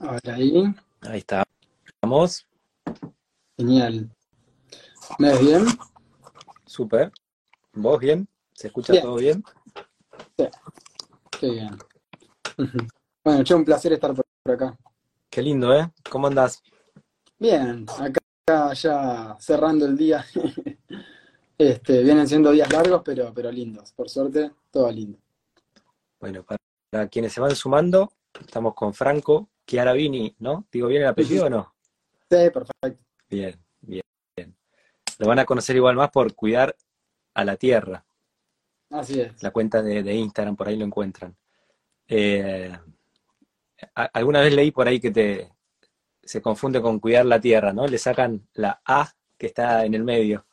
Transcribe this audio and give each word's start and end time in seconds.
Ahora 0.00 0.34
ahí. 0.34 0.74
Ahí 1.02 1.18
está. 1.18 1.44
Vamos. 2.00 2.46
Genial. 3.58 4.10
¿Me 5.18 5.28
ves 5.28 5.40
bien? 5.40 5.66
Súper. 6.64 7.12
¿Vos 7.74 8.00
bien? 8.00 8.26
¿Se 8.54 8.68
escucha 8.68 8.94
Bien. 8.94 9.04
todo 9.04 9.16
bien? 9.16 9.44
Qué 11.38 11.50
bien. 11.50 11.78
Bueno, 13.22 13.44
che, 13.44 13.54
un 13.54 13.66
placer 13.66 13.92
estar 13.92 14.14
por 14.14 14.24
por 14.42 14.54
acá. 14.54 14.78
Qué 15.28 15.42
lindo, 15.42 15.74
¿eh? 15.74 15.92
¿Cómo 16.10 16.26
andás? 16.26 16.62
Bien, 17.38 17.84
acá 17.98 18.72
ya 18.72 19.36
cerrando 19.38 19.86
el 19.86 19.96
día. 19.96 20.24
Este, 21.58 22.02
vienen 22.02 22.26
siendo 22.26 22.52
días 22.52 22.72
largos, 22.72 23.02
pero, 23.04 23.34
pero 23.34 23.52
lindos. 23.52 23.92
Por 23.92 24.08
suerte, 24.08 24.50
todo 24.70 24.90
lindo. 24.90 25.18
Bueno, 26.18 26.42
para, 26.42 26.56
para 26.88 27.06
quienes 27.08 27.34
se 27.34 27.40
van 27.42 27.54
sumando, 27.54 28.10
estamos 28.40 28.72
con 28.72 28.94
Franco 28.94 29.50
Chiaravini, 29.70 30.34
¿no? 30.40 30.66
¿Digo 30.72 30.88
bien 30.88 31.02
el 31.02 31.08
apellido 31.08 31.46
o 31.46 31.48
no? 31.48 31.72
Sí, 32.28 32.50
perfecto. 32.50 33.04
Bien, 33.28 33.54
bien, 33.80 34.02
bien. 34.36 34.56
Lo 35.18 35.28
van 35.28 35.38
a 35.38 35.44
conocer 35.44 35.76
igual 35.76 35.94
más 35.94 36.10
por 36.10 36.34
cuidar 36.34 36.74
a 37.34 37.44
la 37.44 37.54
tierra. 37.54 38.04
Así 38.90 39.20
es. 39.20 39.40
La 39.40 39.52
cuenta 39.52 39.80
de, 39.80 40.02
de 40.02 40.12
Instagram, 40.12 40.56
por 40.56 40.66
ahí 40.66 40.76
lo 40.76 40.84
encuentran. 40.84 41.36
Eh, 42.08 42.76
alguna 43.94 44.40
vez 44.40 44.52
leí 44.54 44.72
por 44.72 44.88
ahí 44.88 44.98
que 44.98 45.12
te 45.12 45.52
se 46.24 46.42
confunde 46.42 46.82
con 46.82 46.98
cuidar 46.98 47.26
la 47.26 47.40
tierra, 47.40 47.72
¿no? 47.72 47.86
Le 47.86 47.98
sacan 47.98 48.48
la 48.54 48.82
A 48.84 49.08
que 49.38 49.46
está 49.46 49.84
en 49.84 49.94
el 49.94 50.02
medio. 50.02 50.44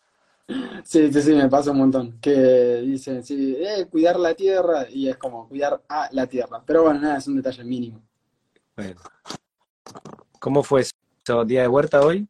Sí, 0.83 1.11
sí, 1.11 1.21
sí, 1.23 1.33
me 1.33 1.49
pasa 1.49 1.71
un 1.71 1.79
montón. 1.79 2.19
Que 2.21 2.81
dicen, 2.85 3.23
sí, 3.23 3.57
eh, 3.59 3.87
cuidar 3.89 4.19
la 4.19 4.35
tierra 4.35 4.87
y 4.87 5.09
es 5.09 5.17
como 5.17 5.49
cuidar 5.49 5.83
a 5.89 6.07
la 6.11 6.27
tierra. 6.27 6.61
Pero 6.63 6.83
bueno, 6.83 6.99
nada, 6.99 7.17
es 7.17 7.27
un 7.27 7.37
detalle 7.37 7.63
mínimo. 7.63 8.03
Bueno. 8.77 9.01
¿Cómo 10.39 10.61
fue 10.61 10.81
eso? 10.81 11.45
¿Día 11.45 11.63
de 11.63 11.67
huerta 11.67 12.01
hoy? 12.01 12.27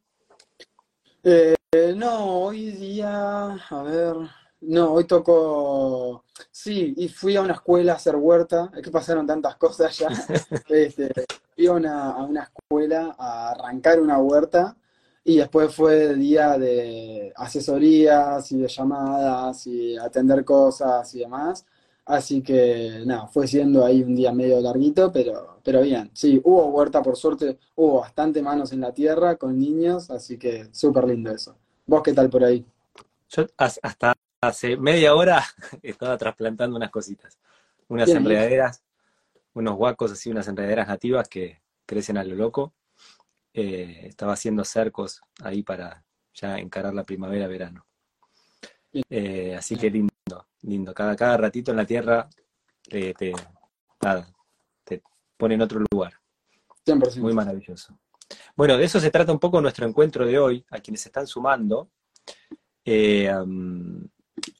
Eh, 1.22 1.54
no, 1.94 2.44
hoy 2.44 2.70
día, 2.70 3.52
a 3.52 3.82
ver, 3.82 4.16
no, 4.62 4.94
hoy 4.94 5.04
tocó, 5.04 6.24
sí, 6.50 6.94
y 6.96 7.08
fui 7.08 7.36
a 7.36 7.42
una 7.42 7.52
escuela 7.52 7.92
a 7.92 7.96
hacer 7.96 8.16
huerta, 8.16 8.70
es 8.74 8.82
que 8.82 8.90
pasaron 8.90 9.26
tantas 9.26 9.56
cosas 9.56 9.96
ya, 9.98 10.08
este, 10.68 11.12
fui 11.54 11.66
a 11.66 11.72
una, 11.72 12.12
a 12.12 12.22
una 12.22 12.44
escuela 12.44 13.14
a 13.18 13.50
arrancar 13.50 14.00
una 14.00 14.18
huerta 14.18 14.74
y 15.24 15.36
después 15.36 15.74
fue 15.74 16.14
día 16.14 16.56
de 16.56 17.30
asesorías 17.36 18.50
y 18.52 18.58
de 18.58 18.68
llamadas 18.68 19.66
y 19.66 19.98
atender 19.98 20.46
cosas 20.46 21.14
y 21.14 21.18
demás, 21.18 21.66
así 22.08 22.42
que 22.42 23.02
nada, 23.06 23.28
fue 23.28 23.46
siendo 23.48 23.84
ahí 23.84 24.02
un 24.02 24.16
día 24.16 24.32
medio 24.32 24.60
larguito, 24.60 25.12
pero, 25.12 25.60
pero 25.64 25.82
bien, 25.82 26.10
sí, 26.14 26.40
hubo 26.44 26.66
huerta 26.68 27.02
por 27.02 27.16
suerte, 27.16 27.58
hubo 27.76 28.00
bastante 28.00 28.42
manos 28.42 28.72
en 28.72 28.80
la 28.82 28.92
tierra 28.94 29.36
con 29.36 29.58
niños, 29.58 30.10
así 30.10 30.38
que 30.38 30.68
súper 30.72 31.06
lindo 31.08 31.30
eso. 31.32 31.56
¿Vos 31.86 32.02
qué 32.02 32.12
tal 32.14 32.30
por 32.30 32.44
ahí? 32.44 32.66
Yo 33.28 33.46
has- 33.56 33.80
hasta 33.82 34.14
hace 34.40 34.76
media 34.76 35.14
hora 35.14 35.44
estaba 35.82 36.16
trasplantando 36.18 36.76
unas 36.76 36.90
cositas, 36.90 37.38
unas 37.88 38.12
Bien, 38.12 38.14
enredaderas, 38.14 38.82
unos 39.54 39.76
guacos 39.76 40.12
así, 40.12 40.30
unas 40.30 40.48
enredaderas 40.48 40.88
nativas 40.88 41.28
que 41.28 41.62
crecen 41.86 42.18
a 42.18 42.24
lo 42.24 42.36
loco. 42.36 42.74
Eh, 43.54 44.06
estaba 44.08 44.34
haciendo 44.34 44.64
cercos 44.64 45.22
ahí 45.42 45.62
para 45.64 46.04
ya 46.34 46.58
encarar 46.58 46.94
la 46.94 47.04
primavera-verano. 47.04 47.86
Eh, 49.10 49.54
así 49.56 49.76
que 49.76 49.90
lindo, 49.90 50.12
lindo. 50.62 50.92
Cada, 50.94 51.14
cada 51.16 51.36
ratito 51.36 51.70
en 51.70 51.76
la 51.76 51.86
tierra 51.86 52.28
te, 52.82 53.14
te- 53.14 53.32
nada, 54.02 54.26
te 54.84 55.02
pone 55.36 55.54
en 55.54 55.62
otro 55.62 55.80
lugar. 55.90 56.14
100%. 56.86 57.20
Muy 57.20 57.34
maravilloso. 57.34 57.98
Bueno, 58.56 58.76
de 58.76 58.84
eso 58.84 59.00
se 59.00 59.10
trata 59.10 59.32
un 59.32 59.38
poco 59.38 59.60
nuestro 59.60 59.86
encuentro 59.86 60.26
de 60.26 60.38
hoy, 60.38 60.64
a 60.70 60.80
quienes 60.80 61.00
se 61.00 61.08
están 61.08 61.26
sumando. 61.26 61.90
Eh, 62.84 63.30
um, 63.34 64.06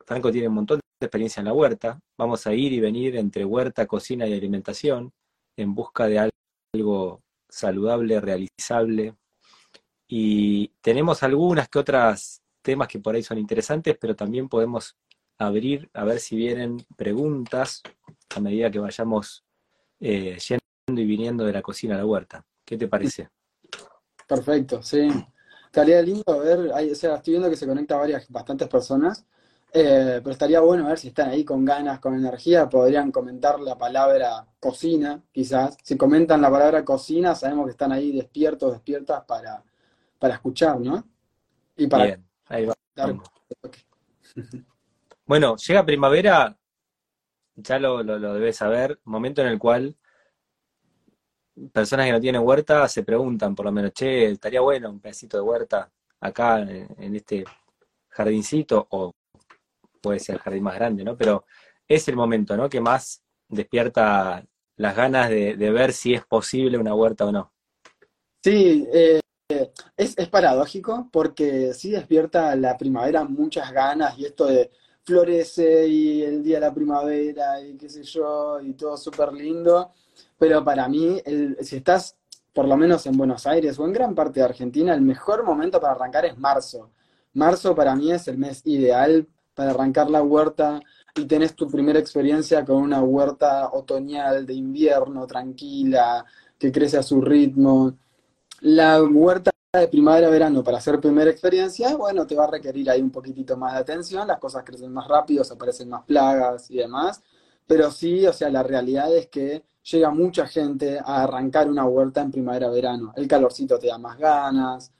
Franco 0.07 0.31
tiene 0.31 0.49
un 0.49 0.55
montón 0.55 0.81
de 1.01 1.07
experiencia 1.07 1.41
en 1.41 1.47
la 1.47 1.53
huerta. 1.53 1.99
Vamos 2.17 2.47
a 2.47 2.55
ir 2.55 2.73
y 2.73 2.81
venir 2.81 3.17
entre 3.17 3.45
huerta, 3.45 3.87
cocina 3.87 4.27
y 4.27 4.33
alimentación 4.33 5.13
en 5.57 5.75
busca 5.75 6.07
de 6.07 6.19
al- 6.19 6.31
algo 6.75 7.23
saludable, 7.49 8.21
realizable. 8.21 9.15
Y 10.09 10.69
tenemos 10.81 11.23
algunas 11.23 11.69
que 11.69 11.79
otras 11.79 12.43
temas 12.63 12.89
que 12.89 12.99
por 12.99 13.15
ahí 13.15 13.23
son 13.23 13.39
interesantes, 13.39 13.97
pero 14.01 14.17
también 14.17 14.49
podemos 14.49 14.97
abrir 15.39 15.91
a 15.95 16.05
ver 16.05 16.21
si 16.21 16.37
vienen 16.37 16.79
preguntas 16.97 17.83
a 18.35 18.41
medida 18.41 18.71
que 18.71 18.79
vayamos 18.79 19.45
eh, 20.01 20.39
yendo 20.49 21.01
y 21.03 21.07
viniendo 21.07 21.45
de 21.45 21.53
la 21.53 21.63
cocina 21.63 21.95
a 21.95 21.99
la 21.99 22.07
huerta. 22.07 22.45
¿Qué 22.65 22.77
te 22.77 22.89
parece? 22.89 23.29
Perfecto, 24.27 24.83
sí. 24.83 25.09
Estaría 25.67 26.01
lindo 26.03 26.39
ver, 26.41 26.71
hay- 26.75 26.91
o 26.91 26.95
sea, 26.95 27.17
estoy 27.17 27.33
viendo 27.35 27.51
que 27.51 27.57
se 27.57 27.67
conecta 27.67 27.97
varias, 27.97 28.29
bastantes 28.31 28.69
personas, 28.69 29.27
eh, 29.73 30.21
pero 30.23 30.31
estaría 30.31 30.61
bueno 30.61 30.87
ver 30.87 30.99
si 30.99 31.09
están 31.09 31.29
ahí 31.31 31.45
con 31.45 31.65
ganas, 31.65 32.01
con 32.01 32.15
energía, 32.15 32.69
podrían 32.69 33.11
comentar 33.13 33.61
la 33.61 33.77
palabra 33.77 34.47
cocina, 34.61 35.23
quizás. 35.33 35.77
Si 35.83 35.97
comentan 35.97 36.41
la 36.43 36.51
palabra 36.51 36.85
cocina, 36.85 37.35
sabemos 37.35 37.67
que 37.67 37.73
están 37.73 37.93
ahí 37.93 38.13
despiertos, 38.13 38.73
despiertas 38.73 39.25
para, 39.25 39.63
para 40.19 40.35
escuchar, 40.35 40.81
¿no? 40.81 41.07
Y 41.77 41.87
para 41.87 42.07
Bien, 42.07 42.27
ahí 42.47 42.67
va. 42.67 42.75
dar. 42.97 43.15
Bueno, 45.29 45.57
llega 45.57 45.85
primavera, 45.85 46.59
ya 47.55 47.79
lo, 47.79 48.03
debes 48.03 48.57
saber, 48.57 48.99
momento 49.05 49.43
en 49.43 49.49
el 49.49 49.59
cual 49.59 49.95
personas 51.71 52.07
que 52.07 52.13
no 52.13 52.21
tienen 52.21 52.41
huerta 52.43 52.89
se 52.89 53.03
preguntan, 53.03 53.55
por 53.55 53.67
lo 53.67 53.73
menos, 53.73 53.93
che, 53.93 54.31
estaría 54.31 54.63
bueno 54.63 54.89
un 54.89 55.01
pedacito 55.01 55.37
de 55.37 55.43
huerta 55.43 55.93
acá 56.21 56.61
en, 56.61 56.89
en 56.97 57.15
este 57.15 57.45
jardincito, 58.09 58.87
o 58.91 59.13
puede 60.01 60.19
ser 60.19 60.37
el 60.37 60.41
jardín 60.41 60.63
más 60.63 60.77
grande, 60.77 61.05
¿no? 61.05 61.15
Pero 61.15 61.45
es 61.87 62.09
el 62.09 62.17
momento, 62.17 62.57
¿no? 62.57 62.71
Que 62.71 62.81
más 62.81 63.23
despierta 63.49 64.43
las 64.77 64.97
ganas 64.97 65.29
de, 65.29 65.57
de 65.57 65.71
ver 65.71 65.93
si 65.93 66.15
es 66.15 66.25
posible 66.25 66.79
una 66.79 66.95
huerta 66.95 67.27
o 67.27 67.33
no. 67.33 67.53
Sí, 68.43 68.89
eh, 68.91 69.21
es, 69.95 70.17
es 70.17 70.29
paradójico 70.31 71.11
porque 71.13 71.75
sí 71.75 71.91
despierta 71.91 72.57
la 72.57 72.79
primavera 72.79 73.25
muchas 73.25 73.71
ganas 73.73 74.19
y 74.19 74.25
esto 74.25 74.47
de 74.47 74.71
florece 75.09 75.87
y 75.89 76.23
el 76.23 76.43
día 76.43 76.57
de 76.57 76.67
la 76.67 76.75
primavera 76.75 77.61
y 77.61 77.77
qué 77.77 77.89
sé 77.89 78.03
yo 78.03 78.61
y 78.61 78.75
todo 78.75 78.97
súper 78.97 79.33
lindo, 79.33 79.93
pero 80.39 80.63
para 80.65 80.89
mí 80.89 81.21
el- 81.25 81.57
si 81.63 81.77
estás 81.77 82.17
por 82.53 82.67
lo 82.67 82.77
menos 82.77 83.07
en 83.07 83.17
Buenos 83.17 83.47
Aires 83.47 83.79
o 83.79 83.85
en 83.87 83.93
gran 83.93 84.15
parte 84.15 84.41
de 84.41 84.47
Argentina, 84.47 84.93
el 84.95 85.01
mejor 85.01 85.45
momento 85.45 85.81
para 85.81 85.95
arrancar 85.95 86.25
es 86.27 86.37
marzo. 86.39 86.91
Marzo 87.35 87.75
para 87.75 87.95
mí 87.97 88.11
es 88.13 88.29
el 88.29 88.37
mes 88.39 88.63
ideal 88.67 89.27
para 89.55 89.71
arrancar 89.71 90.11
la 90.11 90.23
huerta 90.23 90.81
y 91.15 91.25
tenés 91.25 91.55
tu 91.55 91.69
primera 91.69 91.99
experiencia 91.99 92.65
con 92.65 92.77
una 92.77 93.01
huerta 93.03 93.71
otoñal 93.73 94.45
de 94.47 94.55
invierno, 94.55 95.27
tranquila, 95.27 96.25
que 96.59 96.71
crece 96.73 96.99
a 96.99 97.03
su 97.03 97.21
ritmo. 97.21 97.97
La 98.61 99.03
huerta 99.03 99.51
de 99.77 99.89
primavera-verano 99.89 100.65
para 100.65 100.79
hacer 100.79 100.99
primera 100.99 101.31
experiencia, 101.31 101.95
bueno, 101.95 102.27
te 102.27 102.35
va 102.35 102.45
a 102.45 102.51
requerir 102.51 102.89
ahí 102.89 103.03
un 103.03 103.11
poquitito 103.11 103.55
más 103.55 103.75
de 103.75 103.81
atención, 103.81 104.27
las 104.27 104.39
cosas 104.39 104.65
crecen 104.65 104.91
más 104.91 105.07
rápido, 105.07 105.45
se 105.45 105.53
aparecen 105.53 105.91
más 105.91 106.05
plagas 106.05 106.71
y 106.71 106.79
demás, 106.79 107.23
pero 107.67 107.91
sí, 107.91 108.27
o 108.27 108.33
sea, 108.33 108.49
la 108.49 108.63
realidad 108.63 109.15
es 109.15 109.27
que 109.27 109.65
llega 109.83 110.11
mucha 110.11 110.47
gente 110.47 110.99
a 110.99 111.23
arrancar 111.23 111.69
una 111.69 111.85
huerta 111.85 112.23
en 112.23 112.31
primavera-verano. 112.31 113.13
El 113.15 113.29
calorcito 113.29 113.79
te 113.79 113.89
da 113.89 113.99
más 113.99 114.19
ganas, 114.19 114.91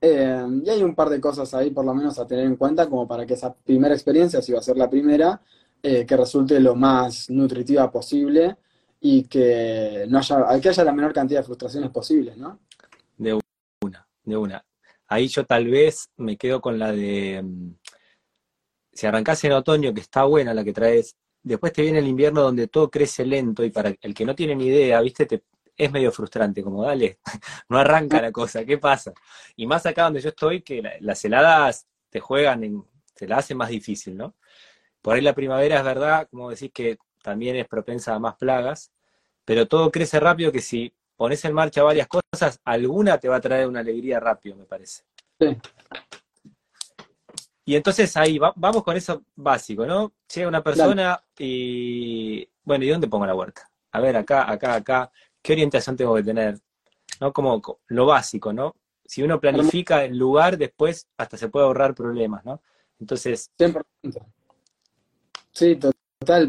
eh, 0.00 0.44
y 0.64 0.70
hay 0.70 0.82
un 0.82 0.96
par 0.96 1.08
de 1.08 1.20
cosas 1.20 1.54
ahí 1.54 1.70
por 1.70 1.84
lo 1.84 1.94
menos 1.94 2.18
a 2.18 2.26
tener 2.26 2.46
en 2.46 2.56
cuenta 2.56 2.88
como 2.88 3.06
para 3.06 3.24
que 3.26 3.34
esa 3.34 3.54
primera 3.54 3.94
experiencia, 3.94 4.42
si 4.42 4.52
va 4.52 4.58
a 4.58 4.62
ser 4.62 4.76
la 4.76 4.90
primera, 4.90 5.40
eh, 5.80 6.04
que 6.04 6.16
resulte 6.16 6.58
lo 6.58 6.74
más 6.74 7.30
nutritiva 7.30 7.92
posible 7.92 8.56
y 9.00 9.22
que 9.28 10.06
no 10.08 10.18
haya, 10.18 10.60
que 10.60 10.68
haya 10.68 10.82
la 10.82 10.92
menor 10.92 11.12
cantidad 11.12 11.40
de 11.40 11.46
frustraciones 11.46 11.90
posibles, 11.90 12.36
¿no? 12.36 12.58
De 14.26 14.36
una. 14.36 14.62
Ahí 15.08 15.28
yo 15.28 15.46
tal 15.46 15.68
vez 15.68 16.10
me 16.18 16.36
quedo 16.36 16.60
con 16.60 16.78
la 16.78 16.92
de, 16.92 17.40
mm, 17.42 17.74
si 18.92 19.06
arrancás 19.06 19.44
en 19.44 19.52
otoño, 19.52 19.92
que 19.92 20.00
está 20.00 20.24
buena 20.24 20.54
la 20.54 20.64
que 20.64 20.72
traes, 20.72 21.16
después 21.42 21.72
te 21.72 21.82
viene 21.82 21.98
el 21.98 22.06
invierno 22.08 22.42
donde 22.42 22.68
todo 22.68 22.90
crece 22.90 23.24
lento 23.24 23.64
y 23.64 23.70
para 23.70 23.94
el 24.00 24.14
que 24.14 24.24
no 24.24 24.34
tiene 24.34 24.54
ni 24.56 24.66
idea, 24.66 25.00
viste, 25.00 25.26
te, 25.26 25.42
es 25.76 25.92
medio 25.92 26.10
frustrante, 26.12 26.62
como 26.62 26.82
dale, 26.84 27.18
no 27.68 27.78
arranca 27.78 28.20
la 28.22 28.32
cosa, 28.32 28.64
¿qué 28.64 28.78
pasa? 28.78 29.12
Y 29.56 29.66
más 29.66 29.84
acá 29.86 30.04
donde 30.04 30.20
yo 30.20 30.30
estoy, 30.30 30.62
que 30.62 30.82
la- 30.82 30.94
las 31.00 31.24
heladas 31.24 31.86
te 32.10 32.20
juegan, 32.20 32.64
en, 32.64 32.84
te 33.14 33.28
la 33.28 33.38
hacen 33.38 33.56
más 33.58 33.68
difícil, 33.68 34.16
¿no? 34.16 34.34
Por 35.02 35.14
ahí 35.16 35.22
la 35.22 35.34
primavera 35.34 35.78
es 35.78 35.84
verdad, 35.84 36.28
como 36.30 36.50
decís 36.50 36.70
que 36.72 36.98
también 37.22 37.56
es 37.56 37.68
propensa 37.68 38.14
a 38.14 38.18
más 38.18 38.36
plagas, 38.36 38.92
pero 39.44 39.66
todo 39.68 39.90
crece 39.92 40.20
rápido 40.20 40.52
que 40.52 40.60
si 40.60 40.92
pones 41.16 41.44
en 41.44 41.52
marcha 41.54 41.82
varias 41.82 42.08
cosas, 42.08 42.60
alguna 42.64 43.18
te 43.18 43.28
va 43.28 43.36
a 43.36 43.40
traer 43.40 43.66
una 43.66 43.80
alegría 43.80 44.20
rápido, 44.20 44.56
me 44.56 44.64
parece. 44.64 45.02
Sí. 45.40 45.56
Y 47.64 47.74
entonces 47.74 48.16
ahí 48.16 48.38
va- 48.38 48.52
vamos 48.54 48.84
con 48.84 48.96
eso 48.96 49.24
básico, 49.34 49.84
¿no? 49.86 50.12
Llega 50.32 50.48
una 50.48 50.62
persona 50.62 51.20
y, 51.38 52.48
bueno, 52.62 52.84
¿y 52.84 52.88
dónde 52.90 53.08
pongo 53.08 53.26
la 53.26 53.34
huerta? 53.34 53.68
A 53.92 54.00
ver, 54.00 54.16
acá, 54.16 54.48
acá, 54.50 54.74
acá, 54.74 55.10
¿qué 55.42 55.52
orientación 55.54 55.96
tengo 55.96 56.14
que 56.14 56.22
tener? 56.22 56.58
¿no? 57.20 57.32
Como 57.32 57.60
lo 57.88 58.06
básico, 58.06 58.52
¿no? 58.52 58.74
Si 59.04 59.22
uno 59.22 59.40
planifica 59.40 60.04
el 60.04 60.16
lugar, 60.18 60.58
después 60.58 61.08
hasta 61.16 61.36
se 61.36 61.48
puede 61.48 61.66
ahorrar 61.66 61.94
problemas, 61.94 62.44
¿no? 62.44 62.60
Entonces... 63.00 63.50
100%. 63.58 63.84
Sí, 65.52 65.76
total, 65.76 65.95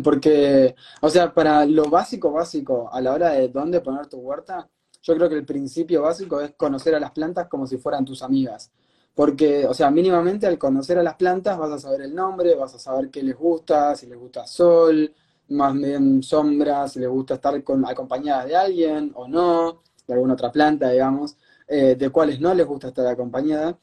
porque, 0.04 0.76
o 1.02 1.10
sea, 1.10 1.34
para 1.34 1.66
lo 1.66 1.86
básico, 1.90 2.32
básico, 2.32 2.90
a 2.92 3.02
la 3.02 3.14
hora 3.14 3.32
de 3.32 3.50
dónde 3.50 3.82
poner 3.82 4.08
tu 4.08 4.18
huerta, 4.18 4.70
yo 5.02 5.16
creo 5.16 5.30
que 5.30 5.36
el 5.36 5.46
principio 5.46 6.02
básico 6.02 6.42
es 6.42 6.54
conocer 6.56 6.96
a 6.96 7.00
las 7.00 7.12
plantas 7.12 7.48
como 7.48 7.66
si 7.66 7.78
fueran 7.78 8.06
tus 8.06 8.22
amigas. 8.22 8.72
Porque, 9.16 9.66
o 9.66 9.74
sea, 9.74 9.90
mínimamente 9.90 10.46
al 10.46 10.58
conocer 10.58 11.00
a 11.00 11.04
las 11.04 11.16
plantas 11.16 11.58
vas 11.58 11.72
a 11.72 11.80
saber 11.80 12.02
el 12.02 12.14
nombre, 12.14 12.56
vas 12.56 12.76
a 12.76 12.80
saber 12.80 13.10
qué 13.10 13.24
les 13.24 13.36
gusta, 13.36 13.96
si 13.96 14.06
les 14.06 14.20
gusta 14.20 14.46
sol, 14.46 15.12
más 15.50 15.74
bien 15.74 16.22
sombra, 16.22 16.88
si 16.88 17.00
les 17.00 17.10
gusta 17.10 17.36
estar 17.36 17.64
con, 17.64 17.86
acompañadas 17.86 18.48
de 18.48 18.56
alguien 18.56 19.12
o 19.16 19.28
no, 19.28 19.82
de 20.06 20.14
alguna 20.14 20.34
otra 20.34 20.52
planta, 20.52 20.90
digamos, 20.92 21.38
eh, 21.68 21.96
de 21.98 22.10
cuáles 22.10 22.40
no 22.40 22.54
les 22.54 22.68
gusta 22.68 22.90
estar 22.90 23.08
acompañada. 23.08 23.80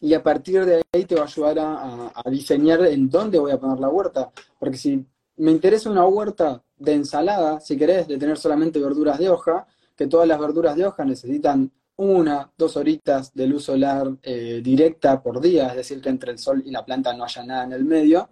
Y 0.00 0.14
a 0.14 0.22
partir 0.22 0.64
de 0.64 0.82
ahí 0.92 1.04
te 1.04 1.14
va 1.14 1.22
a 1.22 1.24
ayudar 1.24 1.58
a 1.58 2.30
diseñar 2.30 2.84
en 2.86 3.10
dónde 3.10 3.38
voy 3.38 3.52
a 3.52 3.58
poner 3.58 3.78
la 3.80 3.88
huerta. 3.88 4.30
Porque 4.58 4.78
si 4.78 5.06
me 5.40 5.52
interesa 5.52 5.90
una 5.90 6.04
huerta 6.04 6.62
de 6.76 6.92
ensalada, 6.92 7.60
si 7.60 7.76
querés, 7.76 8.06
de 8.06 8.18
tener 8.18 8.36
solamente 8.36 8.78
verduras 8.78 9.18
de 9.18 9.30
hoja, 9.30 9.66
que 9.96 10.06
todas 10.06 10.28
las 10.28 10.38
verduras 10.38 10.76
de 10.76 10.84
hoja 10.84 11.02
necesitan 11.04 11.72
una, 11.96 12.50
dos 12.58 12.76
horitas 12.76 13.32
de 13.32 13.46
luz 13.46 13.64
solar 13.64 14.06
eh, 14.22 14.60
directa 14.62 15.22
por 15.22 15.40
día, 15.40 15.68
es 15.68 15.76
decir, 15.76 16.00
que 16.02 16.10
entre 16.10 16.32
el 16.32 16.38
sol 16.38 16.62
y 16.64 16.70
la 16.70 16.84
planta 16.84 17.14
no 17.14 17.24
haya 17.24 17.42
nada 17.42 17.64
en 17.64 17.72
el 17.72 17.84
medio. 17.86 18.28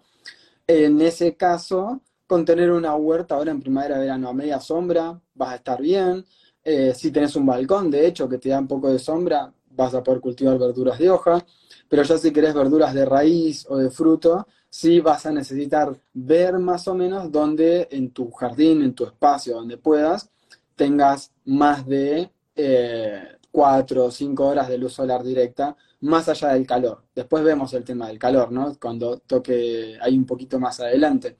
En 0.67 1.01
ese 1.01 1.35
caso, 1.35 2.01
con 2.27 2.45
tener 2.45 2.69
una 2.69 2.95
huerta 2.95 3.35
ahora 3.35 3.51
en 3.51 3.61
primavera, 3.61 3.97
verano 3.97 4.29
a 4.29 4.33
media 4.33 4.59
sombra, 4.59 5.19
vas 5.33 5.49
a 5.53 5.55
estar 5.55 5.81
bien. 5.81 6.23
Eh, 6.63 6.93
si 6.95 7.09
tenés 7.09 7.35
un 7.35 7.45
balcón, 7.45 7.89
de 7.89 8.05
hecho, 8.05 8.29
que 8.29 8.37
te 8.37 8.49
da 8.49 8.59
un 8.59 8.67
poco 8.67 8.87
de 8.91 8.99
sombra, 8.99 9.51
vas 9.71 9.95
a 9.95 10.03
poder 10.03 10.21
cultivar 10.21 10.59
verduras 10.59 10.99
de 10.99 11.09
hoja. 11.09 11.43
Pero 11.87 12.03
ya 12.03 12.19
si 12.19 12.31
querés 12.31 12.53
verduras 12.53 12.93
de 12.93 13.03
raíz 13.03 13.65
o 13.67 13.77
de 13.77 13.89
fruto, 13.89 14.45
sí 14.69 14.99
vas 14.99 15.25
a 15.25 15.31
necesitar 15.31 15.99
ver 16.13 16.59
más 16.59 16.87
o 16.87 16.95
menos 16.95 17.31
dónde 17.31 17.87
en 17.91 18.11
tu 18.11 18.31
jardín, 18.31 18.81
en 18.83 18.93
tu 18.93 19.05
espacio, 19.05 19.55
donde 19.55 19.77
puedas, 19.77 20.29
tengas 20.75 21.31
más 21.45 21.85
de 21.85 22.31
eh, 22.55 23.23
cuatro 23.51 24.05
o 24.05 24.11
cinco 24.11 24.47
horas 24.47 24.69
de 24.69 24.77
luz 24.77 24.93
solar 24.93 25.23
directa, 25.23 25.75
más 26.01 26.29
allá 26.29 26.49
del 26.49 26.65
calor. 26.65 27.03
Después 27.13 27.43
vemos 27.43 27.73
el 27.73 27.83
tema 27.83 28.07
del 28.07 28.19
calor, 28.19 28.51
¿no? 28.51 28.77
Cuando 28.79 29.17
toque 29.19 29.97
ahí 30.01 30.17
un 30.17 30.25
poquito 30.25 30.59
más 30.59 30.79
adelante. 30.79 31.37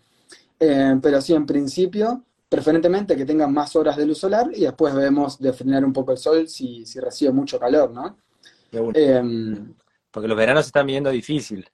Eh, 0.60 0.96
pero 1.02 1.22
sí, 1.22 1.34
en 1.34 1.46
principio, 1.46 2.26
preferentemente 2.50 3.16
que 3.16 3.26
tengan 3.26 3.54
más 3.54 3.76
horas 3.76 3.96
de 3.96 4.06
luz 4.06 4.18
solar 4.18 4.50
y 4.54 4.62
después 4.62 4.94
vemos 4.94 5.40
de 5.40 5.54
frenar 5.54 5.86
un 5.86 5.94
poco 5.94 6.12
el 6.12 6.18
sol 6.18 6.48
si, 6.50 6.86
si 6.86 7.00
recibe 7.00 7.32
mucho 7.32 7.60
calor, 7.60 7.92
¿no? 7.92 8.18
Em, 8.72 9.74
Porque 10.12 10.28
los 10.28 10.38
veranos 10.38 10.66
se 10.66 10.70
están 10.70 10.88
viendo 10.88 11.10
difícil. 11.10 11.68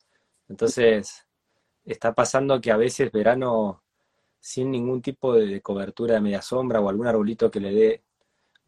Entonces, 0.48 1.25
está 1.86 2.14
pasando 2.14 2.60
que 2.60 2.72
a 2.72 2.78
veces 2.78 3.12
verano 3.12 3.84
sin 4.40 4.72
ningún 4.72 5.02
tipo 5.02 5.34
de 5.34 5.62
cobertura 5.62 6.16
de 6.16 6.22
media 6.22 6.42
sombra 6.42 6.80
o 6.80 6.90
algún 6.90 7.08
arbolito 7.08 7.50
que 7.50 7.60
le 7.60 7.74
dé 7.74 8.04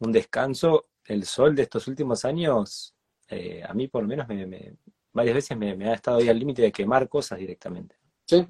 un 0.00 0.12
descanso, 0.12 0.86
el 1.04 1.24
sol 1.24 1.54
de 1.54 1.62
estos 1.62 1.86
últimos 1.88 2.24
años, 2.24 2.94
eh, 3.28 3.62
a 3.66 3.74
mí 3.74 3.88
por 3.88 4.02
lo 4.02 4.08
menos 4.08 4.26
me, 4.28 4.76
varias 5.12 5.34
veces 5.34 5.56
me, 5.56 5.88
ha 5.88 5.94
estado 5.94 6.18
ahí 6.18 6.28
al 6.28 6.38
límite 6.38 6.62
de 6.62 6.72
quemar 6.72 7.08
cosas 7.08 7.38
directamente. 7.38 7.96
Sí. 8.24 8.46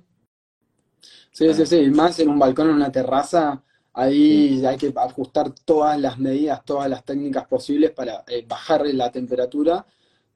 Sí, 1.30 1.54
sí, 1.54 1.66
sí. 1.66 1.90
Más 1.90 2.18
en 2.18 2.28
un 2.28 2.38
balcón, 2.38 2.70
en 2.70 2.76
una 2.76 2.90
terraza, 2.90 3.62
ahí 3.92 4.64
hay 4.64 4.76
que 4.76 4.92
ajustar 4.96 5.50
todas 5.64 5.98
las 6.00 6.18
medidas, 6.18 6.64
todas 6.64 6.88
las 6.88 7.04
técnicas 7.04 7.46
posibles 7.46 7.92
para 7.92 8.24
eh, 8.26 8.44
bajar 8.46 8.86
la 8.86 9.10
temperatura, 9.10 9.86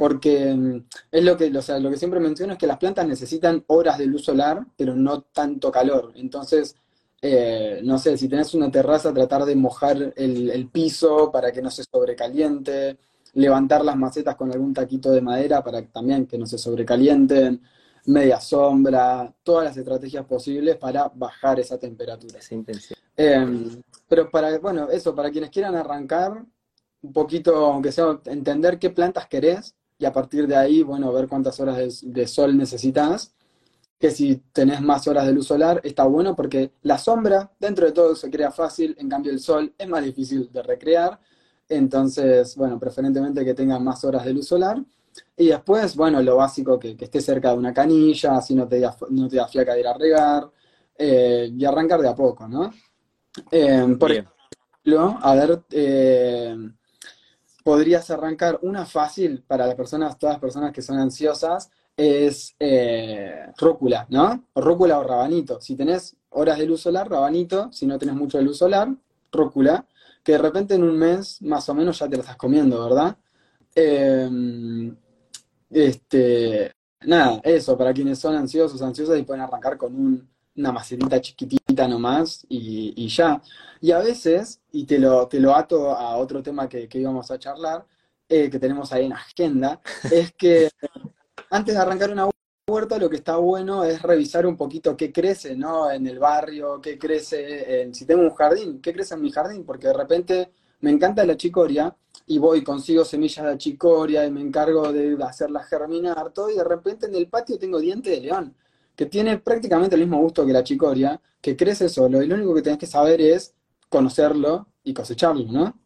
porque 0.02 0.52
mm, 0.52 0.84
es 1.12 1.22
lo 1.22 1.37
que, 1.37 1.56
o 1.56 1.62
sea, 1.62 1.78
lo 1.78 1.88
que 1.88 1.96
siempre 1.96 2.19
menciono 2.19 2.54
es 2.54 2.58
que 2.58 2.66
las 2.66 2.78
plantas 2.78 3.06
necesitan 3.06 3.62
horas 3.69 3.99
de 3.99 4.06
luz 4.06 4.25
solar, 4.25 4.66
pero 4.76 4.96
no 4.96 5.20
tanto 5.20 5.70
calor. 5.70 6.10
Entonces, 6.16 6.75
eh, 7.20 7.81
no 7.84 7.96
sé, 7.99 8.19
si 8.19 8.28
tenés 8.28 8.52
una 8.54 8.69
terraza, 8.69 9.14
tratar 9.14 9.44
de 9.44 9.54
mojar 9.54 10.12
el, 10.16 10.69
piso 10.72 11.31
para 11.31 11.52
que 11.52 11.62
no 11.62 11.70
se 11.70 11.84
sobrecaliente, 11.84 12.99
levantar 13.34 13.84
las 13.84 13.94
macetas 13.94 14.34
con 14.34 14.50
algún 14.50 14.75
taquito 14.75 15.12
de 15.12 15.20
madera 15.20 15.62
para 15.62 15.81
también 15.82 16.26
que 16.26 16.37
no 16.37 16.46
se 16.46 16.58
sobrecalienten, 16.58 17.62
media 18.06 18.40
sombra, 18.40 19.32
todas 19.44 19.66
las 19.66 19.76
estrategias 19.76 20.26
posibles 20.26 20.78
para 20.78 21.12
bajar 21.14 21.60
esa 21.60 21.78
temperatura. 21.78 22.40
Esa 22.40 22.56
intensidad. 22.56 22.98
Em, 23.16 23.81
pero 24.08 24.28
para, 24.28 24.58
bueno, 24.58 24.90
eso, 24.90 25.14
para 25.14 25.31
quienes 25.31 25.50
quieran 25.50 25.76
arrancar, 25.76 26.44
un 27.02 27.12
poquito, 27.12 27.55
aunque 27.66 27.93
sea 27.93 28.19
entender 28.25 28.81
qué 28.81 28.90
plantas 28.90 29.28
querés 29.28 29.76
y 30.02 30.04
a 30.04 30.12
partir 30.12 30.49
de 30.49 30.56
ahí, 30.56 30.82
bueno, 30.82 31.12
ver 31.12 31.28
cuántas 31.28 31.60
horas 31.60 32.00
de 32.02 32.26
sol 32.26 32.56
necesitas 32.56 33.37
que 34.00 34.10
si 34.10 34.43
tenés 34.52 34.81
más 34.81 35.06
horas 35.06 35.26
de 35.26 35.32
luz 35.32 35.46
solar 35.46 35.81
está 35.84 36.02
bueno 36.02 36.34
porque 36.34 36.72
la 36.82 36.99
sombra 36.99 37.52
dentro 37.60 37.87
de 37.87 37.93
todo 37.93 38.16
se 38.16 38.28
crea 38.32 38.50
fácil, 38.50 38.96
en 38.99 39.08
cambio 39.08 39.31
el 39.31 39.38
sol 39.38 39.72
es 39.78 39.88
más 39.88 40.04
difícil 40.04 40.50
de 40.50 40.60
recrear, 40.60 41.20
entonces, 41.69 42.56
bueno, 42.56 42.81
preferentemente 42.81 43.44
que 43.44 43.54
tenga 43.54 43.78
más 43.78 44.02
horas 44.04 44.25
de 44.25 44.32
luz 44.32 44.49
solar. 44.49 44.82
Y 45.37 45.46
después, 45.46 45.94
bueno, 45.94 46.20
lo 46.20 46.34
básico, 46.34 46.81
que, 46.81 46.96
esté 46.98 47.20
cerca 47.20 47.52
de 47.52 47.58
una 47.58 47.72
canilla, 47.72 48.38
así 48.38 48.56
no 48.56 48.66
te 48.66 48.81
da, 48.81 48.96
no 49.10 49.28
te 49.28 49.37
da 49.37 49.46
fiaca 49.46 49.75
de 49.75 49.81
ir 49.81 49.87
a 49.87 49.94
regar, 49.94 50.50
eh, 50.98 51.48
y 51.56 51.64
arrancar 51.64 52.00
de 52.00 52.08
a 52.08 52.14
poco, 52.16 52.48
¿no? 52.48 52.72
Eh, 53.52 53.96
por 54.00 54.10
ejemplo, 54.10 55.16
a 55.22 55.34
ver, 55.37 55.62
eh, 55.70 56.56
podrías 57.62 58.10
arrancar 58.10 58.58
una 58.62 58.84
fácil 58.86 59.42
para 59.46 59.66
las 59.66 59.74
personas, 59.74 60.18
todas 60.18 60.34
las 60.34 60.40
personas 60.40 60.72
que 60.72 60.82
son 60.82 60.98
ansiosas, 60.98 61.70
es 61.96 62.54
eh, 62.58 63.52
rúcula, 63.58 64.06
¿no? 64.08 64.46
Rúcula 64.54 64.98
o 64.98 65.04
rabanito. 65.04 65.60
Si 65.60 65.76
tenés 65.76 66.16
horas 66.30 66.58
de 66.58 66.66
luz 66.66 66.80
solar, 66.82 67.08
rabanito. 67.08 67.70
Si 67.72 67.86
no 67.86 67.98
tenés 67.98 68.14
mucho 68.14 68.38
de 68.38 68.44
luz 68.44 68.58
solar, 68.58 68.88
rúcula. 69.30 69.86
Que 70.22 70.32
de 70.32 70.38
repente 70.38 70.74
en 70.74 70.84
un 70.84 70.98
mes 70.98 71.42
más 71.42 71.68
o 71.68 71.74
menos 71.74 71.98
ya 71.98 72.08
te 72.08 72.16
la 72.16 72.22
estás 72.22 72.36
comiendo, 72.36 72.82
¿verdad? 72.84 73.16
Em, 73.74 74.96
este, 75.70 76.72
nada, 77.02 77.40
eso, 77.42 77.76
para 77.76 77.92
quienes 77.92 78.18
son 78.18 78.34
ansiosos, 78.36 78.82
ansiosas 78.82 79.18
y 79.18 79.22
pueden 79.22 79.42
arrancar 79.42 79.76
con 79.76 80.28
una 80.56 80.72
macetita 80.72 81.20
chiquitita 81.20 81.88
nomás 81.88 82.44
y, 82.49 82.93
y, 82.96 83.08
ya. 83.08 83.40
Y 83.81 83.93
a 83.93 83.99
veces, 83.99 84.60
y 84.70 84.84
te 84.84 84.99
lo, 84.99 85.26
te 85.28 85.40
lo 85.40 85.54
ato 85.54 85.90
a 85.90 86.16
otro 86.16 86.43
tema 86.43 86.69
que, 86.69 86.88
íbamos 86.93 87.31
a 87.31 87.38
charlar, 87.38 87.86
eh, 88.29 88.50
que 88.50 88.58
tenemos 88.58 88.93
ahí 88.93 89.06
en 89.06 89.12
agenda, 89.12 89.81
es 90.10 90.32
que 90.32 90.70
antes 91.50 91.74
de 91.74 91.81
arrancar 91.81 92.10
una 92.10 92.29
huerta, 92.69 92.98
lo 92.98 93.10
que 93.10 93.17
está 93.17 93.36
bueno 93.36 93.84
es 93.84 94.00
revisar 94.03 94.46
un 94.46 94.56
poquito 94.56 94.96
qué 94.96 95.12
crece, 95.12 95.56
¿no? 95.56 95.91
En 95.91 96.06
el 96.06 96.19
barrio, 96.19 96.81
qué 96.81 96.98
crece, 96.98 97.82
en, 97.82 97.94
si 97.94 98.06
tengo 98.06 98.22
un 98.22 98.34
jardín, 98.34 98.81
qué 98.81 98.93
crece 98.93 99.15
en 99.15 99.22
mi 99.22 99.31
jardín, 99.31 99.65
porque 99.65 99.88
de 99.88 99.94
repente 99.94 100.53
me 100.81 100.91
encanta 100.91 101.24
la 101.24 101.36
chicoria 101.36 101.94
y 102.26 102.38
voy, 102.38 102.62
consigo 102.62 103.05
semillas 103.05 103.46
de 103.46 103.58
chicoria 103.58 104.26
y 104.26 104.31
me 104.31 104.41
encargo 104.41 104.93
de 104.93 105.17
hacerlas 105.22 105.69
germinar, 105.69 106.32
todo, 106.32 106.50
y 106.50 106.56
de 106.56 106.65
repente 106.65 107.06
en 107.06 107.15
el 107.15 107.29
patio 107.29 107.58
tengo 107.58 107.79
diente 107.81 108.10
de 108.10 108.20
león, 108.20 108.55
que 108.94 109.06
tiene 109.06 109.39
prácticamente 109.39 109.94
el 109.96 110.03
mismo 110.03 110.20
gusto 110.20 110.46
que 110.46 110.53
la 110.53 110.65
chicoria, 110.65 111.20
que 111.41 111.56
crece 111.56 111.89
solo, 111.89 112.22
y 112.22 112.27
lo 112.27 112.34
único 112.34 112.55
que 112.55 112.63
tenés 112.63 112.79
que 112.79 112.87
saber 112.87 113.20
es 113.20 113.55
conocerlo 113.89 114.69
y 114.84 114.94
cosecharlo, 114.94 115.51
¿no? 115.51 115.79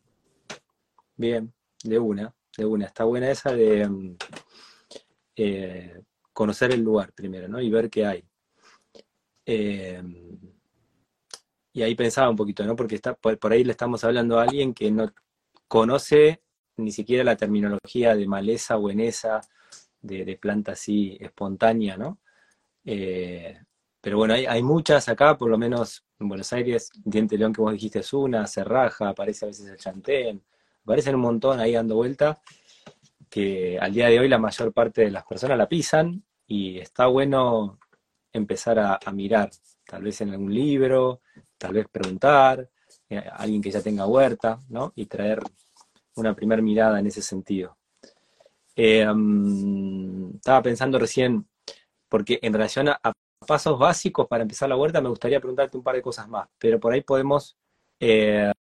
Bien, 1.17 1.53
de 1.83 1.99
una, 1.99 2.35
de 2.57 2.65
una. 2.65 2.87
Está 2.87 3.05
buena 3.05 3.31
esa 3.31 3.53
de, 3.53 3.89
mm, 3.89 4.17
eh, 5.37 6.03
conocer 6.33 6.73
el 6.73 6.83
lugar 6.83 7.13
primero, 7.13 7.49
¿no? 7.49 7.61
Y 7.61 7.71
ver 7.71 7.89
qué 7.89 8.07
hay. 8.07 8.25
Eh, 9.47 10.03
y 11.73 11.83
ahí 11.83 11.95
pensaba 11.95 12.31
un 12.31 12.37
poquito, 12.37 12.65
¿no? 12.65 12.75
Porque 12.75 12.95
está, 12.95 13.15
por, 13.15 13.53
ahí 13.53 13.63
le 13.63 13.73
estamos 13.73 14.03
hablando 14.03 14.39
a 14.39 14.45
alguien 14.45 14.73
que 14.73 14.91
no 14.91 15.13
conoce 15.69 16.43
ni 16.79 16.91
siquiera 16.91 17.23
la 17.25 17.37
terminología 17.37 18.15
de 18.17 18.27
maleza 18.27 18.79
o 18.79 18.91
enesa, 18.91 19.41
de, 20.01 20.39
planta 20.41 20.73
así 20.73 21.17
espontánea, 21.21 21.97
¿no? 21.97 22.19
Eh, 22.87 23.59
pero 24.00 24.16
bueno, 24.16 24.35
hay, 24.35 24.47
hay, 24.47 24.62
muchas 24.62 25.09
acá, 25.09 25.37
por 25.37 25.50
lo 25.50 25.59
menos 25.59 26.05
en 26.19 26.28
Buenos 26.28 26.52
Aires, 26.52 26.90
Diente 27.05 27.37
León 27.37 27.52
que 27.52 27.61
vos 27.61 27.73
dijiste 27.73 27.99
es 27.99 28.12
una, 28.14 28.47
Cerraja, 28.47 29.11
aparece 29.11 29.45
a 29.45 29.49
veces 29.49 29.66
el 29.66 29.76
Chantén, 29.76 30.43
aparecen 30.85 31.16
un 31.16 31.21
montón 31.21 31.61
ahí 31.61 31.73
dando 31.73 31.97
vuelta 31.97 32.40
que 33.28 33.78
al 33.78 33.93
día 33.93 34.09
de 34.09 34.21
hoy 34.21 34.28
la 34.28 34.38
mayor 34.38 34.73
parte 34.73 35.02
de 35.02 35.11
las 35.11 35.25
personas 35.25 35.59
la 35.59 35.69
pisan 35.69 36.23
y 36.47 36.78
está 36.78 37.07
bueno 37.07 37.78
empezar 38.33 38.78
a, 38.78 38.99
mirar, 39.12 39.50
tal 39.85 40.02
vez 40.02 40.21
en 40.21 40.31
algún 40.31 40.55
libro, 40.55 41.21
tal 41.59 41.73
vez 41.73 41.87
preguntar, 41.88 42.69
eh, 43.09 43.19
a 43.19 43.37
alguien 43.37 43.62
que 43.62 43.71
ya 43.71 43.83
tenga 43.83 44.07
huerta, 44.07 44.59
¿no? 44.69 44.93
Y 44.95 45.07
traer 45.07 45.40
una 46.16 46.35
primera 46.35 46.62
mirada 46.62 47.00
en 47.00 47.07
ese 47.07 47.23
sentido. 47.23 47.76
Eh, 48.75 49.07
mm, 49.07 50.37
estaba 50.37 50.62
pensando 50.62 50.99
recién, 50.99 51.47
porque 52.09 52.39
en 52.43 52.53
relación 52.53 52.89
a, 52.89 53.01
pasos 53.47 53.79
básicos 53.79 54.27
para 54.27 54.43
empezar 54.43 54.69
la 54.69 54.77
huerta, 54.77 55.01
me 55.01 55.09
gustaría 55.09 55.41
preguntarte 55.41 55.77
un 55.77 55.83
par 55.83 55.95
de 55.95 56.03
cosas 56.03 56.29
más, 56.29 56.49
pero 56.59 56.81
por 56.81 56.93
ahí 56.93 57.03
podemos 57.03 57.57
eh, 58.01 58.51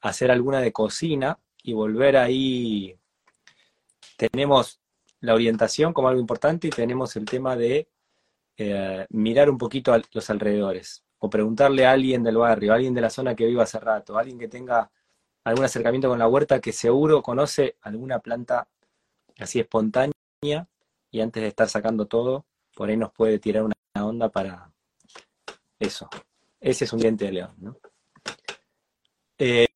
hacer 0.00 0.30
alguna 0.30 0.60
de 0.60 0.72
cocina 0.72 1.38
y 1.62 1.72
volver 1.72 2.16
ahí. 2.16 2.98
Tenemos 4.16 4.80
la 5.20 5.34
orientación 5.34 5.92
como 5.92 6.08
algo 6.08 6.20
importante 6.20 6.68
y 6.68 6.70
tenemos 6.70 7.16
el 7.16 7.24
tema 7.24 7.56
de 7.56 7.88
eh, 8.56 9.06
mirar 9.10 9.48
un 9.48 9.58
poquito 9.58 9.96
los 10.12 10.30
alrededores 10.30 11.04
o 11.18 11.30
preguntarle 11.30 11.86
a 11.86 11.92
alguien 11.92 12.22
del 12.22 12.36
barrio, 12.36 12.72
a 12.72 12.76
alguien 12.76 12.94
de 12.94 13.00
la 13.00 13.10
zona 13.10 13.34
que 13.34 13.46
viva 13.46 13.64
hace 13.64 13.80
rato, 13.80 14.16
a 14.16 14.20
alguien 14.20 14.38
que 14.38 14.48
tenga 14.48 14.90
algún 15.44 15.64
acercamiento 15.64 16.08
con 16.08 16.18
la 16.18 16.28
huerta 16.28 16.60
que 16.60 16.72
seguro 16.72 17.22
conoce 17.22 17.76
alguna 17.82 18.18
planta 18.18 18.68
así 19.38 19.60
espontánea 19.60 20.12
y 21.10 21.20
antes 21.20 21.42
de 21.42 21.48
estar 21.48 21.68
sacando 21.68 22.06
todo, 22.06 22.46
por 22.74 22.88
ahí 22.88 22.96
nos 22.96 23.12
puede 23.12 23.38
tirar 23.38 23.64
una 23.64 23.74
onda 24.00 24.28
para 24.28 24.70
eso. 25.78 26.08
Ese 26.60 26.84
es 26.84 26.92
un 26.92 27.00
diente 27.00 27.26
de 27.26 27.32
león, 27.32 27.54
¿no? 27.58 27.76
Eh, 29.38 29.66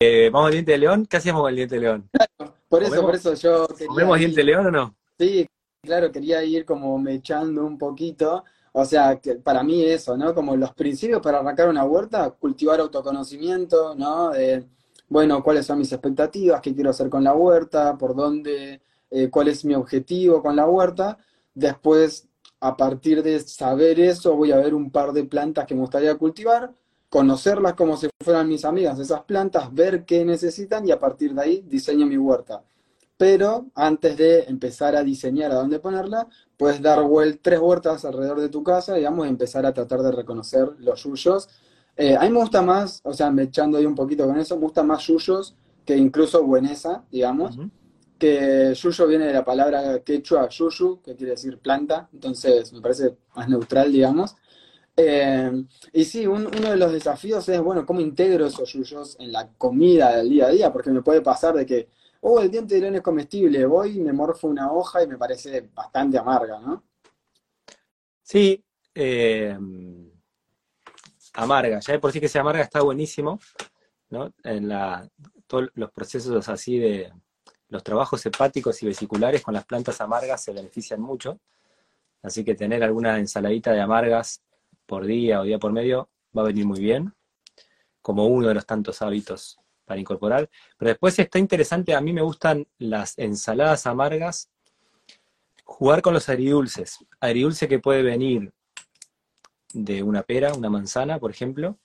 eh, 0.00 0.30
¿Vamos 0.30 0.46
al 0.46 0.52
diente 0.52 0.72
de 0.72 0.78
león? 0.78 1.06
¿Qué 1.06 1.18
hacíamos 1.18 1.42
con 1.42 1.50
el 1.50 1.56
diente 1.56 1.74
de 1.76 1.80
león? 1.80 2.10
por 2.68 2.82
eso, 2.82 3.02
por 3.02 3.14
eso 3.14 3.34
yo 3.34 3.66
quería 3.68 3.86
¿Comemos 3.86 4.18
diente 4.18 4.36
de 4.36 4.44
león 4.44 4.66
o 4.66 4.70
no? 4.70 4.96
Sí, 5.18 5.46
claro, 5.82 6.10
quería 6.10 6.42
ir 6.42 6.64
como 6.64 6.98
mechando 6.98 7.64
un 7.64 7.78
poquito. 7.78 8.44
O 8.72 8.84
sea, 8.86 9.20
que 9.20 9.34
para 9.34 9.62
mí 9.62 9.84
eso, 9.84 10.16
¿no? 10.16 10.34
Como 10.34 10.56
los 10.56 10.72
principios 10.72 11.20
para 11.20 11.40
arrancar 11.40 11.68
una 11.68 11.84
huerta, 11.84 12.30
cultivar 12.30 12.80
autoconocimiento, 12.80 13.94
¿no? 13.94 14.30
De, 14.30 14.66
bueno, 15.08 15.42
cuáles 15.42 15.66
son 15.66 15.78
mis 15.78 15.92
expectativas, 15.92 16.62
qué 16.62 16.74
quiero 16.74 16.88
hacer 16.88 17.10
con 17.10 17.22
la 17.22 17.34
huerta, 17.34 17.98
por 17.98 18.14
dónde, 18.14 18.80
eh, 19.12 19.28
cuál 19.28 19.48
es 19.48 19.64
mi 19.64 19.74
objetivo 19.74 20.42
con 20.42 20.56
la 20.56 20.66
huerta. 20.66 21.18
Después, 21.54 22.28
a 22.60 22.76
partir 22.76 23.22
de 23.22 23.40
saber 23.40 24.00
eso, 24.00 24.34
voy 24.34 24.52
a 24.52 24.56
ver 24.56 24.74
un 24.74 24.90
par 24.90 25.12
de 25.12 25.24
plantas 25.24 25.66
que 25.66 25.74
me 25.74 25.82
gustaría 25.82 26.14
cultivar, 26.14 26.72
conocerlas 27.10 27.74
como 27.74 27.98
si 27.98 28.08
fueran 28.24 28.48
mis 28.48 28.64
amigas, 28.64 28.98
esas 28.98 29.22
plantas, 29.24 29.72
ver 29.74 30.06
qué 30.06 30.24
necesitan 30.24 30.88
y 30.88 30.92
a 30.92 30.98
partir 30.98 31.34
de 31.34 31.42
ahí 31.42 31.64
diseño 31.66 32.06
mi 32.06 32.16
huerta. 32.16 32.64
Pero 33.18 33.66
antes 33.74 34.16
de 34.16 34.44
empezar 34.44 34.96
a 34.96 35.02
diseñar 35.02 35.52
a 35.52 35.56
dónde 35.56 35.78
ponerla, 35.78 36.26
puedes 36.56 36.80
dar 36.80 37.00
tres 37.42 37.60
huertas 37.60 38.04
alrededor 38.06 38.40
de 38.40 38.48
tu 38.48 38.62
casa, 38.62 38.94
digamos, 38.94 39.26
y 39.26 39.28
empezar 39.28 39.66
a 39.66 39.74
tratar 39.74 40.00
de 40.00 40.12
reconocer 40.12 40.70
los 40.78 41.02
yuyos. 41.04 41.50
Eh, 41.96 42.16
a 42.16 42.22
mí 42.22 42.30
me 42.30 42.40
gusta 42.40 42.62
más, 42.62 43.00
o 43.04 43.12
sea, 43.12 43.30
me 43.30 43.42
echando 43.42 43.76
ahí 43.76 43.84
un 43.84 43.94
poquito 43.94 44.26
con 44.26 44.38
eso, 44.38 44.56
me 44.56 44.62
gusta 44.62 44.82
más 44.82 45.06
yuyos 45.06 45.54
que 45.84 45.96
incluso 45.96 46.42
buenesa, 46.42 47.04
digamos 47.10 47.58
que 48.22 48.72
yuyo 48.72 49.08
viene 49.08 49.26
de 49.26 49.32
la 49.32 49.44
palabra 49.44 49.98
quechua 50.04 50.48
yuyu, 50.48 51.02
que 51.02 51.16
quiere 51.16 51.32
decir 51.32 51.58
planta, 51.58 52.08
entonces 52.12 52.72
me 52.72 52.80
parece 52.80 53.16
más 53.34 53.48
neutral, 53.48 53.90
digamos. 53.90 54.36
Eh, 54.96 55.50
y 55.92 56.04
sí, 56.04 56.24
uno 56.24 56.48
de 56.48 56.76
los 56.76 56.92
desafíos 56.92 57.48
es, 57.48 57.60
bueno, 57.60 57.84
cómo 57.84 58.00
integro 58.00 58.46
esos 58.46 58.72
yuyos 58.72 59.16
en 59.18 59.32
la 59.32 59.48
comida 59.58 60.18
del 60.18 60.28
día 60.28 60.46
a 60.46 60.50
día, 60.50 60.72
porque 60.72 60.90
me 60.90 61.02
puede 61.02 61.20
pasar 61.20 61.56
de 61.56 61.66
que, 61.66 61.88
oh, 62.20 62.40
el 62.40 62.48
diente 62.48 62.76
de 62.76 62.82
león 62.82 62.94
es 62.94 63.02
comestible, 63.02 63.66
voy 63.66 63.98
me 63.98 64.12
morfo 64.12 64.46
una 64.46 64.70
hoja 64.70 65.02
y 65.02 65.08
me 65.08 65.18
parece 65.18 65.68
bastante 65.74 66.16
amarga, 66.16 66.60
¿no? 66.60 66.84
Sí, 68.22 68.64
eh, 68.94 69.58
amarga, 71.32 71.80
ya 71.80 71.92
de 71.94 71.98
por 71.98 72.12
sí 72.12 72.20
que 72.20 72.28
sea 72.28 72.42
amarga 72.42 72.62
está 72.62 72.82
buenísimo, 72.82 73.40
¿no? 74.10 74.32
En 74.44 74.68
todos 75.48 75.70
los 75.74 75.90
procesos 75.90 76.48
así 76.48 76.78
de, 76.78 77.10
los 77.72 77.82
trabajos 77.82 78.24
hepáticos 78.26 78.82
y 78.82 78.86
vesiculares 78.86 79.40
con 79.40 79.54
las 79.54 79.64
plantas 79.64 79.98
amargas 80.02 80.44
se 80.44 80.52
benefician 80.52 81.00
mucho, 81.00 81.40
así 82.22 82.44
que 82.44 82.54
tener 82.54 82.84
alguna 82.84 83.18
ensaladita 83.18 83.72
de 83.72 83.80
amargas 83.80 84.42
por 84.84 85.06
día 85.06 85.40
o 85.40 85.44
día 85.44 85.58
por 85.58 85.72
medio 85.72 86.10
va 86.36 86.42
a 86.42 86.46
venir 86.46 86.66
muy 86.66 86.80
bien, 86.80 87.14
como 88.02 88.26
uno 88.26 88.48
de 88.48 88.54
los 88.54 88.66
tantos 88.66 89.00
hábitos 89.00 89.58
para 89.86 89.98
incorporar. 89.98 90.50
Pero 90.76 90.90
después 90.90 91.18
está 91.18 91.38
interesante, 91.38 91.94
a 91.94 92.02
mí 92.02 92.12
me 92.12 92.20
gustan 92.20 92.68
las 92.76 93.18
ensaladas 93.18 93.86
amargas, 93.86 94.50
jugar 95.64 96.02
con 96.02 96.12
los 96.12 96.28
agridulces. 96.28 96.98
Agridulce 97.20 97.68
que 97.68 97.78
puede 97.78 98.02
venir 98.02 98.52
de 99.72 100.02
una 100.02 100.22
pera, 100.22 100.52
una 100.52 100.68
manzana, 100.68 101.18
por 101.18 101.30
ejemplo, 101.30 101.78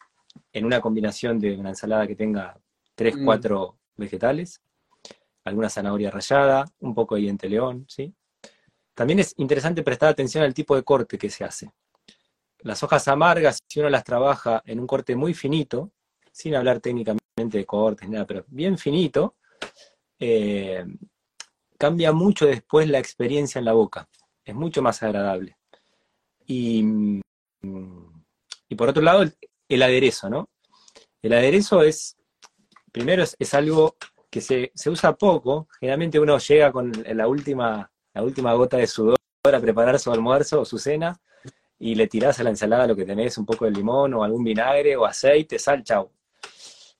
en 0.52 0.66
una 0.66 0.82
combinación 0.82 1.40
de 1.40 1.56
una 1.56 1.70
ensalada 1.70 2.06
que 2.08 2.18
tenga 2.18 2.60
3, 2.96 3.20
4 3.24 3.72
mm. 3.72 4.02
vegetales, 4.02 4.62
alguna 5.48 5.70
zanahoria 5.70 6.12
rallada, 6.12 6.66
un 6.80 6.94
poco 6.94 7.16
de 7.16 7.22
diente 7.22 7.50
león, 7.50 7.86
¿sí? 7.88 8.14
También 8.94 9.20
es 9.20 9.34
interesante 9.38 9.84
prestar 9.84 10.10
atención 10.10 10.44
al 10.44 10.54
tipo 10.54 10.76
de 10.76 10.84
corte 10.84 11.18
que 11.18 11.30
se 11.30 11.44
hace. 11.44 11.72
Las 12.60 12.82
hojas 12.84 13.08
amargas, 13.08 13.60
si 13.68 13.80
uno 13.80 13.90
las 13.90 14.04
trabaja 14.04 14.62
en 14.66 14.80
un 14.80 14.88
corte 14.88 15.16
muy 15.16 15.34
finito, 15.34 15.92
sin 16.32 16.56
hablar 16.56 16.80
técnicamente 16.80 17.58
de 17.60 17.66
cortes, 17.66 18.10
nada, 18.10 18.26
pero 18.26 18.44
bien 18.48 18.78
finito, 18.78 19.36
eh, 20.20 20.84
cambia 21.78 22.12
mucho 22.12 22.48
después 22.48 22.90
la 22.90 23.00
experiencia 23.00 23.60
en 23.60 23.66
la 23.66 23.74
boca. 23.74 24.10
Es 24.44 24.56
mucho 24.56 24.82
más 24.82 25.04
agradable. 25.04 25.58
Y, 26.46 26.84
y 27.62 28.76
por 28.76 28.90
otro 28.90 29.04
lado, 29.04 29.24
el, 29.70 29.84
aderezo, 29.84 30.30
¿no? 30.30 30.50
El 31.22 31.34
aderezo 31.34 31.84
es, 31.84 32.18
primero 32.92 33.24
es 33.24 33.54
algo 33.54 33.96
que 34.30 34.42
se, 34.42 34.72
usa 34.90 35.16
poco. 35.16 35.68
Generalmente 35.80 36.20
uno 36.20 36.38
llega 36.38 36.72
con 36.72 36.92
la 36.92 37.28
última, 37.28 37.92
la 38.14 38.24
última 38.24 38.54
gota 38.54 38.78
de 38.78 38.88
sudor 38.88 39.18
a 39.44 39.60
preparar 39.60 40.00
su 40.00 40.12
almuerzo 40.12 40.62
o 40.62 40.66
su 40.66 40.78
cena 40.78 41.20
y 41.80 41.96
le 41.96 42.08
tirás 42.08 42.40
a 42.40 42.44
la 42.44 42.50
ensalada 42.50 42.88
lo 42.88 42.96
que 42.96 43.06
tenés, 43.06 43.38
un 43.38 43.46
poco 43.46 43.66
de 43.66 43.72
limón 43.72 44.14
o 44.14 44.24
algún 44.24 44.44
vinagre 44.44 44.96
o 44.98 45.06
aceite, 45.06 45.60
sal, 45.60 45.84
chau. 45.84 46.12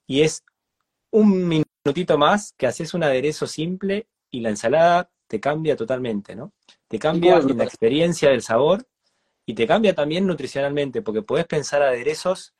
Y 0.06 0.22
es 0.22 0.44
un 1.12 1.48
minutito 1.48 2.18
más 2.18 2.54
que 2.58 2.68
haces 2.68 2.94
un 2.94 3.04
aderezo 3.04 3.48
simple 3.48 4.08
y 4.30 4.42
la 4.42 4.50
ensalada 4.50 5.10
te 5.28 5.40
cambia 5.40 5.76
totalmente, 5.76 6.36
¿no? 6.36 6.54
Te 6.88 7.00
cambia 7.00 7.40
la 7.40 7.64
experiencia 7.64 8.30
del 8.30 8.42
sabor 8.42 8.88
y 9.46 9.54
te 9.54 9.68
cambia 9.68 9.94
también 9.94 10.26
nutricionalmente, 10.26 11.02
porque 11.02 11.22
puedes 11.22 11.48
pensar 11.48 11.82
aderezos 11.82 12.54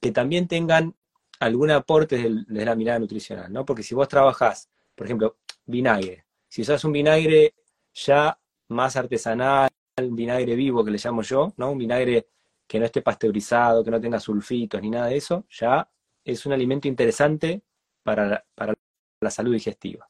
que 0.00 0.12
también 0.12 0.48
tengan 0.48 0.94
algún 1.40 1.70
aporte 1.70 2.16
desde, 2.16 2.64
la 2.64 2.74
mirada 2.74 2.98
nutricional, 2.98 3.52
¿no? 3.52 3.64
Porque 3.64 3.82
si 3.82 3.94
vos 3.94 4.08
trabajás, 4.08 4.68
por 4.94 5.06
ejemplo, 5.06 5.36
vinagre, 5.64 6.24
si 6.48 6.62
usas 6.62 6.84
un 6.84 6.92
vinagre 6.92 7.54
ya 7.94 8.38
más 8.68 8.96
artesanal, 8.96 9.70
un 9.98 10.16
vinagre 10.16 10.54
vivo 10.54 10.84
que 10.84 10.90
le 10.90 10.98
llamo 10.98 11.22
yo, 11.22 11.52
¿no? 11.56 11.70
Un 11.70 11.78
vinagre 11.78 12.28
que 12.66 12.78
no 12.78 12.84
esté 12.84 13.02
pasteurizado, 13.02 13.84
que 13.84 13.90
no 13.90 14.00
tenga 14.00 14.20
sulfitos 14.20 14.80
ni 14.82 14.90
nada 14.90 15.06
de 15.06 15.16
eso, 15.16 15.46
ya 15.50 15.88
es 16.24 16.44
un 16.46 16.52
alimento 16.52 16.88
interesante 16.88 17.62
para, 18.02 18.44
para 18.54 18.74
la 19.20 19.30
salud 19.30 19.52
digestiva. 19.52 20.08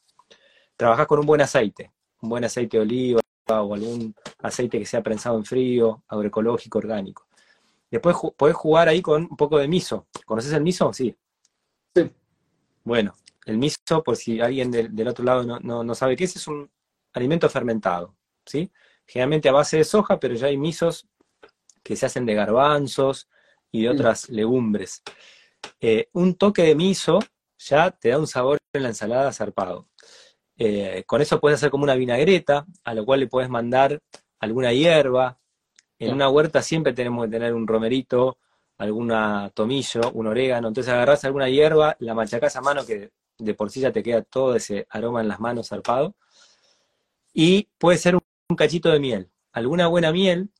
Trabajás 0.76 1.06
con 1.06 1.20
un 1.20 1.26
buen 1.26 1.40
aceite, 1.40 1.92
un 2.22 2.30
buen 2.30 2.44
aceite 2.44 2.78
de 2.78 2.82
oliva 2.82 3.20
o 3.48 3.74
algún 3.74 4.14
aceite 4.40 4.78
que 4.78 4.86
sea 4.86 5.02
prensado 5.02 5.36
en 5.36 5.44
frío, 5.44 6.02
agroecológico, 6.08 6.78
orgánico. 6.78 7.25
Después 7.90 8.16
podés 8.36 8.56
jugar 8.56 8.88
ahí 8.88 9.00
con 9.00 9.22
un 9.22 9.36
poco 9.36 9.58
de 9.58 9.68
miso. 9.68 10.08
¿Conoces 10.24 10.52
el 10.52 10.62
miso? 10.62 10.92
Sí. 10.92 11.16
Sí. 11.94 12.10
Bueno, 12.84 13.14
el 13.46 13.58
miso, 13.58 14.02
por 14.02 14.16
si 14.16 14.40
alguien 14.40 14.70
del, 14.70 15.08
otro 15.08 15.24
lado 15.24 15.60
no, 15.60 15.94
sabe 15.94 16.16
qué 16.16 16.24
es, 16.24 16.36
es 16.36 16.46
un 16.48 16.70
alimento 17.12 17.48
fermentado, 17.48 18.16
¿sí? 18.44 18.70
Generalmente 19.06 19.48
a 19.48 19.52
base 19.52 19.78
de 19.78 19.84
soja, 19.84 20.18
pero 20.18 20.34
ya 20.34 20.48
hay 20.48 20.56
misos 20.56 21.08
que 21.82 21.94
se 21.94 22.06
hacen 22.06 22.26
de 22.26 22.34
garbanzos 22.34 23.28
y 23.70 23.82
de 23.82 23.88
mm. 23.88 23.92
otras 23.92 24.28
legumbres. 24.28 25.02
Eh, 25.80 26.08
un 26.12 26.34
toque 26.34 26.62
de 26.62 26.74
miso 26.74 27.20
ya 27.58 27.90
te 27.90 28.10
da 28.10 28.18
un 28.18 28.26
sabor 28.26 28.58
en 28.72 28.82
la 28.82 28.88
ensalada 28.88 29.32
zarpado. 29.32 29.88
Eh, 30.58 31.04
con 31.06 31.20
eso 31.20 31.40
puedes 31.40 31.58
hacer 31.58 31.70
como 31.70 31.84
una 31.84 31.94
vinagreta, 31.94 32.66
a 32.84 32.94
lo 32.94 33.04
cual 33.04 33.20
le 33.20 33.26
puedes 33.26 33.50
mandar 33.50 34.00
alguna 34.38 34.72
hierba, 34.72 35.38
en 35.98 36.12
una 36.12 36.28
huerta 36.28 36.62
siempre 36.62 36.92
tenemos 36.92 37.24
que 37.24 37.30
tener 37.30 37.54
un 37.54 37.66
romerito, 37.66 38.38
alguna 38.78 39.50
tomillo, 39.54 40.10
un 40.12 40.26
orégano. 40.26 40.68
Entonces 40.68 40.92
agarrás 40.92 41.24
alguna 41.24 41.48
hierba, 41.48 41.96
la 42.00 42.14
machacás 42.14 42.56
a 42.56 42.60
mano, 42.60 42.84
que 42.84 43.10
de 43.38 43.54
por 43.54 43.70
sí 43.70 43.80
ya 43.80 43.92
te 43.92 44.02
queda 44.02 44.22
todo 44.22 44.56
ese 44.56 44.86
aroma 44.90 45.20
en 45.20 45.28
las 45.28 45.40
manos 45.40 45.68
zarpado. 45.68 46.14
Y 47.32 47.68
puede 47.78 47.98
ser 47.98 48.16
un 48.16 48.56
cachito 48.56 48.90
de 48.90 49.00
miel. 49.00 49.30
Alguna 49.52 49.88
buena 49.88 50.12
miel, 50.12 50.50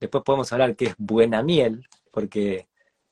después 0.00 0.24
podemos 0.24 0.52
hablar 0.52 0.76
qué 0.76 0.86
es 0.86 0.94
buena 0.98 1.42
miel, 1.42 1.86
porque 2.10 2.68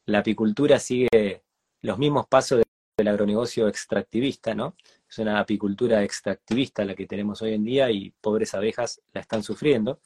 la 0.06 0.20
apicultura 0.20 0.78
sigue 0.78 1.42
los 1.82 1.98
mismos 1.98 2.26
pasos 2.26 2.62
del 2.96 3.08
agronegocio 3.08 3.68
extractivista, 3.68 4.54
¿no? 4.54 4.74
Es 5.08 5.18
una 5.18 5.38
apicultura 5.38 6.02
extractivista 6.02 6.84
la 6.84 6.94
que 6.94 7.06
tenemos 7.06 7.40
hoy 7.42 7.54
en 7.54 7.64
día 7.64 7.90
y 7.90 8.10
pobres 8.20 8.54
abejas 8.54 9.00
la 9.12 9.20
están 9.20 9.42
sufriendo. 9.42 10.00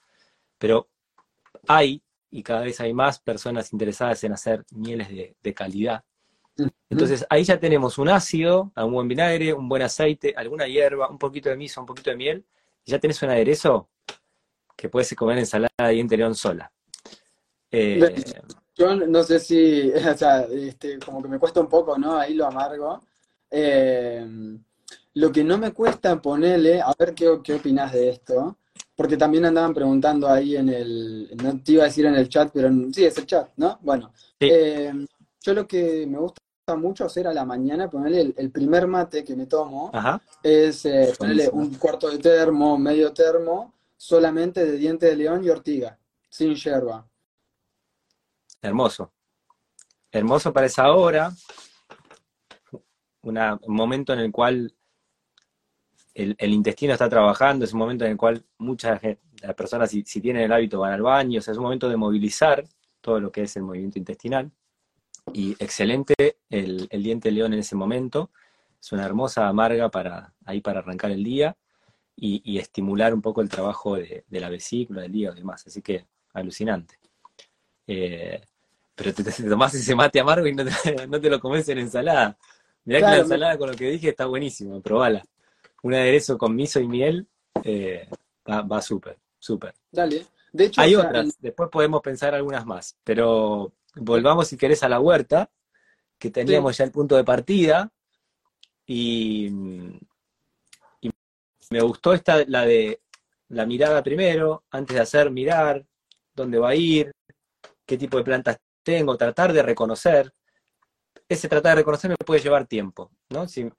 Pero 0.59 0.89
hay, 1.67 2.03
y 2.31 2.43
cada 2.43 2.63
vez 2.63 2.81
hay 2.81 2.93
más 2.93 3.19
personas 3.19 3.73
interesadas 3.73 4.23
en 4.25 4.33
hacer 4.33 4.65
mieles 4.71 5.09
de, 5.09 5.55
calidad. 5.55 6.05
Entonces 6.89 7.27
ahí 7.31 7.45
ya 7.45 7.59
tenemos 7.59 7.99
un 7.99 8.09
ácido, 8.09 8.73
un 8.77 8.93
buen 8.93 9.09
vinagre, 9.09 9.53
un 9.53 9.69
buen 9.69 9.83
aceite, 9.83 10.35
alguna 10.37 10.67
hierba, 10.67 11.09
un 11.09 11.19
poquito 11.19 11.49
de 11.49 11.57
miso, 11.57 11.81
un 11.81 11.87
poquito 11.87 12.11
de 12.11 12.17
miel, 12.17 12.45
y 12.85 12.91
ya 12.91 12.99
tenés 12.99 13.23
un 13.23 13.31
aderezo 13.31 13.89
que 14.77 14.89
puedes 14.89 15.15
comer 15.15 15.39
ensalada 15.39 15.71
de 15.79 15.95
interior 15.95 16.35
sola. 16.35 16.73
Eh, 17.71 18.23
yo 18.75 18.95
no 18.95 19.23
sé 19.23 19.39
si, 19.39 19.91
o 19.93 20.17
sea, 20.17 20.43
este, 20.43 20.99
como 20.99 21.23
que 21.23 21.29
me 21.29 21.39
cuesta 21.39 21.61
un 21.61 21.69
poco, 21.69 21.97
¿no? 21.99 22.19
Ahí 22.19 22.35
lo 22.35 22.47
amargo. 22.47 23.01
Eh, 23.51 24.27
lo 25.15 25.31
que 25.31 25.45
no 25.45 25.59
me 25.59 25.73
cuesta 25.73 26.21
ponerle, 26.21 26.81
a 26.81 26.93
ver 26.99 27.15
qué, 27.15 27.39
qué 27.45 27.55
opinás 27.55 27.93
de 27.93 28.11
esto, 28.11 28.59
porque 28.95 29.17
también 29.17 29.45
andaban 29.47 29.75
preguntando 29.75 30.29
ahí 30.29 30.57
en 30.57 30.69
el, 30.69 31.31
no 31.43 31.63
te 31.63 31.73
iba 31.73 31.85
a 31.85 31.87
decir 31.87 32.07
en 32.07 32.15
el 32.15 32.29
chat, 32.29 32.51
pero 32.53 32.71
sí, 32.93 33.05
es 33.05 33.17
el 33.19 33.27
chat, 33.27 33.51
¿no? 33.57 33.79
Bueno, 33.83 34.13
Sí. 34.41 34.49
eh, 34.51 35.07
yo 35.41 35.55
lo 35.55 35.67
que 35.67 36.07
me 36.07 36.19
gusta 36.19 36.41
mucho 36.77 37.05
hacer 37.05 37.27
a 37.27 37.35
la 37.35 37.45
mañana, 37.45 37.91
ponerle 37.91 38.21
el, 38.21 38.35
el 38.37 38.51
primer 38.51 38.87
mate 38.87 39.25
que 39.25 39.35
me 39.35 39.47
tomo, 39.47 39.91
Ajá. 39.93 40.21
es 40.43 40.85
eh, 40.87 41.13
ponerle 41.19 41.49
un 41.51 41.75
cuarto 41.75 42.09
de 42.11 42.19
termo, 42.19 42.79
medio 42.79 43.13
termo, 43.13 43.75
solamente 43.97 44.65
de 44.65 44.77
diente 44.77 45.07
de 45.07 45.17
león 45.17 45.45
y 45.45 45.49
ortiga, 45.51 45.99
sin 46.29 46.55
yerba. 46.55 47.07
Hermoso. 48.61 49.13
Hermoso 50.13 50.53
para 50.53 50.67
esa 50.67 50.93
hora. 50.93 51.33
Una- 53.23 53.59
un 53.63 53.75
momento 53.75 54.13
en 54.13 54.19
el 54.21 54.33
cual 54.33 54.75
el, 56.14 56.35
el 56.38 56.52
intestino 56.52 56.92
está 56.92 57.09
trabajando, 57.09 57.64
es 57.64 57.73
un 57.73 57.78
momento 57.81 58.04
en 58.04 58.12
el 58.12 58.16
cual 58.16 58.45
muchas 58.59 59.00
las 59.42 59.54
personas, 59.54 59.90
si, 59.90 60.02
si 60.04 60.21
tienen 60.21 60.42
el 60.42 60.52
hábito, 60.52 60.81
van 60.81 60.92
al 60.92 61.02
baño, 61.02 61.38
o 61.38 61.42
sea, 61.42 61.52
es 61.52 61.59
un 61.59 61.64
momento 61.64 61.88
de 61.88 61.97
movilizar 61.97 62.64
todo 63.00 63.21
lo 63.21 63.33
que 63.33 63.42
es 63.42 63.57
el 63.57 63.62
movimiento 63.64 63.99
intestinal. 63.99 64.50
Y 65.33 65.52
excelente 65.59 66.14
el, 66.50 66.88
el 66.90 67.02
diente 67.02 67.28
de 67.28 67.35
león 67.35 67.52
en 67.54 67.61
ese 67.61 67.76
momento. 67.76 68.31
Es 68.81 68.92
una 68.92 69.04
hermosa 69.04 69.49
amarga 69.49 69.90
para, 69.90 70.35
ahí 70.45 70.61
para 70.61 70.81
arrancar 70.81 71.11
el 71.12 71.23
día 71.25 71.57
y, 72.16 72.42
y 72.45 72.59
estimular 72.59 73.14
un 73.14 73.23
poco 73.23 73.42
el 73.42 73.49
trabajo 73.50 73.97
de, 73.97 74.25
de 74.28 74.40
la 74.40 74.50
vesícula, 74.50 75.02
del 75.02 75.14
hígado 75.16 75.37
y 75.37 75.40
demás. 75.40 75.66
Así 75.66 75.83
que 75.83 76.07
alucinante. 76.35 76.99
Eh, 77.87 78.40
pero 78.95 79.14
te, 79.14 79.25
te 79.25 79.45
tomás 79.49 79.75
ese 79.75 79.95
mate 79.95 80.21
amargo 80.21 80.47
y 80.47 80.54
no 80.54 80.64
te, 80.64 80.73
no 81.09 81.21
te 81.21 81.31
lo 81.31 81.40
comes 81.40 81.69
en 81.69 81.78
ensalada. 81.78 82.38
Mirá 82.85 83.02
que 83.04 83.11
la 83.11 83.19
me- 83.19 83.19
ensalada 83.19 83.59
con 83.59 83.71
lo 83.71 83.76
que 83.76 83.90
dije 83.90 84.11
está 84.11 84.26
buenísimo, 84.26 84.81
probala. 84.83 85.25
Un 85.83 85.95
aderezo 85.95 86.39
con 86.39 86.55
miso 86.55 86.81
y 86.81 86.89
miel 86.89 87.29
eh, 87.65 88.09
va, 88.49 88.62
va 88.62 88.81
súper, 88.83 89.19
súper. 89.39 89.75
Dale. 89.91 90.27
De 90.53 90.65
hecho, 90.65 90.81
Hay 90.81 90.95
o 90.95 91.01
sea, 91.01 91.09
otras, 91.09 91.25
en- 91.27 91.33
después 91.41 91.69
podemos 91.71 92.01
pensar 92.03 92.35
algunas 92.35 92.67
más, 92.67 92.97
pero 93.05 93.73
volvamos 93.97 94.49
si 94.49 94.57
querés 94.57 94.83
a 94.83 94.89
la 94.89 95.01
huerta, 95.01 95.51
que 96.19 96.31
teníamos 96.31 96.77
ya 96.77 96.85
el 96.85 96.93
punto 96.93 97.17
de 97.17 97.25
partida, 97.25 97.91
y, 98.87 99.47
y 101.01 101.11
me 101.71 101.81
gustó 101.81 102.12
esta, 102.12 102.45
la 102.47 102.65
de 102.65 103.01
la 103.49 103.67
mirada 103.67 104.03
primero, 104.03 104.65
antes 104.71 104.95
de 104.95 105.03
hacer, 105.03 105.31
mirar, 105.31 105.85
dónde 106.35 106.59
va 106.59 106.71
a 106.71 106.75
ir, 106.75 107.12
qué 107.87 107.97
tipo 107.99 108.19
de 108.19 108.25
plantas 108.25 108.59
tengo, 108.83 109.17
tratar 109.17 109.53
de 109.53 109.62
reconocer. 109.62 110.33
Ese 111.29 111.49
tratar 111.49 111.73
de 111.73 111.81
reconocer 111.83 112.11
me 112.11 112.17
puede 112.17 112.41
llevar 112.41 112.67
tiempo, 112.67 113.11
¿no? 113.31 113.49
Si 113.49 113.71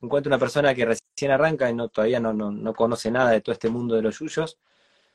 encuentro 0.00 0.28
una 0.30 0.38
persona 0.38 0.74
que 0.74 0.84
recién 0.84 1.03
arranca 1.30 1.68
y 1.70 1.74
no, 1.74 1.88
todavía 1.88 2.20
no, 2.20 2.32
no, 2.32 2.50
no 2.50 2.74
conoce 2.74 3.10
nada 3.10 3.30
de 3.30 3.40
todo 3.40 3.52
este 3.52 3.68
mundo 3.68 3.94
de 3.94 4.02
los 4.02 4.18
yuyos, 4.18 4.58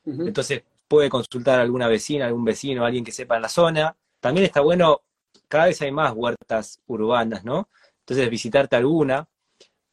entonces 0.04 0.62
puede 0.88 1.08
consultar 1.08 1.60
a 1.60 1.62
alguna 1.62 1.88
vecina, 1.88 2.26
algún 2.26 2.44
vecino, 2.44 2.84
alguien 2.84 3.04
que 3.04 3.12
sepa 3.12 3.36
en 3.36 3.42
la 3.42 3.48
zona. 3.48 3.96
También 4.18 4.46
está 4.46 4.60
bueno, 4.60 5.02
cada 5.46 5.66
vez 5.66 5.80
hay 5.82 5.92
más 5.92 6.12
huertas 6.14 6.80
urbanas, 6.86 7.44
¿no? 7.44 7.68
Entonces 8.00 8.28
visitarte 8.28 8.76
alguna, 8.76 9.28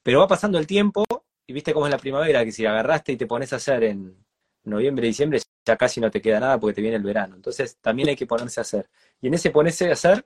pero 0.02 0.20
va 0.20 0.28
pasando 0.28 0.58
el 0.58 0.66
tiempo 0.66 1.06
y 1.46 1.54
viste 1.54 1.74
cómo 1.74 1.86
es 1.86 1.92
la 1.92 2.00
primavera, 2.00 2.44
que 2.44 2.52
si 2.52 2.64
la 2.64 2.72
agarraste 2.72 3.12
y 3.12 3.18
te 3.18 3.28
pones 3.28 3.54
a 3.54 3.58
hacer 3.58 3.84
en 3.84 4.26
noviembre, 4.64 5.08
diciembre, 5.08 5.40
ya 5.66 5.78
casi 5.78 6.02
no 6.02 6.10
te 6.10 6.22
queda 6.22 6.40
nada 6.40 6.60
porque 6.60 6.76
te 6.76 6.82
viene 6.82 6.98
el 6.98 7.04
verano. 7.04 7.36
Entonces 7.36 7.78
también 7.80 8.10
hay 8.10 8.16
que 8.16 8.26
ponerse 8.26 8.60
a 8.60 8.64
hacer. 8.64 8.90
Y 9.22 9.28
en 9.28 9.36
ese 9.36 9.52
ponerse 9.52 9.90
a 9.90 9.94
hacer, 9.94 10.26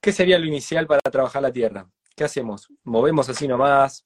¿qué 0.00 0.12
sería 0.12 0.38
lo 0.38 0.46
inicial 0.46 0.86
para 0.86 1.00
trabajar 1.10 1.42
la 1.42 1.52
tierra? 1.52 1.88
¿Qué 2.16 2.24
hacemos? 2.24 2.66
Movemos 2.82 3.28
así 3.28 3.46
nomás, 3.46 4.04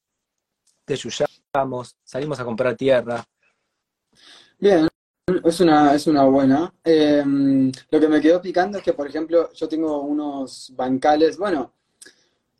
teyuyamos, 0.84 1.96
salimos 2.04 2.40
a 2.40 2.44
comprar 2.44 2.76
tierra, 2.76 3.24
Bien, 4.60 4.86
es 5.42 5.60
una, 5.60 5.94
es 5.94 6.06
una 6.06 6.24
buena. 6.24 6.74
Eh, 6.84 7.24
lo 7.90 8.00
que 8.00 8.08
me 8.08 8.20
quedó 8.20 8.42
picando 8.42 8.76
es 8.76 8.84
que, 8.84 8.92
por 8.92 9.06
ejemplo, 9.06 9.50
yo 9.54 9.66
tengo 9.66 10.02
unos 10.02 10.70
bancales, 10.76 11.38
bueno, 11.38 11.72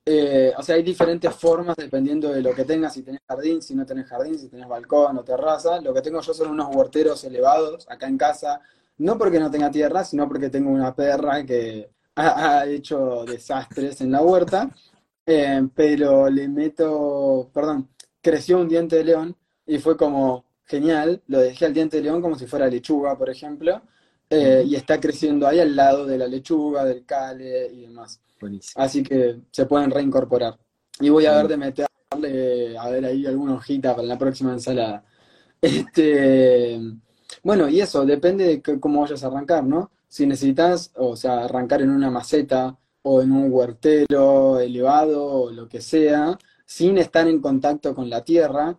eh, 0.06 0.54
o 0.56 0.62
sea, 0.62 0.76
hay 0.76 0.82
diferentes 0.82 1.34
formas 1.34 1.76
dependiendo 1.76 2.30
de 2.32 2.40
lo 2.40 2.54
que 2.54 2.64
tengas, 2.64 2.94
si 2.94 3.02
tenés 3.02 3.20
jardín, 3.28 3.60
si 3.60 3.74
no 3.74 3.84
tenés 3.84 4.06
jardín, 4.06 4.38
si 4.38 4.48
tenés 4.48 4.66
balcón 4.66 5.18
o 5.18 5.24
terraza. 5.24 5.78
Lo 5.82 5.92
que 5.92 6.00
tengo 6.00 6.22
yo 6.22 6.32
son 6.32 6.50
unos 6.50 6.74
huerteros 6.74 7.22
elevados 7.24 7.86
acá 7.90 8.06
en 8.06 8.16
casa, 8.16 8.62
no 8.96 9.18
porque 9.18 9.38
no 9.38 9.50
tenga 9.50 9.70
tierra, 9.70 10.02
sino 10.04 10.26
porque 10.26 10.48
tengo 10.48 10.70
una 10.70 10.94
perra 10.94 11.44
que 11.44 11.90
ha 12.16 12.64
hecho 12.66 13.24
desastres 13.26 14.00
en 14.00 14.12
la 14.12 14.22
huerta, 14.22 14.70
Eh, 15.32 15.62
pero 15.76 16.28
le 16.28 16.48
meto, 16.48 17.50
perdón, 17.54 17.88
creció 18.20 18.58
un 18.58 18.68
diente 18.68 18.96
de 18.96 19.04
león 19.04 19.36
y 19.64 19.78
fue 19.78 19.96
como 19.96 20.44
genial, 20.64 21.22
lo 21.28 21.38
dejé 21.38 21.66
al 21.66 21.74
diente 21.74 21.98
de 21.98 22.02
león 22.02 22.20
como 22.20 22.36
si 22.36 22.46
fuera 22.46 22.66
lechuga, 22.66 23.16
por 23.16 23.30
ejemplo, 23.30 23.80
eh, 24.28 24.64
y 24.66 24.74
está 24.74 24.98
creciendo 24.98 25.46
ahí 25.46 25.60
al 25.60 25.76
lado 25.76 26.04
de 26.04 26.18
la 26.18 26.26
lechuga, 26.26 26.84
del 26.84 27.04
cale 27.04 27.68
y 27.72 27.82
demás. 27.82 28.20
buenísimo. 28.40 28.82
Así 28.82 29.04
que 29.04 29.40
se 29.52 29.66
pueden 29.66 29.90
reincorporar. 29.92 30.58
Y 31.00 31.10
voy 31.10 31.26
a 31.26 31.36
ver 31.36 31.46
de 31.48 31.56
meterle, 31.56 32.76
a 32.78 32.90
ver 32.90 33.04
ahí 33.04 33.24
alguna 33.26 33.54
hojita 33.54 33.94
para 33.94 34.08
la 34.08 34.18
próxima 34.18 34.52
ensalada. 34.52 35.04
Este, 35.62 36.80
bueno, 37.42 37.68
y 37.68 37.80
eso, 37.82 38.04
depende 38.06 38.44
de 38.46 38.62
que- 38.62 38.80
cómo 38.80 39.02
vayas 39.02 39.22
a 39.22 39.26
arrancar, 39.28 39.62
¿no? 39.64 39.90
Si 40.08 40.26
necesitas, 40.26 40.90
o 40.96 41.14
sea, 41.16 41.44
arrancar 41.44 41.82
en 41.82 41.90
una 41.90 42.10
maceta 42.10 42.78
o 43.02 43.22
en 43.22 43.32
un 43.32 43.52
huertero 43.52 44.60
elevado 44.60 45.24
o 45.24 45.50
lo 45.50 45.68
que 45.68 45.80
sea, 45.80 46.38
sin 46.64 46.98
estar 46.98 47.26
en 47.28 47.40
contacto 47.40 47.94
con 47.94 48.08
la 48.10 48.24
tierra, 48.24 48.78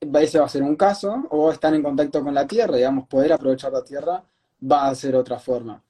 ese 0.00 0.38
va 0.38 0.46
a 0.46 0.48
ser 0.48 0.62
un 0.62 0.76
caso, 0.76 1.26
o 1.30 1.50
estar 1.50 1.74
en 1.74 1.82
contacto 1.82 2.22
con 2.22 2.34
la 2.34 2.46
tierra, 2.46 2.76
digamos, 2.76 3.08
poder 3.08 3.32
aprovechar 3.32 3.72
la 3.72 3.84
tierra, 3.84 4.24
va 4.62 4.88
a 4.88 4.94
ser 4.94 5.16
otra 5.16 5.38
forma. 5.38 5.82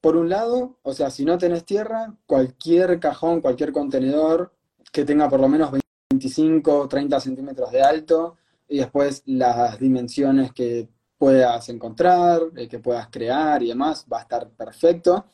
Por 0.00 0.16
un 0.16 0.28
lado, 0.28 0.78
o 0.82 0.92
sea, 0.92 1.10
si 1.10 1.24
no 1.24 1.38
tenés 1.38 1.64
tierra, 1.64 2.14
cualquier 2.26 3.00
cajón, 3.00 3.40
cualquier 3.40 3.72
contenedor 3.72 4.52
que 4.92 5.04
tenga 5.04 5.28
por 5.28 5.40
lo 5.40 5.48
menos 5.48 5.72
25 6.10 6.78
o 6.78 6.88
30 6.88 7.20
centímetros 7.20 7.70
de 7.72 7.82
alto 7.82 8.36
y 8.68 8.78
después 8.78 9.22
las 9.26 9.78
dimensiones 9.78 10.52
que 10.52 10.88
puedas 11.18 11.68
encontrar, 11.68 12.40
que 12.70 12.78
puedas 12.78 13.08
crear 13.08 13.62
y 13.62 13.68
demás, 13.68 14.06
va 14.10 14.18
a 14.18 14.22
estar 14.22 14.48
perfecto. 14.50 15.26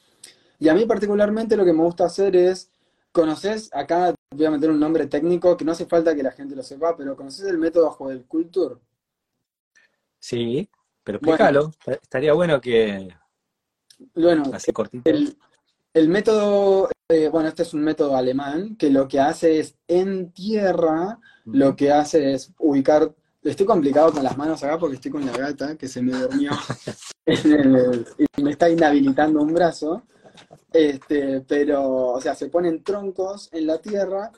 Y 0.58 0.68
a 0.68 0.74
mí 0.74 0.84
particularmente 0.86 1.56
lo 1.56 1.64
que 1.64 1.72
me 1.72 1.82
gusta 1.82 2.04
hacer 2.06 2.36
es, 2.36 2.70
¿conoces? 3.12 3.70
Acá 3.72 4.14
voy 4.34 4.46
a 4.46 4.50
meter 4.50 4.70
un 4.70 4.80
nombre 4.80 5.06
técnico 5.06 5.56
que 5.56 5.64
no 5.64 5.72
hace 5.72 5.86
falta 5.86 6.14
que 6.14 6.22
la 6.22 6.32
gente 6.32 6.56
lo 6.56 6.62
sepa, 6.62 6.96
pero 6.96 7.16
¿conoces 7.16 7.46
el 7.46 7.58
método 7.58 7.90
Joel 7.90 8.24
Culture? 8.26 8.76
Sí, 10.18 10.68
pero 11.02 11.18
Bueno. 11.20 11.34
explícalo. 11.34 11.70
Estaría 12.02 12.32
bueno 12.32 12.60
que, 12.60 13.08
Bueno, 14.14 14.44
así 14.52 14.72
cortito. 14.72 15.08
El, 15.08 15.36
el 15.92 16.08
método, 16.08 16.88
eh, 17.08 17.28
bueno, 17.28 17.48
este 17.48 17.62
es 17.62 17.74
un 17.74 17.82
método 17.84 18.16
alemán 18.16 18.76
que 18.76 18.90
lo 18.90 19.06
que 19.06 19.20
hace 19.20 19.60
es 19.60 19.76
en 19.86 20.32
tierra, 20.32 21.18
lo 21.44 21.76
que 21.76 21.92
hace 21.92 22.32
es 22.32 22.52
ubicar. 22.58 23.14
Estoy 23.42 23.66
complicado 23.66 24.10
con 24.12 24.24
las 24.24 24.36
manos 24.38 24.62
acá 24.64 24.78
porque 24.78 24.96
estoy 24.96 25.10
con 25.10 25.26
la 25.26 25.32
gata 25.36 25.76
que 25.76 25.86
se 25.86 26.00
me 26.00 26.12
durmió 26.18 26.50
en 27.26 27.74
el- 27.76 28.06
y 28.18 28.42
me 28.42 28.52
está 28.52 28.70
inhabilitando 28.70 29.42
un 29.42 29.52
brazo. 29.52 30.02
Este, 30.72 31.40
pero, 31.40 32.12
o 32.12 32.20
sea, 32.20 32.34
se 32.34 32.48
ponen 32.48 32.82
troncos 32.82 33.48
en 33.52 33.66
la 33.66 33.78
tierra 33.78 34.32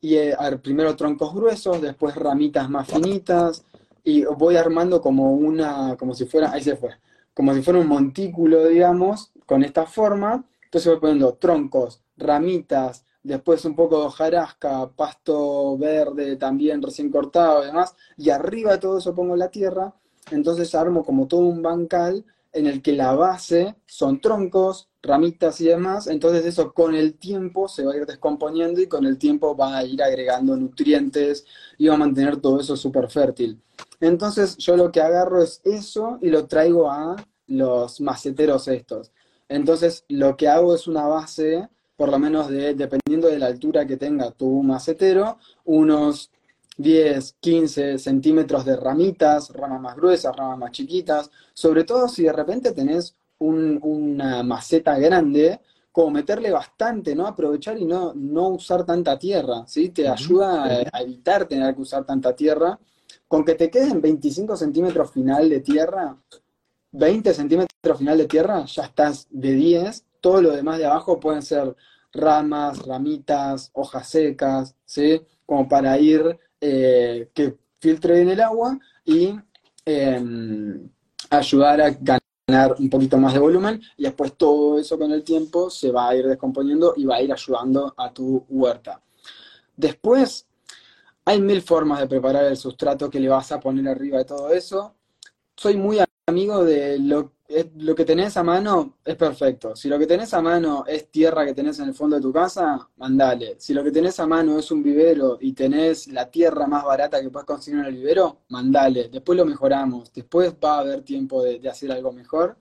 y 0.00 0.16
eh, 0.16 0.36
primero 0.62 0.96
troncos 0.96 1.34
gruesos, 1.34 1.80
después 1.80 2.16
ramitas 2.16 2.68
más 2.68 2.88
finitas 2.88 3.64
y 4.04 4.24
voy 4.24 4.56
armando 4.56 5.00
como 5.00 5.32
una, 5.34 5.96
como 5.96 6.14
si 6.14 6.26
fuera, 6.26 6.52
ahí 6.52 6.62
se 6.62 6.76
fue, 6.76 6.90
como 7.34 7.54
si 7.54 7.62
fuera 7.62 7.78
un 7.80 7.86
montículo, 7.86 8.66
digamos, 8.66 9.32
con 9.46 9.62
esta 9.62 9.86
forma. 9.86 10.44
Entonces 10.64 10.90
voy 10.90 11.00
poniendo 11.00 11.34
troncos, 11.34 12.02
ramitas, 12.16 13.04
después 13.22 13.64
un 13.64 13.76
poco 13.76 14.00
de 14.00 14.06
hojarasca, 14.06 14.90
pasto 14.90 15.76
verde 15.78 16.36
también 16.36 16.82
recién 16.82 17.10
cortado 17.10 17.62
y 17.62 17.66
demás, 17.66 17.94
y 18.16 18.30
arriba 18.30 18.72
de 18.72 18.78
todo 18.78 18.98
eso 18.98 19.14
pongo 19.14 19.36
la 19.36 19.50
tierra. 19.50 19.94
Entonces 20.30 20.74
armo 20.74 21.04
como 21.04 21.26
todo 21.26 21.40
un 21.40 21.62
bancal 21.62 22.24
en 22.52 22.66
el 22.66 22.82
que 22.82 22.92
la 22.92 23.14
base 23.14 23.76
son 23.86 24.20
troncos, 24.20 24.88
ramitas 25.02 25.60
y 25.60 25.66
demás. 25.66 26.06
Entonces 26.06 26.44
eso 26.46 26.72
con 26.72 26.94
el 26.94 27.14
tiempo 27.14 27.68
se 27.68 27.84
va 27.84 27.92
a 27.92 27.96
ir 27.96 28.06
descomponiendo 28.06 28.80
y 28.80 28.86
con 28.86 29.04
el 29.04 29.18
tiempo 29.18 29.56
va 29.56 29.78
a 29.78 29.84
ir 29.84 30.02
agregando 30.02 30.56
nutrientes 30.56 31.44
y 31.78 31.88
va 31.88 31.94
a 31.94 31.98
mantener 31.98 32.38
todo 32.38 32.60
eso 32.60 32.76
súper 32.76 33.10
fértil. 33.10 33.60
Entonces 34.00 34.56
yo 34.58 34.76
lo 34.76 34.90
que 34.92 35.00
agarro 35.00 35.42
es 35.42 35.60
eso 35.64 36.18
y 36.22 36.28
lo 36.28 36.46
traigo 36.46 36.90
a 36.90 37.16
los 37.46 38.00
maceteros 38.00 38.68
estos. 38.68 39.12
Entonces 39.48 40.04
lo 40.08 40.36
que 40.36 40.48
hago 40.48 40.74
es 40.74 40.86
una 40.86 41.06
base, 41.06 41.68
por 41.96 42.08
lo 42.10 42.18
menos 42.18 42.48
de, 42.48 42.74
dependiendo 42.74 43.28
de 43.28 43.38
la 43.38 43.46
altura 43.46 43.86
que 43.86 43.96
tenga 43.96 44.30
tu 44.30 44.62
macetero, 44.62 45.38
unos 45.64 46.30
10, 46.78 47.36
15 47.40 47.98
centímetros 47.98 48.64
de 48.64 48.76
ramitas, 48.76 49.50
ramas 49.50 49.80
más 49.80 49.96
gruesas, 49.96 50.34
ramas 50.34 50.58
más 50.58 50.70
chiquitas, 50.72 51.30
sobre 51.52 51.84
todo 51.84 52.08
si 52.08 52.22
de 52.22 52.32
repente 52.32 52.72
tenés 52.72 53.14
un- 53.42 53.78
una 53.82 54.42
maceta 54.42 54.98
grande, 54.98 55.60
como 55.90 56.10
meterle 56.10 56.50
bastante, 56.50 57.14
¿no? 57.14 57.26
Aprovechar 57.26 57.78
y 57.78 57.84
no, 57.84 58.12
no 58.14 58.48
usar 58.50 58.84
tanta 58.86 59.18
tierra, 59.18 59.64
¿sí? 59.66 59.90
Te 59.90 60.08
ayuda 60.08 60.64
a, 60.64 60.68
a 60.92 61.02
evitar 61.02 61.46
tener 61.46 61.74
que 61.74 61.82
usar 61.82 62.04
tanta 62.04 62.34
tierra. 62.34 62.78
Con 63.28 63.44
que 63.44 63.54
te 63.54 63.70
queden 63.70 64.00
25 64.00 64.56
centímetros 64.56 65.10
final 65.10 65.48
de 65.48 65.60
tierra, 65.60 66.16
20 66.92 67.32
centímetros 67.34 67.98
final 67.98 68.18
de 68.18 68.26
tierra, 68.26 68.64
ya 68.66 68.84
estás 68.84 69.26
de 69.30 69.52
10. 69.52 70.04
Todo 70.20 70.40
lo 70.42 70.52
demás 70.52 70.78
de 70.78 70.86
abajo 70.86 71.18
pueden 71.20 71.42
ser 71.42 71.74
ramas, 72.12 72.84
ramitas, 72.86 73.70
hojas 73.74 74.08
secas, 74.08 74.74
¿sí? 74.84 75.20
Como 75.46 75.68
para 75.68 75.98
ir, 75.98 76.38
eh, 76.60 77.30
que 77.34 77.56
filtre 77.80 78.14
bien 78.16 78.28
el 78.30 78.40
agua 78.40 78.78
y 79.04 79.34
em, 79.84 80.88
ayudar 81.30 81.80
a 81.80 81.90
ganar 81.90 82.20
un 82.48 82.90
poquito 82.90 83.18
más 83.18 83.34
de 83.34 83.38
volumen 83.38 83.80
y 83.96 84.02
después 84.02 84.34
todo 84.36 84.78
eso 84.78 84.98
con 84.98 85.12
el 85.12 85.22
tiempo 85.22 85.70
se 85.70 85.90
va 85.92 86.08
a 86.08 86.16
ir 86.16 86.26
descomponiendo 86.26 86.94
y 86.96 87.04
va 87.04 87.16
a 87.16 87.22
ir 87.22 87.32
ayudando 87.32 87.94
a 87.96 88.12
tu 88.12 88.44
huerta. 88.48 89.00
Después, 89.76 90.46
hay 91.24 91.40
mil 91.40 91.62
formas 91.62 92.00
de 92.00 92.08
preparar 92.08 92.44
el 92.44 92.56
sustrato 92.56 93.08
que 93.08 93.20
le 93.20 93.28
vas 93.28 93.52
a 93.52 93.60
poner 93.60 93.88
arriba 93.88 94.18
de 94.18 94.24
todo 94.24 94.52
eso. 94.52 94.94
Soy 95.56 95.76
muy 95.76 95.98
amigo 96.26 96.64
de 96.64 96.98
lo, 96.98 97.32
lo 97.76 97.94
que 97.94 98.04
tenés 98.04 98.36
a 98.36 98.42
mano, 98.42 98.98
es 99.04 99.16
perfecto. 99.16 99.76
Si 99.76 99.88
lo 99.88 99.98
que 99.98 100.06
tenés 100.06 100.32
a 100.34 100.40
mano 100.40 100.84
es 100.86 101.10
tierra 101.10 101.44
que 101.44 101.54
tenés 101.54 101.78
en 101.80 101.88
el 101.88 101.94
fondo 101.94 102.16
de 102.16 102.22
tu 102.22 102.32
casa, 102.32 102.88
mandale. 102.96 103.56
Si 103.58 103.74
lo 103.74 103.84
que 103.84 103.90
tenés 103.90 104.18
a 104.20 104.26
mano 104.26 104.58
es 104.58 104.70
un 104.70 104.82
vivero 104.82 105.38
y 105.40 105.52
tenés 105.52 106.08
la 106.08 106.30
tierra 106.30 106.66
más 106.66 106.84
barata 106.84 107.20
que 107.20 107.30
puedes 107.30 107.46
conseguir 107.46 107.80
en 107.80 107.86
el 107.86 107.96
vivero, 107.96 108.42
mandale. 108.48 109.08
Después 109.08 109.36
lo 109.36 109.44
mejoramos. 109.44 110.12
Después 110.12 110.54
va 110.64 110.76
a 110.76 110.80
haber 110.80 111.02
tiempo 111.02 111.42
de, 111.42 111.68
hacer 111.68 111.92
algo 111.92 112.12
mejor. 112.12 112.56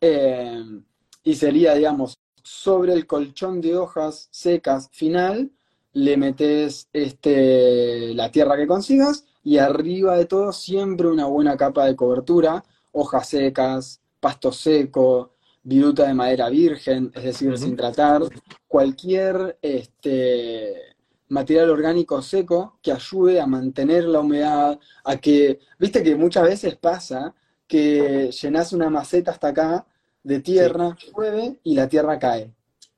Eh, 0.00 0.62
y 1.24 1.34
sería, 1.34 1.74
digamos, 1.74 2.18
sobre 2.42 2.92
el 2.92 3.06
colchón 3.06 3.60
de 3.60 3.76
hojas 3.76 4.28
secas 4.30 4.88
final, 4.92 5.50
le 5.92 6.16
metes 6.16 6.88
este, 6.92 8.14
la 8.14 8.30
tierra 8.30 8.56
que 8.56 8.66
consigas 8.66 9.26
y 9.44 9.58
arriba 9.58 10.16
de 10.16 10.26
todo 10.26 10.52
siempre 10.52 11.08
una 11.08 11.26
buena 11.26 11.56
capa 11.56 11.86
de 11.86 11.96
cobertura, 11.96 12.64
hojas 12.92 13.28
secas, 13.28 14.00
pasto 14.20 14.52
seco, 14.52 15.32
viruta 15.62 16.06
de 16.06 16.14
madera 16.14 16.48
virgen, 16.48 17.10
es 17.14 17.24
decir, 17.24 17.56
sin 17.58 17.76
tratar, 17.76 18.22
cualquier 18.66 19.58
este, 19.62 20.74
material 21.28 21.70
orgánico 21.70 22.20
seco 22.20 22.78
que 22.82 22.92
ayude 22.92 23.40
a 23.40 23.46
mantener 23.46 24.04
la 24.04 24.20
humedad, 24.20 24.78
a 25.04 25.16
que, 25.16 25.60
viste 25.78 26.02
que 26.02 26.16
muchas 26.16 26.44
veces 26.44 26.76
pasa 26.76 27.34
que 27.66 28.30
llenas 28.30 28.72
una 28.72 28.90
maceta 28.90 29.30
hasta 29.30 29.48
acá 29.48 29.86
de 30.22 30.40
tierra, 30.40 30.96
llueve 31.14 31.58
y 31.64 31.74
la 31.74 31.88
tierra 31.88 32.18
cae, 32.18 32.52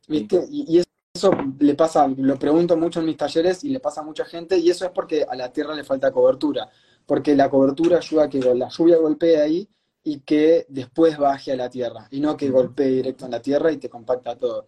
¿viste? 0.09 0.45
Y, 0.51 0.79
y 0.79 0.83
eso 1.15 1.31
le 1.59 1.75
pasa, 1.75 2.09
lo 2.09 2.39
pregunto 2.39 2.77
mucho 2.77 3.01
en 3.01 3.07
mis 3.07 3.17
talleres 3.17 3.63
y 3.63 3.69
le 3.69 3.81
pasa 3.81 4.01
a 4.01 4.05
mucha 4.05 4.25
gente, 4.25 4.59
y 4.59 4.71
eso 4.71 4.85
es 4.85 4.91
porque 4.91 5.25
a 5.29 5.37
la 5.37 5.53
tierra 5.53 5.75
le 5.75 5.85
falta 5.85 6.11
cobertura, 6.11 6.69
porque 7.07 7.37
la 7.37 7.51
cobertura 7.51 7.99
ayuda 7.99 8.25
a 8.25 8.29
que 8.29 8.41
la 8.41 8.69
lluvia 8.69 8.97
golpee 8.97 9.41
ahí 9.41 9.69
y 10.05 10.21
que 10.21 10.67
después 10.69 11.17
baje 11.17 11.53
a 11.53 11.57
la 11.57 11.71
tierra, 11.71 12.07
y 12.11 12.21
no 12.21 12.37
que 12.37 12.51
golpee 12.51 12.89
directo 12.89 13.25
en 13.25 13.31
la 13.31 13.41
tierra 13.41 13.73
y 13.73 13.79
te 13.79 13.89
compacta 13.89 14.37
todo. 14.37 14.67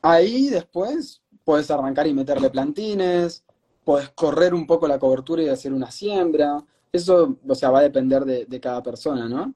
Ahí 0.00 0.48
después 0.48 1.20
puedes 1.44 1.70
arrancar 1.70 2.06
y 2.06 2.14
meterle 2.14 2.48
plantines, 2.48 3.44
puedes 3.84 4.10
correr 4.10 4.54
un 4.54 4.66
poco 4.66 4.86
la 4.86 4.98
cobertura 4.98 5.42
y 5.42 5.48
hacer 5.48 5.72
una 5.72 5.90
siembra. 5.90 6.64
Eso, 6.92 7.36
o 7.46 7.54
sea, 7.54 7.70
va 7.70 7.80
a 7.80 7.82
depender 7.82 8.24
de, 8.24 8.46
de 8.46 8.60
cada 8.60 8.82
persona, 8.82 9.28
¿no? 9.28 9.54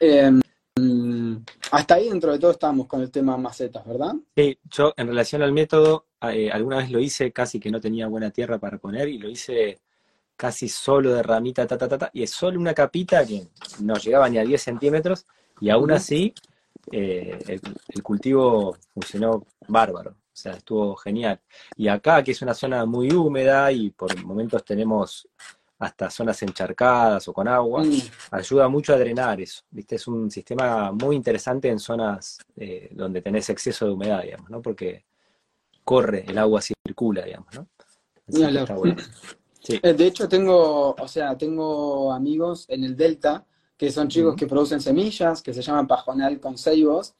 Eh, 0.00 0.30
mm, 0.76 1.36
hasta 1.70 1.94
ahí 1.94 2.08
dentro 2.08 2.32
de 2.32 2.38
todo 2.38 2.50
estamos 2.50 2.86
con 2.86 3.02
el 3.02 3.10
tema 3.10 3.36
macetas, 3.36 3.86
¿verdad? 3.86 4.14
Sí, 4.36 4.58
yo 4.70 4.94
en 4.96 5.08
relación 5.08 5.42
al 5.42 5.52
método, 5.52 6.06
eh, 6.22 6.50
alguna 6.50 6.78
vez 6.78 6.90
lo 6.90 6.98
hice 6.98 7.30
casi 7.32 7.60
que 7.60 7.70
no 7.70 7.80
tenía 7.80 8.08
buena 8.08 8.30
tierra 8.30 8.58
para 8.58 8.78
poner 8.78 9.08
y 9.08 9.18
lo 9.18 9.28
hice 9.28 9.80
casi 10.36 10.68
solo 10.68 11.14
de 11.14 11.22
ramita, 11.22 11.66
ta, 11.66 11.78
ta, 11.78 11.88
ta, 11.88 11.98
ta, 11.98 12.10
y 12.12 12.22
es 12.22 12.30
solo 12.30 12.60
una 12.60 12.74
capita 12.74 13.26
que 13.26 13.48
no 13.80 13.94
llegaba 13.96 14.28
ni 14.28 14.38
a 14.38 14.44
10 14.44 14.60
centímetros 14.60 15.26
y 15.60 15.70
aún 15.70 15.90
así 15.92 16.34
eh, 16.92 17.38
el, 17.46 17.60
el 17.88 18.02
cultivo 18.02 18.76
funcionó 18.92 19.46
bárbaro, 19.68 20.10
o 20.10 20.14
sea, 20.32 20.52
estuvo 20.52 20.94
genial. 20.96 21.40
Y 21.76 21.88
acá, 21.88 22.22
que 22.22 22.32
es 22.32 22.42
una 22.42 22.54
zona 22.54 22.84
muy 22.84 23.10
húmeda 23.12 23.72
y 23.72 23.90
por 23.90 24.22
momentos 24.24 24.64
tenemos 24.64 25.26
hasta 25.78 26.10
zonas 26.10 26.42
encharcadas 26.42 27.28
o 27.28 27.32
con 27.32 27.48
agua, 27.48 27.82
Mm, 27.84 28.00
ayuda 28.30 28.68
mucho 28.68 28.94
a 28.94 28.98
drenar 28.98 29.40
eso, 29.40 29.62
¿viste? 29.70 29.96
Es 29.96 30.08
un 30.08 30.30
sistema 30.30 30.90
muy 30.92 31.16
interesante 31.16 31.68
en 31.68 31.78
zonas 31.78 32.38
eh, 32.56 32.88
donde 32.92 33.20
tenés 33.20 33.50
exceso 33.50 33.86
de 33.86 33.92
humedad, 33.92 34.22
digamos, 34.22 34.50
¿no? 34.50 34.62
Porque 34.62 35.04
corre, 35.84 36.24
el 36.26 36.38
agua 36.38 36.60
circula, 36.62 37.24
digamos, 37.24 37.54
¿no? 37.54 37.68
Así 38.26 38.38
ni 38.38 38.38
que 38.38 38.44
hablar. 38.46 38.62
está 38.62 38.74
bueno. 38.74 38.96
Sí. 39.66 39.80
Eh, 39.82 39.94
De 39.94 40.06
hecho, 40.06 40.28
tengo, 40.28 40.94
o 40.94 41.08
sea, 41.08 41.36
tengo 41.36 42.12
amigos 42.12 42.66
en 42.68 42.84
el 42.84 42.96
Delta 42.96 43.44
que 43.76 43.90
son 43.90 44.08
chicos 44.08 44.36
que 44.36 44.46
producen 44.46 44.80
semillas, 44.80 45.42
que 45.42 45.52
se 45.52 45.60
llaman 45.60 45.86
pajonal 45.86 46.38
con 46.40 46.56
ceibos, 46.56 47.14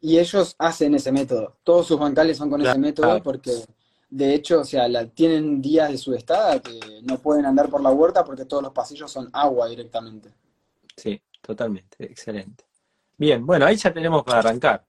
y 0.00 0.18
ellos 0.18 0.54
hacen 0.58 0.94
ese 0.94 1.10
método. 1.12 1.56
Todos 1.62 1.86
sus 1.86 1.98
bancales 1.98 2.36
son 2.36 2.50
con 2.50 2.60
ese 2.60 2.76
método 2.78 3.22
porque, 3.22 3.52
de 4.10 4.34
hecho, 4.34 4.60
o 4.60 4.64
sea, 4.64 4.88
la- 4.88 5.06
tienen 5.06 5.62
días 5.62 5.90
de 5.90 5.96
su 5.96 6.12
estada 6.12 6.60
que 6.60 6.78
no 7.04 7.18
pueden 7.18 7.46
andar 7.46 7.70
por 7.70 7.80
la 7.80 7.90
huerta 7.90 8.24
porque 8.24 8.44
todos 8.44 8.62
los 8.62 8.72
pasillos 8.72 9.10
son 9.10 9.30
agua 9.32 9.68
directamente. 9.68 10.30
Sí, 10.96 11.18
totalmente, 11.40 12.04
excelente. 12.04 12.64
Bien, 13.16 13.46
bueno, 13.46 13.64
ahí 13.64 13.76
ya 13.76 13.92
tenemos 13.92 14.22
para 14.24 14.40
arrancar. 14.40 14.84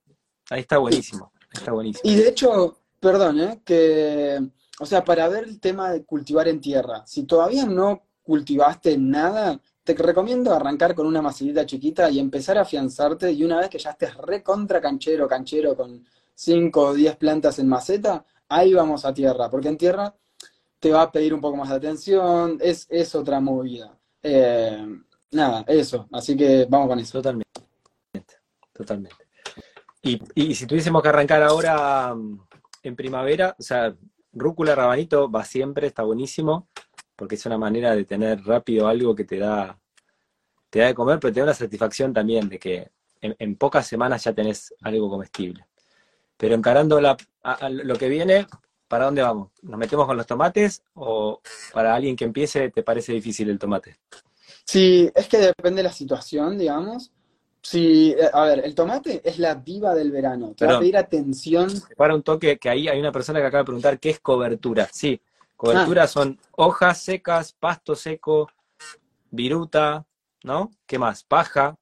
Ahí 0.50 0.62
está 0.62 0.78
buenísimo, 0.80 1.32
ahí 1.42 1.60
está 1.60 1.72
buenísimo. 1.72 2.02
Y 2.12 2.16
de 2.16 2.28
hecho, 2.30 2.80
perdón, 3.00 3.40
¿eh? 3.40 3.62
que, 3.64 4.42
o 4.80 4.86
sea, 4.86 5.04
para 5.04 5.28
ver 5.28 5.44
el 5.44 5.60
tema 5.60 5.92
de 5.92 6.04
cultivar 6.04 6.48
en 6.48 6.60
tierra, 6.60 7.04
si 7.06 7.24
todavía 7.24 7.66
no 7.66 8.04
cultivaste 8.24 8.98
nada, 8.98 9.60
te 9.84 9.94
recomiendo 9.94 10.54
arrancar 10.54 10.96
con 10.96 11.06
una 11.06 11.22
macetita 11.22 11.66
chiquita 11.66 12.10
y 12.10 12.20
empezar 12.20 12.58
a 12.58 12.62
afianzarte 12.62 13.32
y 13.32 13.44
una 13.44 13.60
vez 13.60 13.70
que 13.70 13.78
ya 13.78 13.92
estés 13.92 14.16
recontra 14.16 14.80
canchero, 14.82 15.28
canchero 15.28 15.76
con 15.76 16.06
5 16.34 16.82
o 16.82 16.94
10 16.94 17.18
plantas 17.18 17.60
en 17.60 17.68
maceta, 17.68 18.26
ahí 18.48 18.74
vamos 18.74 19.06
a 19.06 19.14
tierra, 19.14 19.50
porque 19.50 19.68
en 19.68 19.78
tierra 19.78 20.16
te 20.80 20.92
va 20.92 21.04
a 21.04 21.12
pedir 21.12 21.34
un 21.34 21.42
poco 21.42 21.58
más 21.58 21.70
de 21.70 21.76
atención, 21.76 22.58
es, 22.62 22.88
es 22.90 23.14
otra 23.16 23.40
movida. 23.40 23.98
Eh, 24.22 24.86
nada, 25.32 25.64
eso, 25.68 26.08
así 26.12 26.36
que 26.36 26.66
vamos 26.70 26.88
con 26.88 27.00
eso. 27.00 27.20
Totalmente, 27.20 27.62
totalmente. 28.74 29.16
Y, 30.02 30.20
y 30.36 30.56
si 30.56 30.66
tuviésemos 30.66 31.02
que 31.02 31.10
arrancar 31.10 31.44
ahora 31.44 32.14
mm, 32.14 32.40
en 32.84 32.96
primavera, 32.96 33.56
o 33.58 33.64
sea, 33.64 33.96
rúcula, 34.34 34.76
rabanito 34.76 35.30
va 35.30 35.46
siempre, 35.46 35.88
está 35.88 36.04
buenísimo, 36.04 36.68
porque 37.16 37.36
es 37.36 37.46
una 37.46 37.58
manera 37.58 37.96
de 37.96 38.06
tener 38.06 38.44
rápido 38.44 38.88
algo 38.88 39.16
que 39.16 39.24
te 39.24 39.38
da, 39.38 39.80
te 40.70 40.80
da 40.80 40.88
de 40.88 40.94
comer, 40.94 41.20
pero 41.20 41.34
te 41.34 41.40
da 41.40 41.46
una 41.46 41.54
satisfacción 41.54 42.14
también 42.14 42.50
de 42.50 42.60
que 42.60 42.92
en, 43.22 43.56
pocas 43.56 43.88
semanas 43.88 44.24
ya 44.24 44.34
tenés 44.34 44.74
algo 44.82 45.10
comestible. 45.10 45.66
Pero 46.36 46.56
encarando 46.56 47.00
lo 47.00 47.96
que 47.96 48.10
viene, 48.10 48.48
¿para 48.88 49.06
dónde 49.06 49.22
vamos? 49.22 49.52
¿Nos 49.62 49.80
metemos 49.80 50.06
con 50.06 50.18
los 50.18 50.28
tomates 50.28 50.84
o 50.94 51.40
para 51.72 51.96
alguien 51.96 52.16
que 52.16 52.26
empiece 52.26 52.70
te 52.70 52.84
parece 52.84 53.14
difícil 53.14 53.50
el 53.50 53.60
tomate? 53.60 53.98
Sí, 54.66 55.10
es 55.14 55.28
que 55.28 55.38
depende 55.38 55.82
de 55.82 55.88
la 55.88 55.94
situación, 55.94 56.58
digamos. 56.58 57.12
Si, 57.64 58.12
eh, 58.12 58.30
a 58.32 58.44
ver, 58.44 58.66
el 58.66 58.76
tomate 58.76 59.22
es 59.24 59.40
la 59.40 59.56
diva 59.56 59.96
del 59.96 60.12
verano. 60.12 60.54
Te 60.56 60.66
va 60.66 60.76
a 60.76 60.80
pedir 60.80 60.98
atención. 60.98 61.70
Para 61.96 62.14
un 62.14 62.22
toque 62.22 62.58
que 62.60 62.70
ahí 62.70 62.90
hay 62.90 63.00
una 63.00 63.14
persona 63.14 63.40
que 63.40 63.46
acaba 63.46 63.62
de 63.62 63.66
preguntar 63.66 64.00
qué 64.00 64.10
es 64.10 64.20
cobertura. 64.20 64.90
Sí, 64.92 65.22
cobertura 65.56 66.06
son 66.08 66.38
hojas 66.52 67.02
secas, 67.02 67.54
pasto 67.54 67.96
seco, 67.96 68.50
viruta, 69.32 70.06
¿no? 70.44 70.72
¿Qué 70.86 71.00
más? 71.00 71.24
Paja. 71.24 71.78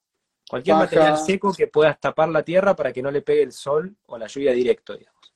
Cualquier 0.47 0.75
Paja. 0.75 0.83
material 0.85 1.17
seco 1.17 1.51
que 1.51 1.65
puedas 1.65 1.99
tapar 1.99 2.29
la 2.29 2.43
tierra 2.43 2.75
para 2.75 2.93
que 2.93 3.01
no 3.01 3.09
le 3.09 3.23
pegue 3.23 3.41
el 3.41 3.51
sol 3.51 3.95
o 4.05 4.19
la 4.19 4.27
lluvia 4.27 4.51
directo, 4.51 4.93
digamos. 4.95 5.33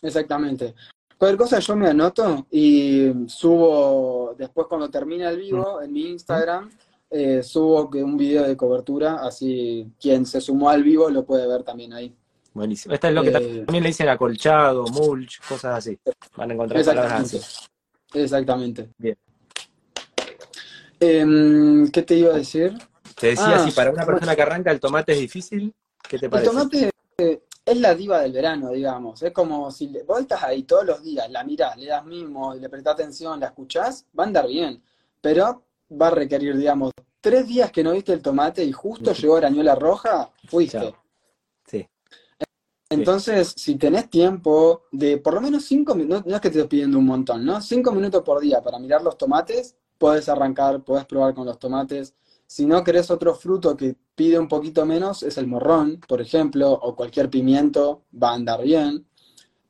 Exactamente. 0.00 0.74
Cualquier 1.18 1.38
cosa 1.38 1.58
yo 1.58 1.76
me 1.76 1.88
anoto 1.88 2.46
y 2.50 3.12
subo, 3.26 4.34
después 4.38 4.66
cuando 4.66 4.88
termine 4.88 5.26
el 5.28 5.36
vivo, 5.36 5.82
en 5.82 5.92
mi 5.92 6.08
Instagram, 6.10 6.70
eh, 7.10 7.42
subo 7.42 7.90
que 7.90 8.02
un 8.02 8.16
video 8.16 8.44
de 8.44 8.56
cobertura, 8.56 9.16
así 9.26 9.90
quien 10.00 10.26
se 10.26 10.40
sumó 10.40 10.68
al 10.70 10.82
vivo 10.82 11.08
lo 11.10 11.24
puede 11.24 11.46
ver 11.46 11.62
también 11.62 11.92
ahí. 11.92 12.14
Buenísimo. 12.54 12.94
Esta 12.94 13.08
es 13.08 13.14
lo 13.14 13.22
que 13.22 13.30
Eh, 13.30 13.62
también 13.64 13.82
le 13.84 13.90
dicen 13.90 14.08
acolchado, 14.08 14.88
mulch, 14.88 15.40
cosas 15.46 15.78
así. 15.78 15.98
Van 16.36 16.50
a 16.50 16.54
encontrar 16.54 16.84
palabras 16.84 17.12
Exactamente. 17.22 17.36
así. 17.38 18.20
Exactamente. 18.20 18.90
Bien. 18.98 19.16
Em, 21.00 21.88
¿qué 21.90 22.02
te 22.02 22.14
iba 22.16 22.34
a 22.34 22.36
decir? 22.38 22.76
Te 23.18 23.28
decía, 23.28 23.54
Ah, 23.56 23.58
si 23.58 23.70
para 23.70 23.90
una 23.90 24.04
persona 24.04 24.34
que 24.34 24.42
arranca 24.42 24.70
el 24.70 24.80
tomate 24.80 25.12
es 25.12 25.18
difícil, 25.20 25.74
¿qué 26.08 26.18
te 26.18 26.26
El 26.26 26.30
parece? 26.30 26.48
tomate 26.50 26.90
eh, 27.18 27.42
es 27.64 27.76
la 27.80 27.94
diva 27.94 28.20
del 28.20 28.32
verano, 28.32 28.70
digamos. 28.70 29.22
Es 29.22 29.32
como 29.32 29.70
si 29.70 29.88
le- 29.88 30.02
vos 30.02 30.20
estás 30.20 30.42
ahí 30.42 30.64
todos 30.64 30.84
los 30.84 31.02
días, 31.02 31.30
la 31.30 31.44
mirás, 31.44 31.76
le 31.76 31.86
das 31.86 32.04
mimo, 32.04 32.54
le 32.54 32.68
prestás 32.68 32.94
atención, 32.94 33.38
la 33.40 33.46
escuchás, 33.46 34.06
va 34.18 34.24
a 34.24 34.26
andar 34.26 34.46
bien. 34.48 34.82
Pero 35.20 35.64
va 35.90 36.08
a 36.08 36.10
requerir, 36.10 36.56
digamos, 36.56 36.92
tres 37.20 37.46
días 37.46 37.72
que 37.72 37.82
no 37.82 37.92
viste 37.92 38.12
el 38.12 38.22
tomate 38.22 38.64
y 38.64 38.72
justo 38.72 39.10
Ujú. 39.10 39.20
llegó 39.20 39.36
Arañuela 39.36 39.74
Roja, 39.74 40.30
fuiste. 40.46 40.78
Chao. 40.78 40.96
Sí. 41.66 41.86
Entonces, 42.90 43.52
si 43.56 43.76
tenés 43.76 44.08
tiempo 44.08 44.84
de 44.92 45.18
por 45.18 45.34
lo 45.34 45.40
menos 45.40 45.64
cinco 45.64 45.94
minutos, 45.94 46.24
no 46.26 46.34
es 46.34 46.40
que 46.40 46.50
te 46.50 46.58
estoy 46.58 46.68
pidiendo 46.68 46.98
un 46.98 47.06
montón, 47.06 47.44
¿no? 47.44 47.60
Cinco 47.60 47.92
minutos 47.92 48.22
por 48.22 48.40
día 48.40 48.62
para 48.62 48.78
mirar 48.78 49.02
los 49.02 49.18
tomates, 49.18 49.76
puedes 49.98 50.28
arrancar, 50.28 50.82
puedes 50.82 51.04
probar 51.04 51.34
con 51.34 51.44
los 51.44 51.58
tomates. 51.58 52.14
Si 52.46 52.64
no 52.64 52.82
querés 52.82 53.10
otro 53.10 53.34
fruto 53.34 53.76
que 53.76 53.94
pide 54.14 54.38
un 54.38 54.48
poquito 54.48 54.86
menos, 54.86 55.22
es 55.22 55.36
el 55.36 55.46
morrón, 55.46 56.00
por 56.08 56.22
ejemplo, 56.22 56.70
o 56.72 56.96
cualquier 56.96 57.28
pimiento, 57.28 58.04
va 58.10 58.30
a 58.30 58.34
andar 58.34 58.62
bien. 58.62 59.06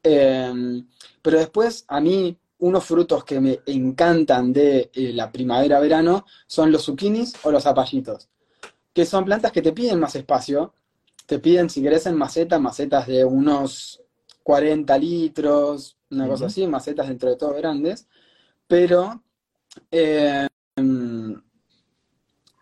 Eh, 0.04 0.85
pero 1.20 1.38
después, 1.38 1.85
a 1.88 2.00
mí, 2.00 2.38
unos 2.59 2.85
frutos 2.85 3.25
que 3.25 3.40
me 3.40 3.61
encantan 3.66 4.53
de 4.53 4.90
eh, 4.92 5.12
la 5.12 5.31
primavera-verano 5.31 6.27
son 6.47 6.73
los 6.73 6.85
zucchinis 6.85 7.35
o 7.42 7.51
los 7.51 7.62
zapallitos, 7.62 8.29
que 8.92 9.07
son 9.07 9.25
plantas 9.25 9.53
que 9.53 9.62
te 9.62 9.73
piden 9.73 10.01
más 10.01 10.14
espacio, 10.16 10.75
te 11.27 11.38
piden, 11.38 11.71
si 11.71 11.83
querés, 11.83 12.07
en 12.07 12.16
macetas, 12.16 12.61
macetas 12.61 13.07
de 13.07 13.25
unos 13.25 14.03
40 14.42 14.97
litros, 14.99 15.99
una 16.11 16.27
cosa 16.27 16.47
así, 16.47 16.66
macetas 16.66 17.09
dentro 17.09 17.29
de 17.29 17.37
todo 17.37 17.55
grandes, 17.55 18.09
pero 18.66 19.23
eh, 19.90 20.49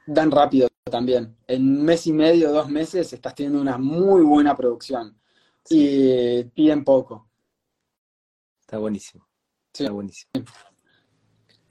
dan 0.07 0.31
rápido 0.31 0.69
también. 0.85 1.37
En 1.47 1.85
mes 1.85 2.07
y 2.07 2.13
medio, 2.13 2.53
dos 2.53 2.69
meses, 2.69 3.13
estás 3.13 3.35
teniendo 3.35 3.61
una 3.61 3.79
muy 3.79 4.23
buena 4.23 4.57
producción 4.57 5.17
y 5.69 6.45
piden 6.45 6.85
poco. 6.85 7.29
Está 8.61 8.79
buenísimo. 8.79 9.26
Sí. 9.77 9.83
Está 9.85 9.93
buenísimo. 9.93 10.31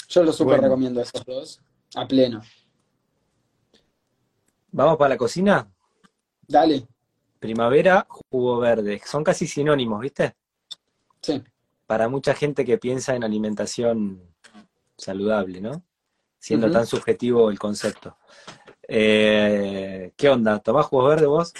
Yo 0.09 0.23
lo 0.23 0.31
súper 0.31 0.57
Bueno. 0.57 0.63
recomiendo 0.63 1.01
esos 1.01 1.25
dos, 1.25 1.61
a 1.95 2.07
pleno. 2.07 2.39
¿Vamos 4.71 4.97
para 4.97 5.09
la 5.09 5.17
cocina? 5.17 5.71
Dale, 6.47 6.87
Primavera, 7.39 8.05
jugo 8.29 8.59
verde. 8.59 9.01
Son 9.05 9.23
casi 9.23 9.47
sinónimos, 9.47 10.01
¿viste? 10.01 10.35
sí. 11.21 11.41
Para 11.87 12.07
mucha 12.09 12.33
gente 12.33 12.65
que 12.65 12.79
piensa 12.79 13.15
en 13.15 13.23
alimentación 13.23 14.33
saludable, 14.97 15.61
¿no? 15.61 15.83
Siendo 16.39 16.71
tan 16.71 16.87
subjetivo 16.87 17.51
el 17.51 17.59
concepto. 17.59 18.17
Eh, 18.87 20.11
¿qué 20.15 20.29
onda? 20.29 20.57
¿Tomás 20.59 20.87
jugos 20.87 21.09
verdes 21.09 21.27
vos? 21.27 21.53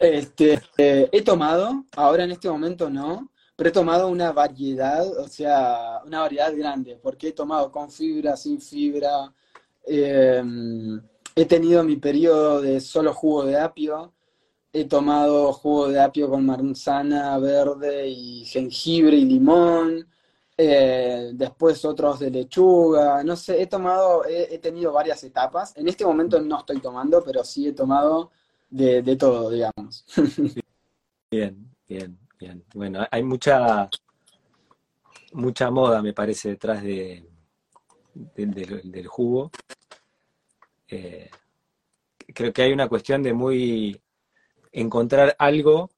Este, 0.00 0.60
eh, 0.76 1.08
he 1.12 1.22
tomado, 1.22 1.84
ahora 1.96 2.24
en 2.24 2.32
este 2.32 2.50
momento 2.50 2.90
no, 2.90 3.30
pero 3.56 3.70
he 3.70 3.72
tomado 3.72 4.08
una 4.08 4.32
variedad, 4.32 5.06
o 5.18 5.28
sea, 5.28 6.02
una 6.04 6.20
variedad 6.20 6.54
grande, 6.54 6.98
porque 7.02 7.28
he 7.28 7.32
tomado 7.32 7.72
con 7.72 7.90
fibra, 7.90 8.36
sin 8.36 8.60
fibra, 8.60 9.32
eh, 9.86 10.42
he 11.34 11.44
tenido 11.46 11.82
mi 11.82 11.96
periodo 11.96 12.60
de 12.60 12.80
solo 12.80 13.14
jugo 13.14 13.44
de 13.46 13.58
apio, 13.58 14.12
he 14.72 14.84
tomado 14.84 15.52
jugo 15.54 15.88
de 15.88 16.00
apio 16.00 16.28
con 16.28 16.44
manzana 16.44 17.38
verde 17.38 18.08
y 18.08 18.44
jengibre 18.44 19.16
y 19.16 19.24
limón, 19.24 20.06
eh, 20.58 21.30
después 21.34 21.84
otros 21.84 22.20
de 22.20 22.30
lechuga, 22.30 23.24
no 23.24 23.36
sé, 23.36 23.62
he 23.62 23.66
tomado, 23.66 24.24
he, 24.26 24.54
he 24.54 24.58
tenido 24.58 24.92
varias 24.92 25.24
etapas, 25.24 25.74
en 25.76 25.88
este 25.88 26.04
momento 26.04 26.40
no 26.40 26.58
estoy 26.58 26.80
tomando, 26.80 27.22
pero 27.24 27.42
sí 27.42 27.68
he 27.68 27.72
tomado 27.72 28.30
de, 28.68 29.02
de 29.02 29.16
todo, 29.16 29.50
digamos. 29.50 30.04
Bien, 31.30 31.74
bien, 31.88 32.16
Bueno, 32.74 33.06
hay 33.10 33.22
mucha, 33.22 33.88
mucha 35.32 35.70
moda, 35.70 36.02
me 36.02 36.12
parece, 36.12 36.50
detrás 36.50 36.82
de, 36.82 37.26
de- 38.14 38.82
del- 38.84 39.06
jugo. 39.06 39.50
Eh, 40.88 41.30
creo 42.34 42.52
que 42.52 42.62
hay 42.62 42.72
una 42.72 42.88
cuestión 42.88 43.22
de 43.22 43.32
muy 43.32 44.00
encontrar 44.72 45.34
algo 45.38 45.90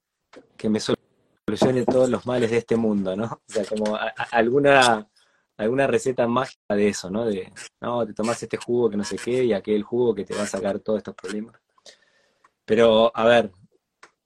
que 0.56 0.68
me 0.68 0.80
solucione 0.80 1.84
todos 1.84 2.08
los 2.08 2.26
males 2.26 2.50
de 2.50 2.58
este 2.58 2.76
mundo, 2.76 3.16
¿no? 3.16 3.24
O 3.26 3.40
sea, 3.46 3.64
como 3.64 3.98
alguna, 4.32 5.08
alguna 5.56 5.86
receta 5.86 6.26
mágica 6.26 6.74
de 6.74 6.88
eso, 6.88 7.10
¿no? 7.10 7.24
De, 7.26 7.52
no, 7.80 8.06
te 8.06 8.14
tomás 8.14 8.42
este 8.42 8.56
jugo 8.56 8.90
que 8.90 8.96
no 8.96 9.04
sé 9.04 9.16
qué 9.16 9.44
y 9.44 9.52
aquel 9.52 9.82
jugo 9.82 10.14
que 10.14 10.24
te 10.24 10.34
va 10.34 10.42
a 10.42 10.46
sacar 10.46 10.80
todos 10.80 10.98
estos 10.98 11.14
problemas. 11.14 11.56
Pero, 12.64 13.10
a 13.14 13.24
ver, 13.24 13.50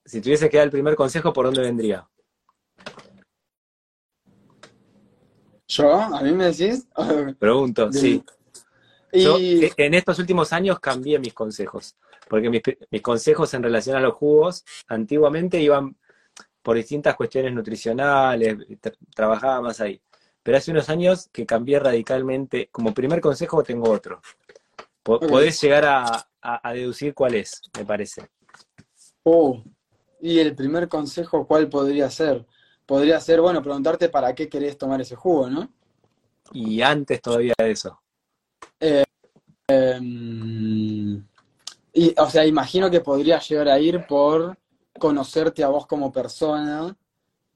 si 0.04 0.20
tuviese 0.20 0.50
que 0.50 0.56
dar 0.58 0.66
el 0.66 0.72
primer 0.72 0.96
consejo, 0.96 1.32
¿por 1.32 1.46
dónde 1.46 1.62
vendría? 1.62 2.08
¿Yo? 5.76 5.90
¿A 5.90 6.20
mí 6.22 6.32
me 6.32 6.52
decís? 6.52 6.86
Pregunto, 7.38 7.88
De- 7.88 7.98
sí. 7.98 8.24
Yo 9.14 9.38
Y 9.38 9.64
eh, 9.64 9.72
en 9.76 9.94
estos 9.94 10.18
últimos 10.18 10.52
años 10.52 10.78
cambié 10.80 11.18
mis 11.18 11.34
consejos, 11.34 11.96
porque 12.28 12.50
mis, 12.50 12.62
mis 12.90 13.02
consejos 13.02 13.52
en 13.54 13.62
relación 13.62 13.96
a 13.96 14.00
los 14.00 14.14
jugos 14.14 14.64
antiguamente 14.88 15.60
iban 15.60 15.96
por 16.62 16.76
distintas 16.76 17.16
cuestiones 17.16 17.52
nutricionales, 17.52 18.56
tra- 18.80 18.96
trabajaba 19.14 19.60
más 19.62 19.80
ahí. 19.80 20.00
Pero 20.42 20.58
hace 20.58 20.70
unos 20.70 20.88
años 20.88 21.28
que 21.32 21.46
cambié 21.46 21.78
radicalmente, 21.78 22.68
como 22.70 22.92
primer 22.94 23.20
consejo 23.20 23.62
tengo 23.62 23.90
otro. 23.90 24.20
Ok. 25.06 25.26
Podés 25.28 25.60
llegar 25.60 25.84
a, 25.84 26.04
a- 26.40 26.68
a 26.68 26.72
deducir 26.72 27.14
cuál 27.14 27.34
es, 27.34 27.62
me 27.76 27.84
parece. 27.84 28.28
oh, 29.24 29.62
y 30.20 30.38
el 30.38 30.54
primer 30.54 30.88
consejo, 30.88 31.46
¿cuál 31.46 31.68
podría 31.68 32.08
ser? 32.10 32.46
Podría 32.92 33.18
ser, 33.20 33.40
bueno, 33.40 33.62
preguntarte 33.62 34.10
para 34.10 34.34
qué 34.34 34.50
querés 34.50 34.76
tomar 34.76 35.00
ese 35.00 35.16
jugo, 35.16 35.48
¿no? 35.48 35.66
Y 36.52 36.82
antes 36.82 37.22
todavía 37.22 37.54
de 37.56 37.70
eso. 37.70 37.98
Em, 39.66 41.26
y, 41.94 42.14
o 42.18 42.28
sea, 42.28 42.44
imagino 42.44 42.90
que 42.90 43.00
podría 43.00 43.38
llegar 43.38 43.70
a 43.70 43.78
ir 43.78 44.06
por 44.06 44.58
conocerte 44.98 45.64
a 45.64 45.68
vos 45.68 45.86
como 45.86 46.12
persona 46.12 46.94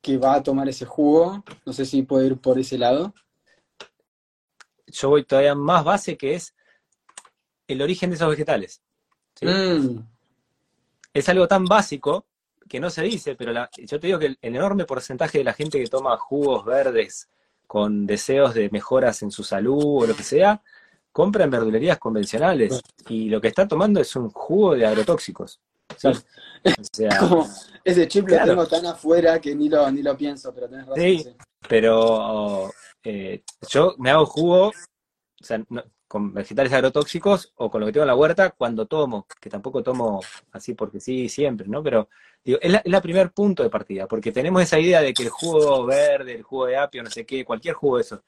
que 0.01 0.17
va 0.17 0.37
a 0.37 0.43
tomar 0.43 0.71
ese 0.71 0.87
jugo. 0.87 1.45
No 1.67 1.73
sé 1.75 1.85
si 1.85 2.01
puede 2.01 2.29
ir 2.29 2.39
por 2.39 2.59
ese 2.59 2.79
lado. 2.79 3.13
Yo 4.87 5.11
voy 5.11 5.25
todavía 5.25 5.55
más 5.55 5.85
base 5.85 6.17
que 6.17 6.37
es 6.37 6.55
el 7.69 7.83
origen 7.83 8.09
de 8.09 8.17
esos 8.17 8.31
vegetales. 8.31 8.81
¿sí? 9.35 9.45
Mm, 9.45 10.03
es 11.13 11.29
algo 11.29 11.47
tan 11.47 11.67
básico 11.67 12.25
que 12.69 12.81
no 12.81 12.91
se 12.91 13.03
dice, 13.03 13.35
pero 13.37 13.53
la- 13.53 13.69
yo 13.77 14.01
te 14.01 14.07
digo 14.09 14.19
que 14.19 14.27
el, 14.27 14.39
el 14.43 14.57
enorme 14.57 14.85
porcentaje 14.85 15.39
de 15.39 15.45
la 15.45 15.53
gente 15.53 15.79
que 15.83 15.87
toma 15.89 16.17
jugos 16.17 16.65
verdes 16.65 17.29
con 17.67 18.07
deseos 18.07 18.55
de 18.55 18.71
mejoras 18.71 19.23
en 19.23 19.31
su 19.31 19.43
salud 19.45 20.03
o 20.03 20.07
lo 20.07 20.15
que 20.17 20.23
sea, 20.23 20.63
compra 21.13 21.45
en 21.45 21.51
verdulerías 21.51 21.99
convencionales 21.99 22.81
y 23.09 23.29
lo 23.29 23.41
que 23.41 23.49
está 23.49 23.67
tomando 23.67 24.01
es 24.01 24.15
un 24.17 24.31
jugo 24.31 24.75
de 24.75 24.87
agrotóxicos. 24.87 25.61
¿sí? 25.97 26.09
O 26.09 26.73
sea, 26.93 27.19
como 27.19 27.47
ese 27.85 28.09
chip 28.09 28.27
Claro. 28.27 28.47
lo 28.47 28.53
tengo 28.53 28.67
tan 28.67 28.87
afuera 28.87 29.41
que 29.41 29.55
ni 29.55 29.69
lo, 29.69 29.91
ni 29.91 30.03
lo 30.03 30.17
pienso, 30.17 30.53
pero 30.55 30.69
tenés 30.69 30.87
razón. 30.87 31.03
Sí. 31.03 31.19
sí. 31.21 31.37
pero 31.69 32.71
eh, 33.03 33.43
yo 33.71 33.95
me 33.99 34.11
hago 34.11 34.27
jugo, 34.27 34.69
o 34.69 35.45
sea, 35.45 35.63
no- 35.69 35.85
con 36.09 36.33
vegetales 36.33 36.73
agrotóxicos 36.73 37.53
o 37.57 37.71
con 37.71 37.81
lo 37.81 37.87
que 37.87 37.93
tengo 37.93 38.05
en 38.05 38.09
la 38.09 38.15
huerta 38.15 38.51
cuando 38.51 38.87
tomo, 38.87 39.27
que 39.41 39.51
tampoco 39.51 39.83
tomo 39.83 40.21
así 40.53 40.75
porque 40.75 41.01
sí 41.01 41.29
siempre, 41.29 41.67
¿no? 41.67 41.83
Pero 41.83 42.09
digo, 42.45 42.59
es 42.63 42.71
la, 42.71 42.79
es 42.79 42.91
la 42.91 43.01
primer 43.01 43.33
punto 43.33 43.63
de 43.63 43.71
partida, 43.71 44.07
porque 44.07 44.33
tenemos 44.33 44.63
esa 44.63 44.79
idea 44.79 45.01
de 45.01 45.13
que 45.13 45.25
el 45.25 45.31
jugo 45.31 45.85
verde, 45.85 46.35
el 46.37 46.43
jugo 46.43 46.67
de 46.67 46.77
apio, 46.77 47.03
no 47.03 47.11
sé 47.11 47.27
qué, 47.27 47.45
cualquier 47.45 47.75
jugo 47.75 47.97
de 47.97 48.03
eso, 48.03 48.23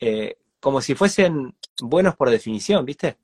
eh, 0.00 0.36
como 0.60 0.80
si 0.80 0.94
fuesen 0.94 1.54
buenos 1.80 2.16
por 2.16 2.30
definición, 2.30 2.84
¿viste? 2.84 3.18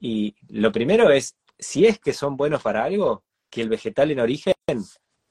Y 0.00 0.34
lo 0.48 0.72
primero 0.72 1.10
es, 1.10 1.36
si 1.58 1.86
es 1.86 2.00
que 2.00 2.12
son 2.12 2.36
buenos 2.36 2.62
para 2.62 2.84
algo, 2.84 3.22
que 3.48 3.62
el 3.62 3.68
vegetal 3.68 4.10
en 4.10 4.20
origen 4.20 4.54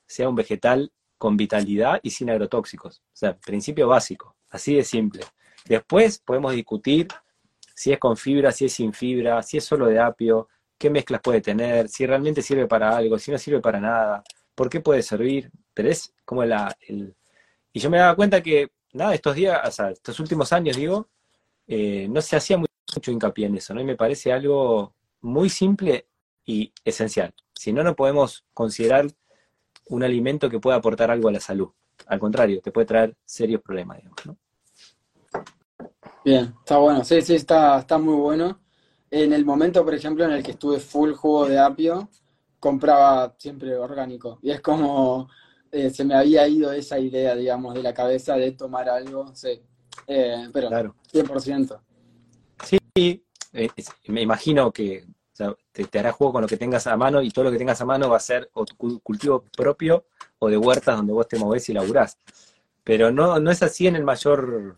sea 0.06 0.30
un 0.30 0.36
vegetal 0.36 0.92
con 1.18 1.36
vitalidad 1.36 2.00
y 2.04 2.12
sin 2.12 2.30
agrotóxicos. 2.30 3.00
O 3.00 3.16
sea, 3.16 3.38
principio 3.38 3.88
básico, 3.88 4.36
así 4.50 4.76
de 4.76 4.84
simple. 4.84 5.26
Después 5.66 6.20
podemos 6.20 6.54
discutir 6.54 7.08
si 7.82 7.92
es 7.92 7.98
con 7.98 8.16
fibra, 8.16 8.52
si 8.52 8.66
es 8.66 8.74
sin 8.74 8.94
fibra, 8.94 9.42
si 9.42 9.58
es 9.58 9.66
solo 9.66 9.88
de 9.88 9.98
apio, 10.00 10.48
qué 10.78 10.92
mezclas 10.92 11.20
puede 11.20 11.42
tener, 11.42 11.90
si 11.90 12.06
realmente 12.06 12.44
sirve 12.44 12.68
para 12.68 12.96
algo, 12.96 13.18
si 13.18 13.32
no 13.32 13.40
sirve 13.40 13.60
para 13.60 13.80
nada, 13.80 14.24
por 14.54 14.70
qué 14.70 14.82
puede 14.82 15.02
servir, 15.02 15.50
pero 15.74 15.90
es 15.90 16.14
como 16.24 16.46
la... 16.46 16.78
El... 16.88 17.16
Y 17.74 17.80
yo 17.80 17.90
me 17.90 17.98
daba 17.98 18.16
cuenta 18.16 18.44
que, 18.44 18.70
nada, 18.94 19.16
estos 19.16 19.34
días, 19.34 19.60
o 19.68 19.72
sea, 19.72 19.90
estos 19.90 20.20
últimos 20.20 20.54
años, 20.54 20.78
digo, 20.78 21.10
eh, 21.66 22.08
no 22.08 22.22
se 22.22 22.36
hacía 22.36 22.58
muy- 22.58 22.68
mucho 22.96 23.12
hincapié 23.12 23.48
en 23.48 23.56
eso, 23.58 23.74
¿no? 23.74 23.82
Y 23.82 23.86
me 23.86 23.96
parece 23.96 24.32
algo 24.32 24.94
muy 25.22 25.50
simple 25.50 26.06
y 26.46 26.72
esencial. 26.86 27.34
Si 27.56 27.74
no, 27.74 27.84
no 27.84 27.96
podemos 27.96 28.46
considerar 28.54 29.08
un 29.88 30.04
alimento 30.04 30.52
que 30.52 30.60
pueda 30.60 30.78
aportar 30.78 31.10
algo 31.10 31.30
a 31.30 31.32
la 31.32 31.40
salud. 31.40 31.72
Al 32.06 32.20
contrario, 32.20 32.62
te 32.62 32.72
puede 32.72 32.86
traer 32.86 33.16
serios 33.26 33.62
problemas, 33.64 33.98
digamos, 33.98 34.24
¿no? 34.28 34.38
Bien, 36.24 36.54
está 36.60 36.78
bueno, 36.78 37.04
sí, 37.04 37.22
sí, 37.22 37.36
está, 37.36 37.80
está 37.80 37.98
muy 37.98 38.16
bueno. 38.16 38.60
En 39.10 39.34
el 39.34 39.44
momento, 39.44 39.84
por 39.84 39.94
ejemplo, 39.94 40.24
en 40.24 40.32
el 40.32 40.44
que 40.44 40.52
estuve 40.52 40.80
full 40.80 41.14
jugo 41.14 41.48
de 41.48 41.60
apio, 41.60 42.10
compraba 42.60 43.36
siempre 43.38 43.76
orgánico. 43.76 44.40
Y 44.42 44.52
es 44.52 44.62
como, 44.62 45.28
eh, 45.72 45.90
se 45.90 46.06
me 46.06 46.14
había 46.14 46.48
ido 46.48 46.72
esa 46.72 47.00
idea, 47.00 47.36
digamos, 47.36 47.74
de 47.74 47.82
la 47.82 47.94
cabeza 47.94 48.36
de 48.36 48.52
tomar 48.52 48.88
algo, 48.88 49.34
sí. 49.36 49.62
Eh, 50.08 50.50
pero 50.54 50.70
Claro. 50.70 50.96
100%. 51.12 51.82
Sí, 52.64 53.26
eh, 53.54 53.70
me 54.08 54.22
imagino 54.22 54.72
que 54.72 55.04
O 55.04 55.36
sea, 55.36 55.56
te, 55.72 55.86
te 55.86 56.00
hará 56.00 56.12
jugo 56.12 56.34
con 56.34 56.42
lo 56.42 56.48
que 56.48 56.58
tengas 56.58 56.86
a 56.88 56.96
mano 56.96 57.22
y 57.22 57.32
todo 57.32 57.46
lo 57.46 57.52
que 57.52 57.58
tengas 57.58 57.82
a 57.82 57.86
mano 57.86 58.10
va 58.10 58.18
a 58.18 58.20
ser 58.20 58.50
o 58.54 58.66
tu 58.66 59.00
cultivo 59.00 59.46
propio 59.58 60.06
o 60.40 60.50
de 60.50 60.58
huertas 60.58 60.98
donde 60.98 61.14
vos 61.14 61.28
te 61.28 61.40
movés 61.40 61.68
y 61.70 61.74
laburás. 61.74 62.18
Pero 62.84 63.12
no, 63.12 63.40
no 63.40 63.50
es 63.50 63.64
así 63.64 63.88
en 63.88 63.96
el 63.96 64.04
mayor 64.04 64.76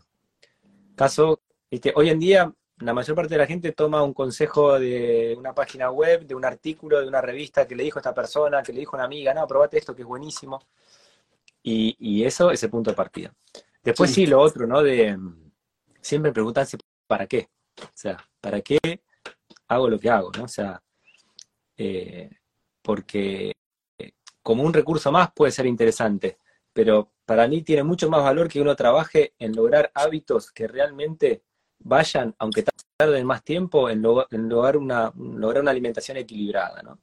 caso. 0.96 1.42
¿viste? 1.70 1.94
Hoy 1.96 2.10
en 2.10 2.20
día 2.20 2.54
la 2.78 2.94
mayor 2.94 3.16
parte 3.16 3.36
de 3.36 3.38
la 3.38 3.48
gente 3.48 3.72
toma 3.72 4.04
un 4.04 4.14
consejo 4.14 4.80
de 4.80 5.36
una 5.38 5.54
página 5.54 5.90
web, 5.92 6.26
de 6.26 6.36
un 6.36 6.44
artículo, 6.46 7.00
de 7.00 7.08
una 7.08 7.22
revista 7.22 7.68
que 7.68 7.76
le 7.76 7.84
dijo 7.84 8.00
esta 8.00 8.14
persona, 8.14 8.64
que 8.64 8.74
le 8.74 8.80
dijo 8.80 8.96
una 8.96 9.06
amiga, 9.06 9.34
no, 9.34 9.48
probate 9.48 9.78
esto 9.78 9.96
que 9.96 10.02
es 10.02 10.08
buenísimo. 10.08 10.60
Y, 11.62 11.96
y 12.00 12.26
eso 12.26 12.52
es 12.52 12.62
el 12.64 12.70
punto 12.70 12.90
de 12.90 12.96
partida. 12.96 13.34
Después 13.84 14.12
sí. 14.12 14.26
lo 14.26 14.40
otro, 14.40 14.68
¿no? 14.68 14.82
De 14.82 15.18
siempre 16.02 16.32
preguntarse 16.32 16.78
para 17.08 17.28
qué. 17.28 17.50
O 17.82 17.92
sea, 17.94 18.18
¿para 18.40 18.62
qué 18.62 18.80
hago 19.68 19.90
lo 19.90 20.00
que 20.00 20.10
hago? 20.10 20.32
¿no? 20.38 20.44
O 20.44 20.48
sea, 20.48 20.82
eh, 21.78 22.30
porque 22.82 23.54
como 24.42 24.64
un 24.64 24.74
recurso 24.74 25.12
más 25.12 25.32
puede 25.34 25.52
ser 25.52 25.66
interesante, 25.66 26.38
pero 26.74 27.14
para 27.26 27.48
mí 27.48 27.62
tiene 27.62 27.84
mucho 27.84 28.10
más 28.10 28.24
valor 28.24 28.50
que 28.50 28.62
uno 28.62 28.76
trabaje 28.76 29.34
en 29.40 29.56
lograr 29.56 29.92
hábitos 29.94 30.52
que 30.52 30.68
realmente 30.68 31.44
vayan, 31.80 32.36
aunque 32.40 32.66
tarden 32.98 33.26
más 33.26 33.44
tiempo, 33.44 33.90
en, 33.90 34.02
lograr, 34.02 34.78
una, 34.78 35.14
lograr 35.16 35.62
una 35.62 35.72
alimentación 35.72 36.18
equilibrada, 36.18 36.82
¿no? 36.82 37.02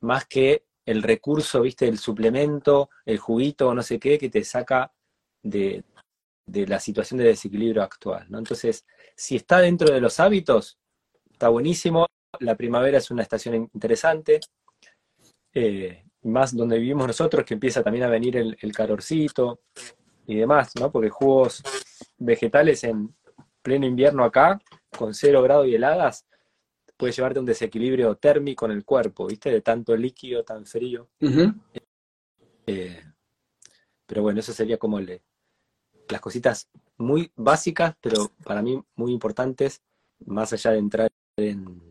Más 0.00 0.26
que 0.26 0.66
el 0.84 1.02
recurso, 1.02 1.62
viste, 1.62 1.88
el 1.88 1.98
suplemento, 1.98 2.90
el 3.04 3.18
juguito 3.18 3.74
no 3.74 3.82
sé 3.82 3.98
qué, 3.98 4.18
que 4.18 4.30
te 4.30 4.44
saca 4.44 4.92
de, 5.42 5.84
de 6.46 6.66
la 6.66 6.80
situación 6.80 7.18
de 7.18 7.24
desequilibrio 7.24 7.82
actual, 7.82 8.26
¿no? 8.28 8.38
Entonces, 8.38 8.84
si 9.16 9.36
está 9.36 9.60
dentro 9.60 9.92
de 9.92 10.00
los 10.00 10.20
hábitos, 10.20 10.78
está 11.30 11.48
buenísimo. 11.48 12.06
La 12.40 12.56
primavera 12.56 12.98
es 12.98 13.10
una 13.10 13.22
estación 13.22 13.54
interesante. 13.54 14.40
Eh, 15.52 16.04
más 16.22 16.54
donde 16.56 16.78
vivimos 16.78 17.06
nosotros, 17.06 17.44
que 17.44 17.54
empieza 17.54 17.82
también 17.82 18.04
a 18.04 18.08
venir 18.08 18.36
el, 18.36 18.56
el 18.60 18.72
calorcito 18.72 19.60
y 20.26 20.36
demás, 20.36 20.72
¿no? 20.78 20.90
Porque 20.90 21.08
jugos 21.10 21.62
vegetales 22.18 22.84
en 22.84 23.14
pleno 23.62 23.86
invierno 23.86 24.24
acá, 24.24 24.60
con 24.96 25.14
cero 25.14 25.42
grado 25.42 25.64
y 25.64 25.74
heladas, 25.74 26.26
puede 26.96 27.12
llevarte 27.12 27.38
a 27.38 27.40
un 27.40 27.46
desequilibrio 27.46 28.14
térmico 28.16 28.66
en 28.66 28.72
el 28.72 28.84
cuerpo, 28.84 29.26
¿viste? 29.26 29.50
De 29.50 29.62
tanto 29.62 29.96
líquido, 29.96 30.44
tan 30.44 30.66
frío. 30.66 31.08
Eh, 32.66 33.02
pero 34.06 34.22
bueno, 34.22 34.40
eso 34.40 34.52
sería 34.52 34.76
como 34.78 35.00
le- 35.00 35.22
las 36.08 36.20
cositas 36.20 36.68
muy 36.98 37.30
básicas, 37.36 37.94
pero 38.00 38.30
para 38.44 38.62
mí 38.62 38.82
muy 38.96 39.12
importantes, 39.12 39.80
más 40.26 40.52
allá 40.52 40.72
de 40.72 40.78
entrar 40.78 41.10
en, 41.36 41.89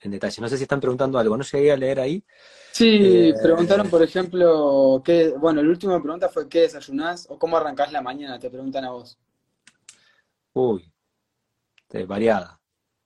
en 0.00 0.10
detalle. 0.10 0.40
No 0.40 0.48
sé 0.48 0.56
si 0.56 0.64
están 0.64 0.80
preguntando 0.80 1.18
algo, 1.18 1.36
no 1.36 1.44
llegué 1.44 1.72
a 1.72 1.76
leer 1.76 2.00
ahí. 2.00 2.24
Sí, 2.72 2.98
Eh, 3.02 3.34
preguntaron, 3.42 3.90
por 3.90 4.02
ejemplo, 4.02 5.02
qué, 5.04 5.30
bueno, 5.30 5.62
la 5.62 5.68
última 5.68 6.00
pregunta 6.00 6.28
fue 6.28 6.48
¿qué 6.48 6.60
desayunás 6.60 7.26
o 7.28 7.38
cómo 7.38 7.56
arrancás 7.56 7.92
la 7.92 8.00
mañana? 8.00 8.38
Te 8.38 8.50
preguntan 8.50 8.84
a 8.84 8.90
vos. 8.90 9.18
Uy, 10.52 10.92
variada, 12.06 12.60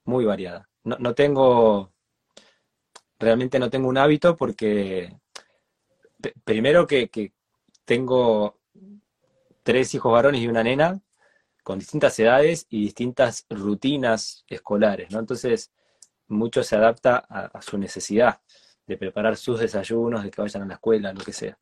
muy 0.04 0.24
variada. 0.24 0.68
No, 0.84 0.96
no 0.98 1.14
tengo, 1.14 1.92
realmente 3.18 3.58
no 3.58 3.70
tengo 3.70 3.88
un 3.88 3.98
hábito 3.98 4.36
porque, 4.36 5.16
primero 6.44 6.86
que, 6.86 7.08
que 7.08 7.32
tengo 7.84 8.58
tres 9.62 9.94
hijos 9.94 10.12
varones 10.12 10.42
y 10.42 10.48
una 10.48 10.62
nena 10.62 11.00
con 11.62 11.78
distintas 11.78 12.18
edades 12.18 12.66
y 12.68 12.82
distintas 12.82 13.46
rutinas 13.48 14.44
escolares, 14.48 15.10
¿no? 15.10 15.18
Entonces, 15.18 15.72
mucho 16.34 16.62
se 16.62 16.76
adapta 16.76 17.24
a, 17.28 17.46
a 17.46 17.62
su 17.62 17.78
necesidad 17.78 18.40
de 18.86 18.96
preparar 18.96 19.36
sus 19.36 19.60
desayunos, 19.60 20.22
de 20.22 20.30
que 20.30 20.42
vayan 20.42 20.62
a 20.62 20.66
la 20.66 20.74
escuela, 20.74 21.12
lo 21.12 21.24
que 21.24 21.32
sea. 21.32 21.56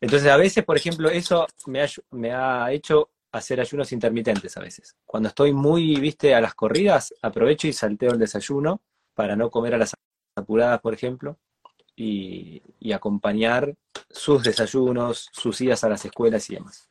Entonces, 0.00 0.30
a 0.30 0.36
veces, 0.36 0.64
por 0.64 0.76
ejemplo, 0.76 1.10
eso 1.10 1.46
me 1.66 1.82
ha, 1.82 1.86
ayu- 1.86 2.04
me 2.12 2.32
ha 2.32 2.72
hecho 2.72 3.10
hacer 3.32 3.60
ayunos 3.60 3.92
intermitentes 3.92 4.56
a 4.56 4.60
veces. 4.60 4.96
Cuando 5.04 5.28
estoy 5.28 5.52
muy, 5.52 5.96
viste, 5.96 6.34
a 6.34 6.40
las 6.40 6.54
corridas, 6.54 7.12
aprovecho 7.20 7.66
y 7.68 7.72
salteo 7.72 8.12
el 8.12 8.18
desayuno 8.18 8.80
para 9.14 9.36
no 9.36 9.50
comer 9.50 9.74
a 9.74 9.78
las 9.78 9.92
apuradas, 10.36 10.80
por 10.80 10.94
ejemplo, 10.94 11.36
y, 11.94 12.62
y 12.78 12.92
acompañar 12.92 13.74
sus 14.08 14.44
desayunos, 14.44 15.28
sus 15.32 15.60
idas 15.60 15.82
a 15.84 15.88
las 15.88 16.04
escuelas 16.04 16.48
y 16.48 16.54
demás. 16.54 16.88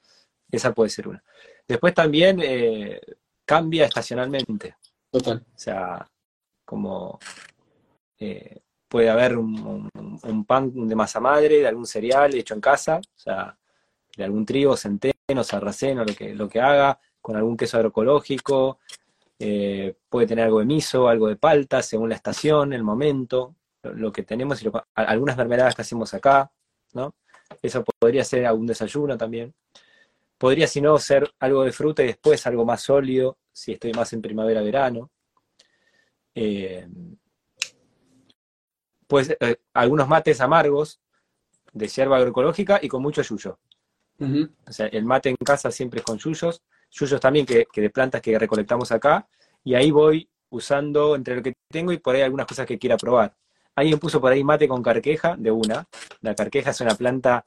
Esa 0.52 0.74
puede 0.74 0.90
ser 0.90 1.08
una. 1.08 1.24
Después 1.68 1.94
también 1.94 2.40
eh, 2.44 3.02
cambia 3.46 3.86
estacionalmente. 3.86 4.76
Total. 5.10 5.46
O 5.56 5.58
sea, 5.58 6.08
como 6.68 7.18
eh, 8.20 8.60
puede 8.90 9.10
haber 9.10 9.38
un, 9.38 9.90
pan 10.46 10.88
de 10.88 10.96
masa 10.96 11.22
madre, 11.22 11.60
de 11.60 11.68
algún 11.68 11.86
cereal 11.86 12.36
hecho 12.36 12.54
en 12.54 12.62
casa, 12.62 12.98
o 12.98 13.20
sea, 13.20 13.58
de 14.18 14.24
algún 14.24 14.46
trigo, 14.46 14.76
centeno, 14.76 15.44
sarraceno, 15.44 16.04
lo 16.04 16.14
que, 16.14 16.36
lo 16.36 16.50
que 16.50 16.60
haga, 16.60 17.00
con 17.22 17.38
algún 17.38 17.56
queso 17.56 17.78
agroecológico, 17.78 18.80
eh, 19.40 19.96
puede 20.10 20.28
tener 20.28 20.46
algo 20.46 20.60
de 20.60 20.66
miso, 20.66 21.08
algo 21.08 21.28
de 21.28 21.38
palta, 21.38 21.82
según 21.82 22.10
la 22.10 22.16
estación, 22.16 22.74
el 22.74 22.84
momento, 22.84 23.56
lo, 23.84 24.12
que 24.12 24.24
tenemos, 24.24 24.62
y 24.62 24.66
lo- 24.66 24.88
algunas 24.94 25.38
mermeladas 25.38 25.74
que 25.74 25.84
hacemos 25.84 26.14
acá, 26.14 26.52
¿no? 26.94 27.16
Eso 27.62 27.82
podría 28.00 28.26
ser 28.26 28.46
algún 28.46 28.68
desayuno 28.68 29.18
también. 29.18 29.54
Podría, 30.38 30.68
si 30.68 30.82
no, 30.82 31.00
ser 31.00 31.32
algo 31.40 31.64
de 31.64 31.72
fruta 31.72 32.04
y 32.04 32.08
después 32.08 32.46
algo 32.46 32.66
más 32.66 32.82
sólido, 32.82 33.38
si 33.54 33.72
estoy 33.72 33.94
más 33.94 34.12
en 34.12 34.22
primavera-verano. 34.22 35.10
Eh, 36.40 36.88
pues 39.08 39.36
eh, 39.40 39.58
algunos 39.74 40.08
mates 40.08 40.40
amargos 40.40 41.00
de 41.74 41.88
hierba 41.88 42.18
agroecológica 42.18 42.80
y 42.80 42.88
con 42.88 43.02
mucho 43.02 43.24
yuyo. 43.24 43.58
O 44.68 44.72
sea, 44.72 44.86
el 44.88 45.04
mate 45.04 45.30
en 45.30 45.36
casa 45.38 45.72
siempre 45.72 46.00
es 46.00 46.06
con 46.06 46.20
yuyos, 46.20 46.62
yuyos 46.92 47.20
también 47.20 47.44
que, 47.44 47.66
que 47.72 47.82
de 47.82 47.90
plantas 47.90 48.22
que 48.22 48.38
recolectamos 48.38 48.92
acá, 48.92 49.28
y 49.64 49.74
ahí 49.74 49.90
voy 49.90 50.30
usando 50.50 51.16
entre 51.16 51.38
lo 51.38 51.42
que 51.42 51.54
tengo 51.72 51.92
y 51.92 51.98
por 51.98 52.16
ahí 52.16 52.22
algunas 52.22 52.46
cosas 52.46 52.68
que 52.68 52.78
quiera 52.78 52.98
probar. 52.98 53.36
Alguien 53.76 53.98
puso 53.98 54.22
por 54.22 54.32
ahí 54.32 54.44
mate 54.44 54.68
con 54.68 54.84
carqueja, 54.84 55.36
de 55.38 55.50
una. 55.50 55.88
La 56.22 56.36
carqueja 56.36 56.70
es 56.70 56.82
una 56.82 56.94
planta 56.94 57.44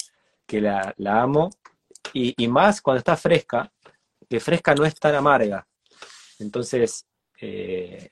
que 0.47 0.61
la, 0.61 0.93
la 0.97 1.23
amo, 1.23 1.51
y, 2.13 2.35
y 2.43 2.49
más 2.49 2.81
cuando 2.83 2.99
está 2.99 3.17
fresca, 3.17 3.73
que 4.29 4.41
fresca 4.41 4.75
no 4.75 4.85
es 4.85 4.95
tan 4.97 5.15
amarga. 5.15 5.65
Entonces, 6.41 7.07
eh, 7.41 8.11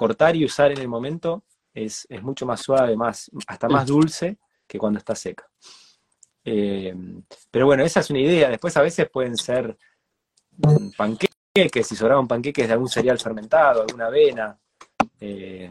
cortar 0.00 0.34
y 0.34 0.44
usar 0.44 0.72
en 0.72 0.78
el 0.78 0.88
momento 0.88 1.44
es, 1.74 2.06
es 2.08 2.22
mucho 2.22 2.46
más 2.46 2.60
suave, 2.62 2.96
más, 2.96 3.30
hasta 3.46 3.68
más 3.68 3.86
dulce 3.86 4.38
que 4.66 4.78
cuando 4.78 4.98
está 4.98 5.14
seca. 5.14 5.46
Eh, 6.44 6.94
pero 7.50 7.66
bueno, 7.66 7.84
esa 7.84 8.00
es 8.00 8.08
una 8.10 8.20
idea. 8.20 8.48
Después 8.48 8.74
a 8.76 8.82
veces 8.82 9.10
pueden 9.10 9.36
ser 9.36 9.76
panqueques, 10.96 11.86
si 11.86 11.96
sobraban 11.96 12.26
panqueques 12.26 12.66
de 12.66 12.72
algún 12.72 12.88
cereal 12.88 13.18
fermentado, 13.18 13.82
alguna 13.82 14.06
avena. 14.06 14.58
Eh, 15.20 15.70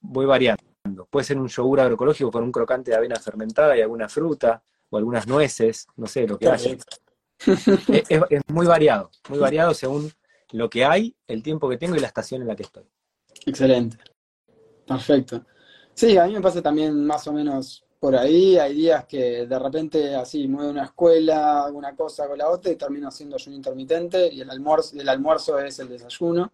voy 0.00 0.26
variando. 0.26 0.62
Puede 1.10 1.24
ser 1.24 1.38
un 1.38 1.48
yogur 1.48 1.80
agroecológico 1.80 2.30
con 2.30 2.42
un 2.44 2.50
crocante 2.52 2.90
de 2.90 2.96
avena 2.96 3.16
fermentada 3.16 3.76
y 3.76 3.82
alguna 3.82 4.08
fruta, 4.08 4.62
o 4.90 4.96
algunas 4.96 5.26
nueces, 5.26 5.86
no 5.96 6.06
sé, 6.06 6.26
lo 6.26 6.38
que 6.38 6.46
haya. 6.48 6.70
rico. 6.72 6.84
Es, 7.88 8.10
es- 8.10 8.22
es 8.30 8.42
muy 8.48 8.66
variado, 8.66 9.10
muy 9.28 9.38
variado 9.38 9.74
según 9.74 10.10
lo 10.52 10.68
que 10.68 10.84
hay, 10.84 11.14
el 11.26 11.42
tiempo 11.42 11.68
que 11.68 11.76
tengo 11.78 11.96
y 11.96 12.00
la 12.00 12.06
estación 12.08 12.42
en 12.42 12.48
la 12.48 12.56
que 12.56 12.62
estoy. 12.64 12.84
Excelente. 13.46 13.96
Perfecto. 14.86 15.44
Sí, 15.94 16.16
a 16.18 16.26
mí 16.26 16.34
me 16.34 16.40
pasa 16.40 16.62
también 16.62 17.04
más 17.04 17.26
o 17.26 17.32
menos 17.32 17.84
por 18.00 18.16
ahí. 18.16 18.56
Hay 18.58 18.74
días 18.74 19.06
que 19.06 19.46
de 19.46 19.58
repente 19.58 20.14
así 20.14 20.48
muevo 20.48 20.70
una 20.70 20.84
escuela, 20.84 21.64
alguna 21.64 21.94
cosa 21.94 22.28
con 22.28 22.38
la 22.38 22.48
otra 22.50 22.72
y 22.72 22.76
termino 22.76 23.08
haciendo 23.08 23.36
ayuno 23.36 23.56
intermitente 23.56 24.32
y 24.32 24.40
el 24.40 24.50
almuerzo, 24.50 24.98
el 24.98 25.08
almuerzo 25.08 25.58
es 25.58 25.78
el 25.78 25.88
desayuno. 25.88 26.52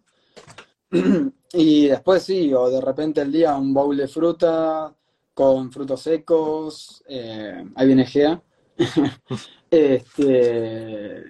Y 1.53 1.89
después 1.89 2.23
sí, 2.25 2.53
o 2.53 2.69
de 2.69 2.81
repente 2.81 3.23
el 3.23 3.33
día 3.33 3.57
un 3.57 3.73
bowl 3.73 3.97
de 3.97 4.07
fruta 4.07 4.95
con 5.33 5.73
frutos 5.73 6.03
secos. 6.03 7.03
eh, 7.09 7.65
ahí 7.75 7.87
viene 7.87 8.05
Gea. 8.07 8.43
Este, 9.71 11.25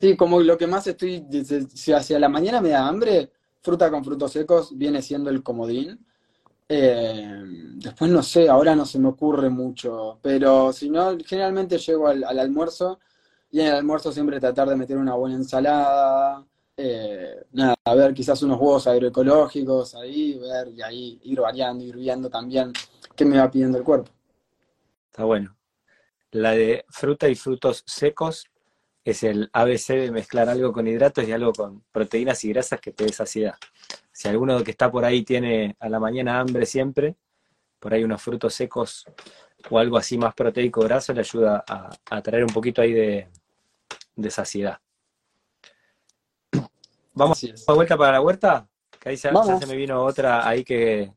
sí, 0.00 0.16
como 0.16 0.40
lo 0.40 0.56
que 0.58 0.66
más 0.66 0.86
estoy, 0.86 1.24
si 1.74 1.92
hacia 1.92 2.18
la 2.18 2.28
mañana 2.28 2.60
me 2.60 2.70
da 2.70 2.86
hambre, 2.86 3.32
fruta 3.66 3.90
con 3.90 4.04
frutos 4.04 4.30
secos 4.30 4.78
viene 4.78 5.02
siendo 5.02 5.28
el 5.28 5.42
comodín. 5.42 6.06
Eh, 6.68 7.42
después 7.74 8.10
no 8.10 8.22
sé, 8.22 8.48
ahora 8.48 8.76
no 8.76 8.86
se 8.86 9.00
me 9.00 9.08
ocurre 9.08 9.50
mucho, 9.50 10.18
pero 10.22 10.72
si 10.72 10.88
no, 10.88 11.16
generalmente 11.24 11.78
llego 11.78 12.06
al, 12.06 12.22
al 12.22 12.38
almuerzo 12.38 13.00
y 13.50 13.60
en 13.60 13.66
el 13.66 13.74
almuerzo 13.74 14.12
siempre 14.12 14.38
tratar 14.38 14.68
de 14.68 14.76
meter 14.76 14.96
una 14.96 15.14
buena 15.14 15.36
ensalada, 15.36 16.44
eh, 16.76 17.44
nada, 17.52 17.74
a 17.84 17.94
ver 17.94 18.14
quizás 18.14 18.40
unos 18.42 18.60
huevos 18.60 18.86
agroecológicos 18.86 19.94
ahí, 19.96 20.38
ver 20.38 20.68
y 20.68 20.82
ahí 20.82 21.20
ir 21.24 21.40
variando, 21.40 21.84
ir 21.84 21.96
viendo 21.96 22.30
también 22.30 22.72
qué 23.16 23.24
me 23.24 23.38
va 23.38 23.50
pidiendo 23.50 23.78
el 23.78 23.84
cuerpo. 23.84 24.12
Está 25.06 25.24
bueno. 25.24 25.56
La 26.32 26.52
de 26.52 26.84
fruta 26.88 27.28
y 27.28 27.34
frutos 27.34 27.82
secos 27.86 28.44
es 29.06 29.22
el 29.22 29.48
ABC 29.52 29.94
de 29.94 30.10
mezclar 30.10 30.48
algo 30.48 30.72
con 30.72 30.88
hidratos 30.88 31.26
y 31.28 31.30
algo 31.30 31.52
con 31.52 31.84
proteínas 31.92 32.42
y 32.44 32.48
grasas 32.48 32.80
que 32.80 32.90
te 32.90 33.04
dé 33.04 33.12
saciedad. 33.12 33.54
si 34.10 34.26
alguno 34.26 34.64
que 34.64 34.72
está 34.72 34.90
por 34.90 35.04
ahí 35.04 35.22
tiene 35.22 35.76
a 35.78 35.88
la 35.88 36.00
mañana 36.00 36.40
hambre 36.40 36.66
siempre, 36.66 37.14
por 37.78 37.94
ahí 37.94 38.02
unos 38.02 38.20
frutos 38.20 38.52
secos 38.52 39.06
o 39.70 39.78
algo 39.78 39.96
así 39.96 40.18
más 40.18 40.34
proteico 40.34 40.80
graso 40.80 41.12
le 41.12 41.20
ayuda 41.20 41.64
a, 41.68 42.20
traer 42.20 42.42
un 42.42 42.52
poquito 42.52 42.82
ahí 42.82 42.92
de, 42.92 44.30
saciedad. 44.30 44.80
¿Vamos 47.14 47.46
a 47.64 47.72
vuelta 47.72 47.96
para 47.96 48.12
la 48.12 48.20
huerta? 48.20 48.68
Que 48.98 49.10
ahí 49.10 49.16
se, 49.16 49.30
se 49.30 49.66
me 49.66 49.76
vino 49.76 50.02
otra 50.02 50.46
ahí 50.46 50.64
que... 50.64 51.12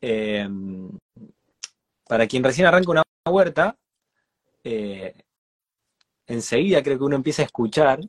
Eh, 0.00 0.48
para 2.08 2.26
quien 2.26 2.42
recién 2.42 2.66
arranca 2.66 2.90
una 2.90 3.02
huerta, 3.28 3.76
eh, 4.64 5.14
enseguida 6.30 6.82
creo 6.82 6.98
que 6.98 7.04
uno 7.04 7.16
empieza 7.16 7.42
a 7.42 7.46
escuchar, 7.46 8.00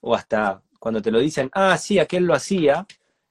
o 0.00 0.14
hasta 0.14 0.62
cuando 0.78 1.00
te 1.00 1.10
lo 1.10 1.18
dicen, 1.18 1.50
ah, 1.54 1.76
sí, 1.78 1.98
aquel 1.98 2.24
lo 2.24 2.34
hacía, 2.34 2.86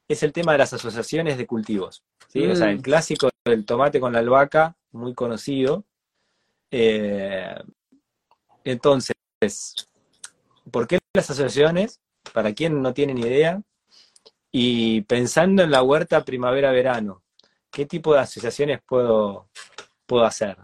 es 0.07 0.23
el 0.23 0.33
tema 0.33 0.53
de 0.53 0.57
las 0.57 0.73
asociaciones 0.73 1.37
de 1.37 1.45
cultivos. 1.45 2.03
¿sí? 2.27 2.45
O 2.47 2.55
sea, 2.55 2.71
el 2.71 2.79
mm. 2.79 2.81
clásico 2.81 3.29
del 3.45 3.65
tomate 3.65 3.99
con 3.99 4.13
la 4.13 4.19
albahaca, 4.19 4.75
muy 4.91 5.13
conocido. 5.13 5.85
Eh, 6.71 7.55
entonces, 8.63 9.15
¿por 10.71 10.87
qué 10.87 10.99
las 11.13 11.29
asociaciones? 11.29 11.99
Para 12.33 12.53
quien 12.53 12.81
no 12.81 12.93
tiene 12.93 13.13
ni 13.13 13.21
idea. 13.21 13.61
Y 14.51 15.01
pensando 15.01 15.63
en 15.63 15.71
la 15.71 15.83
huerta 15.83 16.23
primavera-verano, 16.23 17.23
¿qué 17.71 17.85
tipo 17.85 18.13
de 18.13 18.21
asociaciones 18.21 18.81
puedo, 18.85 19.49
puedo 20.05 20.25
hacer? 20.25 20.57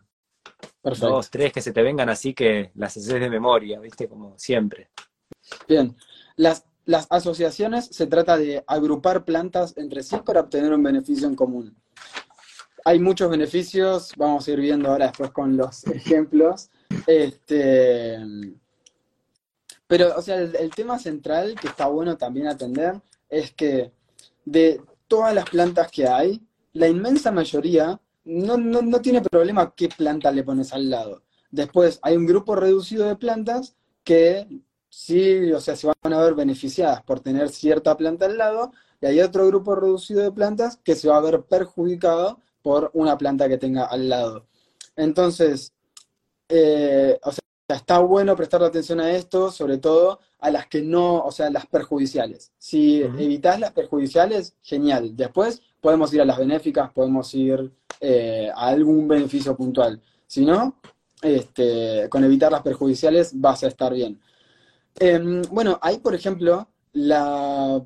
Dos, 0.84 1.30
tres 1.30 1.54
que 1.54 1.62
se 1.62 1.72
te 1.72 1.84
vengan 1.84 2.10
así 2.10 2.34
que 2.34 2.72
las 2.76 2.96
haces 2.98 3.20
de 3.20 3.30
memoria, 3.30 3.80
¿viste? 3.80 4.08
Como 4.08 4.38
siempre. 4.38 4.90
Bien. 5.68 5.96
Las, 6.36 6.66
las 6.86 7.08
asociaciones 7.10 7.86
se 7.92 8.08
trata 8.08 8.38
de 8.38 8.64
agrupar 8.66 9.26
plantas 9.26 9.78
entre 9.78 10.04
sí 10.04 10.18
para 10.26 10.42
obtener 10.42 10.74
un 10.74 10.84
beneficio 10.84 11.28
en 11.28 11.36
común. 11.36 11.76
Hay 12.86 13.00
muchos 13.00 13.30
beneficios, 13.30 14.14
vamos 14.18 14.48
a 14.48 14.52
ir 14.52 14.60
viendo 14.60 14.90
ahora 14.90 15.08
después 15.08 15.32
con 15.32 15.58
los 15.58 15.84
ejemplos. 15.88 16.70
Este, 17.06 18.18
pero, 19.90 20.16
o 20.16 20.22
sea, 20.22 20.38
el, 20.38 20.70
tema 20.70 21.00
central 21.00 21.56
que 21.60 21.68
está 21.68 21.88
bueno 21.88 22.16
también 22.16 22.48
atender 22.48 23.02
es 23.28 23.52
que 23.54 23.92
de 24.46 24.82
todas 25.08 25.34
las 25.34 25.50
plantas 25.50 25.92
que 25.92 26.08
hay, 26.08 26.42
la 26.74 26.88
inmensa 26.88 27.32
mayoría 27.32 28.00
no, 28.30 28.82
no 28.82 29.02
tiene 29.02 29.22
problema 29.22 29.74
qué 29.76 29.90
planta 29.90 30.32
le 30.32 30.44
pones 30.44 30.72
al 30.74 30.90
lado. 30.90 31.24
Después 31.52 32.00
hay 32.04 32.16
un 32.16 32.28
grupo 32.28 32.56
reducido 32.56 33.08
de 33.08 33.16
plantas 33.16 33.76
que 34.04 34.48
sí, 34.90 35.52
o 35.52 35.60
sea, 35.62 35.76
se 35.76 35.88
van 35.88 36.14
a 36.14 36.22
ver 36.22 36.36
beneficiadas 36.36 37.02
por 37.04 37.20
tener 37.20 37.50
cierta 37.50 37.96
planta 37.98 38.26
al 38.26 38.38
lado, 38.38 38.72
y 39.02 39.06
hay 39.06 39.22
otro 39.22 39.48
grupo 39.48 39.76
reducido 39.76 40.22
de 40.22 40.32
plantas 40.32 40.78
que 40.84 40.96
se 40.96 41.08
va 41.08 41.18
a 41.18 41.22
ver 41.22 41.44
perjudicado 41.44 42.40
por 42.62 42.92
una 42.94 43.18
planta 43.18 43.48
que 43.48 43.58
tenga 43.58 43.86
al 43.86 44.10
lado. 44.10 44.46
Entonces, 44.96 45.74
eh, 46.50 47.20
o 47.24 47.32
sea, 47.32 47.42
está 47.70 48.00
bueno 48.00 48.36
prestar 48.36 48.64
atención 48.64 49.00
a 49.00 49.12
esto, 49.12 49.52
sobre 49.52 49.78
todo 49.78 50.20
a 50.40 50.52
las 50.52 50.68
que 50.68 50.82
no, 50.82 51.20
o 51.24 51.32
sea, 51.32 51.50
las 51.50 51.66
perjudiciales. 51.68 52.52
Si 52.58 53.02
evitas 53.02 53.60
las 53.60 53.72
perjudiciales, 53.72 54.56
genial. 54.62 55.16
Después 55.16 55.62
podemos 55.82 56.14
ir 56.14 56.22
a 56.22 56.26
las 56.26 56.38
benéficas, 56.38 56.92
podemos 56.92 57.34
ir 57.34 57.72
eh, 58.00 58.50
a 58.54 58.68
algún 58.68 59.08
beneficio 59.08 59.56
puntual. 59.56 60.02
Si 60.28 60.46
no, 60.46 60.76
este, 61.22 62.08
con 62.10 62.24
evitar 62.24 62.52
las 62.52 62.62
perjudiciales 62.62 63.32
vas 63.34 63.64
a 63.64 63.68
estar 63.68 63.94
bien. 63.94 64.20
Em, 65.00 65.42
bueno, 65.52 65.80
ahí, 65.82 65.98
por 66.00 66.16
ejemplo, 66.16 66.68
la 66.94 67.82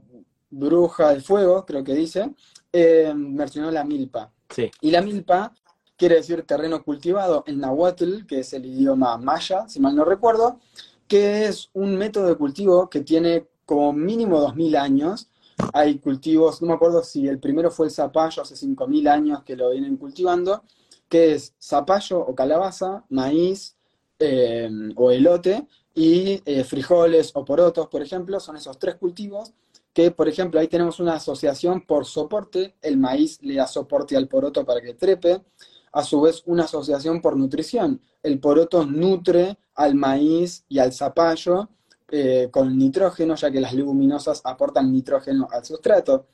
bruja 0.50 1.10
del 1.10 1.22
fuego, 1.22 1.66
creo 1.66 1.84
que 1.84 1.94
dice, 1.94 2.32
eh, 2.72 3.14
mencionó 3.16 3.72
la 3.72 3.84
milpa. 3.84 4.32
Sí. 4.50 4.70
Y 4.82 4.92
la 4.92 5.02
milpa 5.02 5.54
quiere 5.98 6.16
decir 6.16 6.44
terreno 6.44 6.84
cultivado 6.84 7.44
en 7.48 7.60
Nahuatl, 7.60 8.26
que 8.26 8.40
es 8.40 8.54
el 8.54 8.66
idioma 8.66 9.18
maya, 9.18 9.68
si 9.68 9.80
mal 9.80 9.96
no 9.96 10.06
recuerdo, 10.06 10.60
que 11.08 11.46
es 11.46 11.70
un 11.74 11.96
método 11.96 12.28
de 12.28 12.36
cultivo 12.36 12.90
que 12.90 13.02
tiene 13.02 13.48
como 13.66 13.94
mínimo 13.94 14.40
2.000 14.40 14.78
años. 14.78 15.30
Hay 15.74 16.00
cultivos, 16.00 16.62
no 16.62 16.70
me 16.70 16.74
acuerdo 16.74 17.04
si 17.04 17.28
el 17.28 17.40
primero 17.40 17.72
fue 17.72 17.88
el 17.88 17.92
zapallo, 17.92 18.42
hace 18.42 18.56
5.000 18.56 19.08
años 19.10 19.44
que 19.44 19.56
lo 19.56 19.72
vienen 19.72 19.98
cultivando, 19.98 20.64
que 21.10 21.34
es 21.34 21.54
zapallo 21.62 22.20
o 22.20 22.34
calabaza, 22.36 23.04
maíz 23.10 23.76
eh, 24.20 24.70
o 24.96 25.12
elote, 25.12 25.68
y 25.96 26.42
eh, 26.46 26.64
frijoles 26.64 27.32
o 27.36 27.46
porotos, 27.46 27.88
por 27.88 28.02
ejemplo, 28.02 28.40
son 28.40 28.58
esos 28.58 28.80
tres 28.80 28.96
cultivos 28.96 29.54
que, 29.94 30.10
por 30.10 30.28
ejemplo, 30.28 30.60
ahí 30.60 30.68
tenemos 30.68 31.00
una 31.00 31.16
asociación 31.16 31.82
por 31.82 32.06
soporte, 32.06 32.76
el 32.82 32.98
maíz 32.98 33.40
le 33.42 33.56
da 33.56 33.68
soporte 33.68 34.18
al 34.18 34.28
poroto 34.28 34.66
para 34.66 34.82
que 34.82 34.96
trepe, 34.96 35.44
a 35.92 36.04
su 36.04 36.22
vez 36.22 36.42
una 36.48 36.64
asociación 36.64 37.22
por 37.22 37.38
nutrición, 37.38 38.02
el 38.24 38.40
poroto 38.40 38.84
nutre 38.86 39.60
al 39.76 39.94
maíz 39.94 40.66
y 40.68 40.80
al 40.80 40.92
zapallo 40.92 41.70
eh, 42.10 42.50
con 42.52 42.78
nitrógeno, 42.78 43.36
ya 43.36 43.52
que 43.52 43.62
las 43.62 43.74
leguminosas 43.74 44.42
aportan 44.44 44.92
nitrógeno 44.92 45.48
al 45.52 45.66
sustrato, 45.66 46.28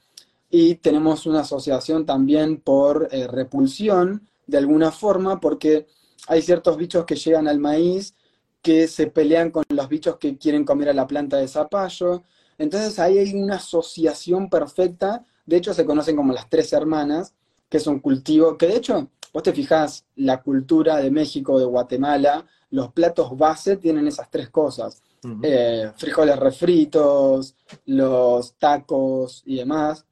y 0.50 0.76
tenemos 0.76 1.26
una 1.26 1.42
asociación 1.42 2.06
también 2.06 2.58
por 2.58 3.08
eh, 3.12 3.28
repulsión, 3.28 4.28
de 4.48 4.58
alguna 4.58 4.92
forma, 4.92 5.40
porque 5.40 5.88
hay 6.28 6.42
ciertos 6.42 6.76
bichos 6.78 7.06
que 7.06 7.16
llegan 7.16 7.48
al 7.48 7.60
maíz 7.60 8.16
que 8.62 8.88
se 8.88 9.08
pelean 9.08 9.52
con 9.52 9.64
los 9.70 9.88
bichos 9.90 10.18
que 10.18 10.38
quieren 10.38 10.66
comer 10.66 10.90
a 10.90 10.94
la 10.94 11.08
planta 11.08 11.38
de 11.38 11.48
zapallo. 11.48 12.24
Entonces 12.58 13.00
ahí 13.00 13.18
hay 13.18 13.34
una 13.34 13.56
asociación 13.56 14.50
perfecta. 14.50 15.26
De 15.46 15.58
hecho, 15.58 15.74
se 15.74 15.86
conocen 15.86 16.16
como 16.16 16.34
las 16.34 16.50
tres 16.50 16.74
hermanas, 16.74 17.34
que 17.70 17.78
es 17.78 17.88
un 17.88 18.00
cultivo, 18.00 18.58
que 18.58 18.68
de 18.68 18.78
hecho, 18.78 19.10
vos 19.34 19.44
te 19.44 19.54
fijás, 19.54 20.06
la 20.16 20.42
cultura 20.42 20.98
de 20.98 21.12
México, 21.12 21.58
de 21.60 21.66
Guatemala, 21.66 22.46
los 22.72 22.92
platos 22.92 23.36
base 23.38 23.78
tienen 23.78 24.08
esas 24.08 24.30
tres 24.30 24.50
cosas. 24.50 25.02
Eh, 25.44 25.92
frijoles 25.98 26.38
refritos, 26.38 27.56
los 27.86 28.54
tacos 28.58 29.44
y 29.46 29.58
demás. 29.58 30.06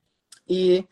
Y 0.46 0.86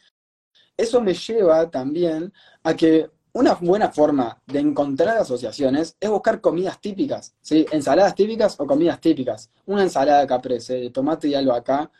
eso 0.77 1.01
me 1.01 1.13
lleva 1.13 1.69
también 1.69 2.31
a 2.63 2.73
que 2.75 3.09
una 3.33 3.53
buena 3.55 3.91
forma 3.91 4.41
de 4.45 4.59
encontrar 4.59 5.17
asociaciones 5.17 5.97
es 5.99 6.09
buscar 6.09 6.39
comidas 6.39 6.79
típicas, 6.79 7.35
¿sí? 7.41 7.65
Ensaladas 7.71 8.15
típicas 8.15 8.57
o 8.59 8.65
comidas 8.65 9.01
típicas. 9.01 9.49
Una 9.65 9.83
ensalada 9.83 10.25
caprese 10.25 10.75
de 10.75 10.89
tomate 10.89 11.27
y 11.27 11.35
albahaca. 11.35 11.91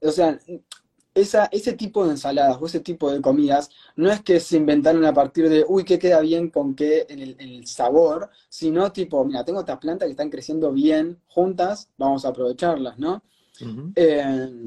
O 0.00 0.10
sea, 0.10 0.36
esa, 1.14 1.46
ese 1.46 1.72
tipo 1.74 2.04
de 2.04 2.12
ensaladas 2.12 2.58
o 2.60 2.66
ese 2.66 2.80
tipo 2.80 3.10
de 3.10 3.20
comidas 3.20 3.70
no 3.96 4.10
es 4.10 4.22
que 4.22 4.40
se 4.40 4.56
inventaron 4.56 5.04
a 5.04 5.12
partir 5.12 5.48
de, 5.48 5.64
uy, 5.66 5.84
¿qué 5.84 5.98
queda 5.98 6.20
bien 6.20 6.50
con 6.50 6.74
qué 6.74 7.06
en 7.08 7.20
el, 7.20 7.66
sabor? 7.66 8.30
Sino 8.48 8.92
tipo, 8.92 9.24
mira, 9.24 9.44
tengo 9.44 9.60
estas 9.60 9.78
plantas 9.78 10.06
que 10.06 10.12
están 10.12 10.30
creciendo 10.30 10.72
bien 10.72 11.20
juntas, 11.28 11.88
vamos 11.98 12.24
a 12.24 12.28
aprovecharlas, 12.28 12.98
¿no? 12.98 13.22
Eh, 13.96 14.64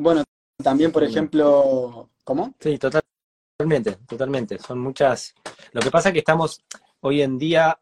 bueno, 0.00 0.22
también, 0.62 0.92
por 0.92 1.04
ejemplo, 1.04 2.08
¿cómo? 2.24 2.54
Sí, 2.60 2.78
total, 2.78 3.02
Totalmente, 3.56 3.92
totalmente. 4.08 4.58
Son 4.58 4.80
muchas. 4.80 5.32
Lo 5.72 5.80
que 5.80 5.90
pasa 5.90 6.08
es 6.08 6.12
que 6.12 6.18
estamos 6.18 6.60
hoy 7.00 7.22
en 7.22 7.38
día, 7.38 7.78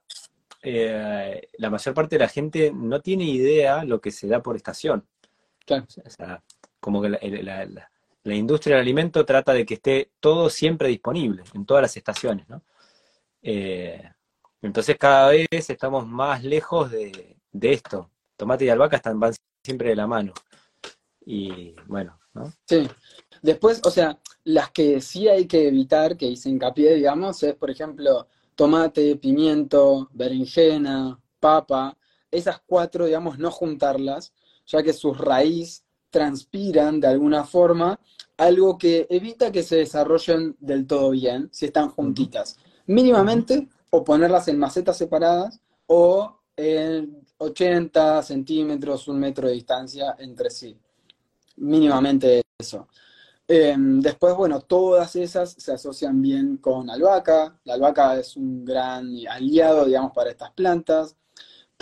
eh, 0.63 1.49
la 1.57 1.71
mayor 1.71 1.95
parte 1.95 2.17
de 2.17 2.21
la 2.21 2.29
gente 2.29 2.73
no 2.75 3.01
tiene 3.01 3.25
idea 3.25 3.83
lo 3.83 3.99
que 3.99 4.11
se 4.11 4.29
da 4.29 4.43
por 4.43 4.55
estación. 4.55 5.07
Claro. 5.65 5.87
O 6.05 6.11
sea, 6.11 6.43
como 6.83 7.01
que 7.01 7.11
la, 7.11 8.35
industria 8.35 8.75
del 8.75 8.83
alimento 8.83 9.25
trata 9.25 9.53
de 9.53 9.65
que 9.65 9.75
esté 9.75 10.11
todo 10.19 10.51
siempre 10.51 10.89
disponible, 10.89 11.45
en 11.55 11.65
todas 11.65 11.83
las 11.83 11.97
estaciones, 11.97 12.49
¿no? 12.49 12.61
Eh, 13.41 14.03
entonces 14.61 14.97
cada 14.99 15.31
vez 15.31 15.47
estamos 15.53 16.07
más 16.09 16.43
lejos 16.43 16.91
de, 16.91 17.37
esto. 17.53 18.11
Tomate 18.37 18.65
y 18.65 18.69
albahaca 18.69 18.97
están, 18.97 19.21
van 19.21 19.33
siempre 19.63 19.91
de 19.91 19.97
la 19.97 20.09
mano. 20.09 20.33
Y 21.25 21.77
bueno, 21.87 22.19
¿no? 22.35 22.53
Sí. 22.67 22.89
Después, 23.43 23.81
o 23.85 23.91
sea, 23.91 24.19
las 24.43 24.73
que 24.73 25.01
sí 25.01 25.29
hay 25.29 25.47
que 25.47 25.69
evitar, 25.69 26.17
que 26.17 26.27
hice 26.27 26.51
hincapié, 26.51 26.95
digamos, 26.95 27.45
es, 27.45 27.55
por 27.55 27.71
ejemplo, 27.71 28.27
tomate, 28.57 29.15
pimiento, 29.17 30.09
berenjena, 30.13 31.21
papa, 31.39 31.97
esas 32.29 32.61
cuatro, 32.67 33.07
digamos, 33.07 33.39
no 33.39 33.53
juntarlas, 33.53 34.33
ya 34.67 34.83
que 34.83 34.93
sus 34.93 35.17
raíz 35.17 35.85
transpiran 36.13 37.01
de 37.01 37.09
alguna 37.09 37.43
forma, 37.43 37.99
algo 38.37 38.79
que 38.79 39.07
evita 39.11 39.51
que 39.51 39.65
se 39.65 39.77
desarrollen 39.77 40.57
del 40.61 40.87
todo 40.87 41.11
bien 41.11 41.49
si 41.51 41.67
están 41.67 41.89
juntitas. 41.89 42.57
Mínimamente, 42.87 43.69
o 43.91 44.05
ponerlas 44.05 44.47
en 44.49 44.59
macetas 44.59 44.97
separadas, 44.97 45.61
o 45.87 46.39
en 46.57 47.25
80 47.39 48.23
centímetros, 48.23 49.09
un 49.09 49.19
metro 49.19 49.49
de 49.49 49.55
distancia 49.55 50.15
entre 50.19 50.51
sí. 50.51 50.79
Mínimamente 51.57 52.43
eso. 52.59 52.87
Em, 53.49 54.01
después, 54.01 54.35
bueno, 54.35 54.61
todas 54.61 55.17
esas 55.17 55.53
se 55.53 55.73
asocian 55.73 56.21
bien 56.23 56.59
con 56.59 56.89
albahaca. 56.89 57.59
La 57.65 57.75
albahaca 57.75 58.19
es 58.19 58.37
un 58.37 58.65
gran 58.65 59.15
aliado, 59.29 59.85
digamos, 59.85 60.13
para 60.13 60.31
estas 60.31 60.53
plantas. 60.53 61.17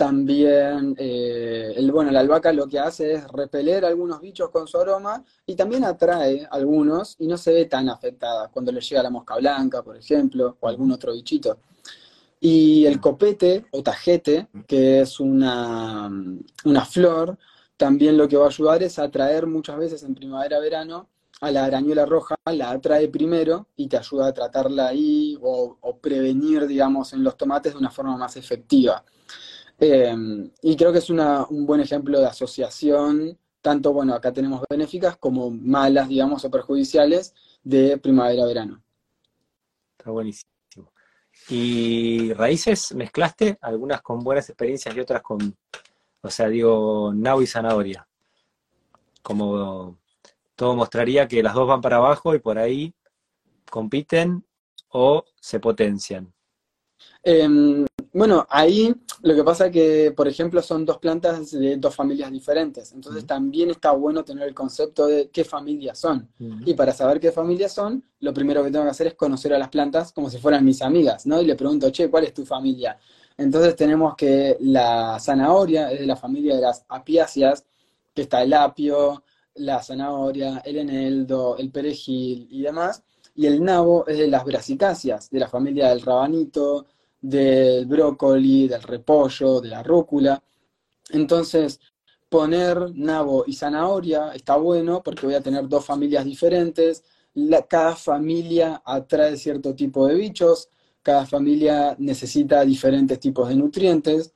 También, 0.01 0.95
eh, 0.97 1.73
el, 1.75 1.91
bueno, 1.91 2.09
la 2.09 2.21
albahaca 2.21 2.51
lo 2.51 2.67
que 2.67 2.79
hace 2.79 3.13
es 3.13 3.27
repeler 3.27 3.85
algunos 3.85 4.19
bichos 4.19 4.49
con 4.49 4.67
su 4.67 4.79
aroma 4.79 5.23
y 5.45 5.53
también 5.53 5.85
atrae 5.85 6.47
algunos 6.49 7.15
y 7.19 7.27
no 7.27 7.37
se 7.37 7.53
ve 7.53 7.65
tan 7.65 7.87
afectada 7.87 8.47
cuando 8.47 8.71
le 8.71 8.81
llega 8.81 9.03
la 9.03 9.11
mosca 9.11 9.35
blanca, 9.35 9.83
por 9.83 9.95
ejemplo, 9.95 10.57
o 10.59 10.67
algún 10.67 10.91
otro 10.91 11.13
bichito. 11.13 11.59
Y 12.39 12.83
el 12.87 12.99
copete 12.99 13.67
o 13.69 13.83
tajete, 13.83 14.47
que 14.65 15.01
es 15.01 15.19
una, 15.19 16.09
una 16.65 16.85
flor, 16.85 17.37
también 17.77 18.17
lo 18.17 18.27
que 18.27 18.37
va 18.37 18.45
a 18.45 18.49
ayudar 18.49 18.81
es 18.81 18.97
atraer 18.97 19.45
muchas 19.45 19.77
veces 19.77 20.01
en 20.01 20.15
primavera-verano 20.15 21.09
a 21.41 21.51
la 21.51 21.65
arañuela 21.65 22.07
roja, 22.07 22.33
la 22.51 22.71
atrae 22.71 23.07
primero 23.07 23.67
y 23.75 23.87
te 23.87 23.97
ayuda 23.97 24.29
a 24.29 24.33
tratarla 24.33 24.87
ahí 24.87 25.37
o, 25.43 25.77
o 25.79 25.97
prevenir, 25.99 26.65
digamos, 26.65 27.13
en 27.13 27.23
los 27.23 27.37
tomates 27.37 27.73
de 27.73 27.77
una 27.77 27.91
forma 27.91 28.17
más 28.17 28.35
efectiva. 28.35 29.05
Eh, 29.83 30.15
y 30.61 30.75
creo 30.77 30.91
que 30.91 30.99
es 30.99 31.09
una, 31.09 31.43
un 31.47 31.65
buen 31.65 31.81
ejemplo 31.81 32.19
de 32.19 32.27
asociación, 32.27 33.35
tanto, 33.61 33.91
bueno, 33.91 34.13
acá 34.13 34.31
tenemos 34.31 34.61
benéficas 34.69 35.17
como 35.17 35.49
malas, 35.49 36.07
digamos, 36.07 36.45
o 36.45 36.51
perjudiciales 36.51 37.33
de 37.63 37.97
primavera-verano. 37.97 38.79
Está 39.97 40.11
buenísimo. 40.11 40.51
¿Y 41.49 42.31
raíces 42.33 42.93
mezclaste? 42.93 43.57
Algunas 43.61 44.03
con 44.03 44.23
buenas 44.23 44.47
experiencias 44.49 44.95
y 44.95 44.99
otras 44.99 45.23
con, 45.23 45.57
o 46.21 46.29
sea, 46.29 46.47
digo, 46.47 47.11
nabo 47.15 47.41
y 47.41 47.47
zanahoria. 47.47 48.07
Como 49.23 49.97
todo 50.55 50.75
mostraría 50.75 51.27
que 51.27 51.41
las 51.41 51.55
dos 51.55 51.67
van 51.67 51.81
para 51.81 51.97
abajo 51.97 52.35
y 52.35 52.39
por 52.39 52.59
ahí 52.59 52.93
compiten 53.67 54.45
o 54.89 55.25
se 55.39 55.59
potencian. 55.59 56.31
Eh, 57.23 57.85
bueno, 58.13 58.45
ahí 58.49 58.93
lo 59.21 59.35
que 59.35 59.43
pasa 59.43 59.67
es 59.67 59.71
que, 59.71 60.13
por 60.15 60.27
ejemplo, 60.27 60.61
son 60.61 60.85
dos 60.85 60.97
plantas 60.97 61.51
de 61.51 61.77
dos 61.77 61.95
familias 61.95 62.31
diferentes. 62.31 62.91
Entonces 62.91 63.25
también 63.25 63.69
está 63.69 63.91
bueno 63.91 64.23
tener 64.23 64.47
el 64.47 64.53
concepto 64.53 65.07
de 65.07 65.29
qué 65.29 65.43
familias 65.43 65.99
son. 65.99 66.27
Y 66.65 66.73
para 66.73 66.91
saber 66.91 67.19
qué 67.19 67.31
familias 67.31 67.71
son, 67.71 68.03
lo 68.19 68.33
primero 68.33 68.63
que 68.63 68.71
tengo 68.71 68.83
que 68.83 68.91
hacer 68.91 69.07
es 69.07 69.13
conocer 69.13 69.53
a 69.53 69.59
las 69.59 69.69
plantas 69.69 70.11
como 70.11 70.29
si 70.29 70.39
fueran 70.39 70.65
mis 70.65 70.81
amigas, 70.81 71.25
¿no? 71.25 71.41
Y 71.41 71.45
le 71.45 71.55
pregunto, 71.55 71.89
che, 71.89 72.09
¿cuál 72.09 72.25
es 72.25 72.33
tu 72.33 72.45
familia? 72.45 72.97
Entonces 73.37 73.75
tenemos 73.75 74.15
que 74.15 74.57
la 74.59 75.17
zanahoria 75.19 75.91
es 75.91 76.01
de 76.01 76.05
la 76.05 76.15
familia 76.15 76.55
de 76.55 76.61
las 76.61 76.85
apiáceas, 76.89 77.65
que 78.13 78.23
está 78.23 78.43
el 78.43 78.53
apio, 78.53 79.23
la 79.55 79.81
zanahoria, 79.81 80.61
el 80.65 80.77
eneldo, 80.77 81.57
el 81.57 81.71
perejil 81.71 82.47
y 82.49 82.61
demás. 82.61 83.03
Y 83.35 83.45
el 83.45 83.63
nabo 83.63 84.05
es 84.07 84.17
de 84.17 84.27
las 84.27 84.43
brasicáceas, 84.43 85.29
de 85.29 85.39
la 85.39 85.47
familia 85.47 85.89
del 85.89 86.01
rabanito, 86.01 86.85
del 87.21 87.85
brócoli, 87.85 88.67
del 88.67 88.81
repollo, 88.81 89.61
de 89.61 89.69
la 89.69 89.83
rúcula. 89.83 90.43
Entonces, 91.11 91.79
poner 92.29 92.95
nabo 92.95 93.43
y 93.45 93.53
zanahoria 93.53 94.33
está 94.33 94.55
bueno 94.55 95.01
porque 95.03 95.25
voy 95.25 95.35
a 95.35 95.41
tener 95.41 95.67
dos 95.67 95.85
familias 95.85 96.25
diferentes. 96.25 97.03
cada 97.69 97.95
familia 97.95 98.81
atrae 98.85 99.37
cierto 99.37 99.75
tipo 99.75 100.07
de 100.07 100.15
bichos, 100.15 100.69
cada 101.03 101.25
familia 101.25 101.95
necesita 101.99 102.63
diferentes 102.65 103.19
tipos 103.19 103.49
de 103.49 103.55
nutrientes 103.55 104.33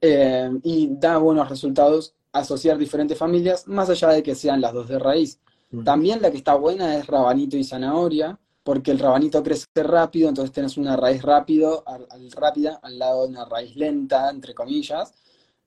eh, 0.00 0.50
y 0.62 0.88
da 0.92 1.18
buenos 1.18 1.48
resultados 1.48 2.14
asociar 2.32 2.76
diferentes 2.78 3.16
familias, 3.16 3.66
más 3.68 3.88
allá 3.90 4.08
de 4.08 4.22
que 4.22 4.34
sean 4.34 4.60
las 4.60 4.72
dos 4.72 4.88
de 4.88 4.98
raíz. 4.98 5.40
También 5.84 6.20
la 6.20 6.30
que 6.30 6.36
está 6.36 6.54
buena 6.54 6.96
es 6.96 7.06
rabanito 7.06 7.56
y 7.56 7.64
zanahoria, 7.64 8.38
porque 8.64 8.90
el 8.90 8.98
rabanito 8.98 9.42
crece 9.42 9.66
rápido, 9.76 10.30
entonces 10.30 10.50
tienes 10.50 10.76
una 10.78 10.96
raíz 10.96 11.22
rápido, 11.22 11.84
al, 11.86 12.08
rápida 12.32 12.80
al 12.82 12.98
lado 12.98 13.22
de 13.22 13.28
una 13.28 13.44
raíz 13.44 13.76
lenta, 13.76 14.30
entre 14.30 14.54
comillas, 14.54 15.12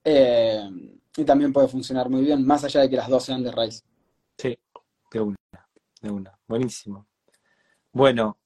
eh, 0.03 0.67
y 1.15 1.23
también 1.23 1.53
puede 1.53 1.67
funcionar 1.67 2.09
muy 2.09 2.23
bien, 2.23 2.45
más 2.45 2.63
allá 2.63 2.81
de 2.81 2.89
que 2.89 2.95
las 2.95 3.07
dos 3.07 3.23
sean 3.23 3.43
de 3.43 3.51
raíz. 3.51 3.85
Sí, 4.35 4.57
de 5.11 5.19
una, 5.19 5.37
de 6.01 6.09
una. 6.09 6.39
Buenísimo. 6.47 7.07
Bueno, 7.91 8.39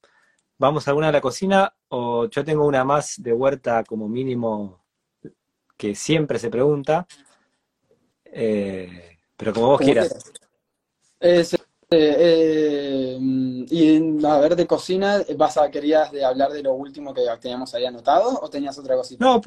¿vamos 0.58 0.86
a 0.86 0.90
alguna 0.90 1.06
de 1.06 1.14
la 1.14 1.20
cocina? 1.22 1.74
O 1.88 2.28
yo 2.28 2.44
tengo 2.44 2.66
una 2.66 2.84
más 2.84 3.14
de 3.22 3.32
huerta 3.32 3.82
como 3.84 4.06
mínimo 4.06 4.84
que 5.78 5.94
siempre 5.94 6.38
se 6.38 6.50
pregunta, 6.50 7.06
eh, 8.24 9.16
pero 9.34 9.54
como 9.54 9.68
vos 9.68 9.80
quieras. 9.80 10.30
Eh, 11.94 13.18
y 13.20 14.26
a 14.26 14.38
ver, 14.38 14.56
de 14.56 14.66
cocina, 14.66 15.20
¿vas 15.36 15.56
a, 15.56 15.70
¿querías 15.70 16.10
de 16.10 16.24
hablar 16.24 16.50
de 16.52 16.62
lo 16.62 16.72
último 16.72 17.12
que 17.12 17.22
teníamos 17.40 17.74
ahí 17.74 17.84
anotado 17.84 18.40
o 18.40 18.48
tenías 18.48 18.78
otra 18.78 18.96
cosita? 18.96 19.24
No, 19.24 19.40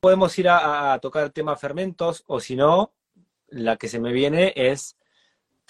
podemos 0.00 0.38
ir 0.38 0.48
a, 0.48 0.98
tocar 1.00 1.24
el 1.24 1.32
tema 1.32 1.56
fermentos 1.56 2.24
o 2.26 2.40
si 2.40 2.56
no, 2.56 2.92
la 3.48 3.76
que 3.76 3.88
se 3.88 4.00
me 4.00 4.12
viene 4.12 4.52
es 4.56 4.96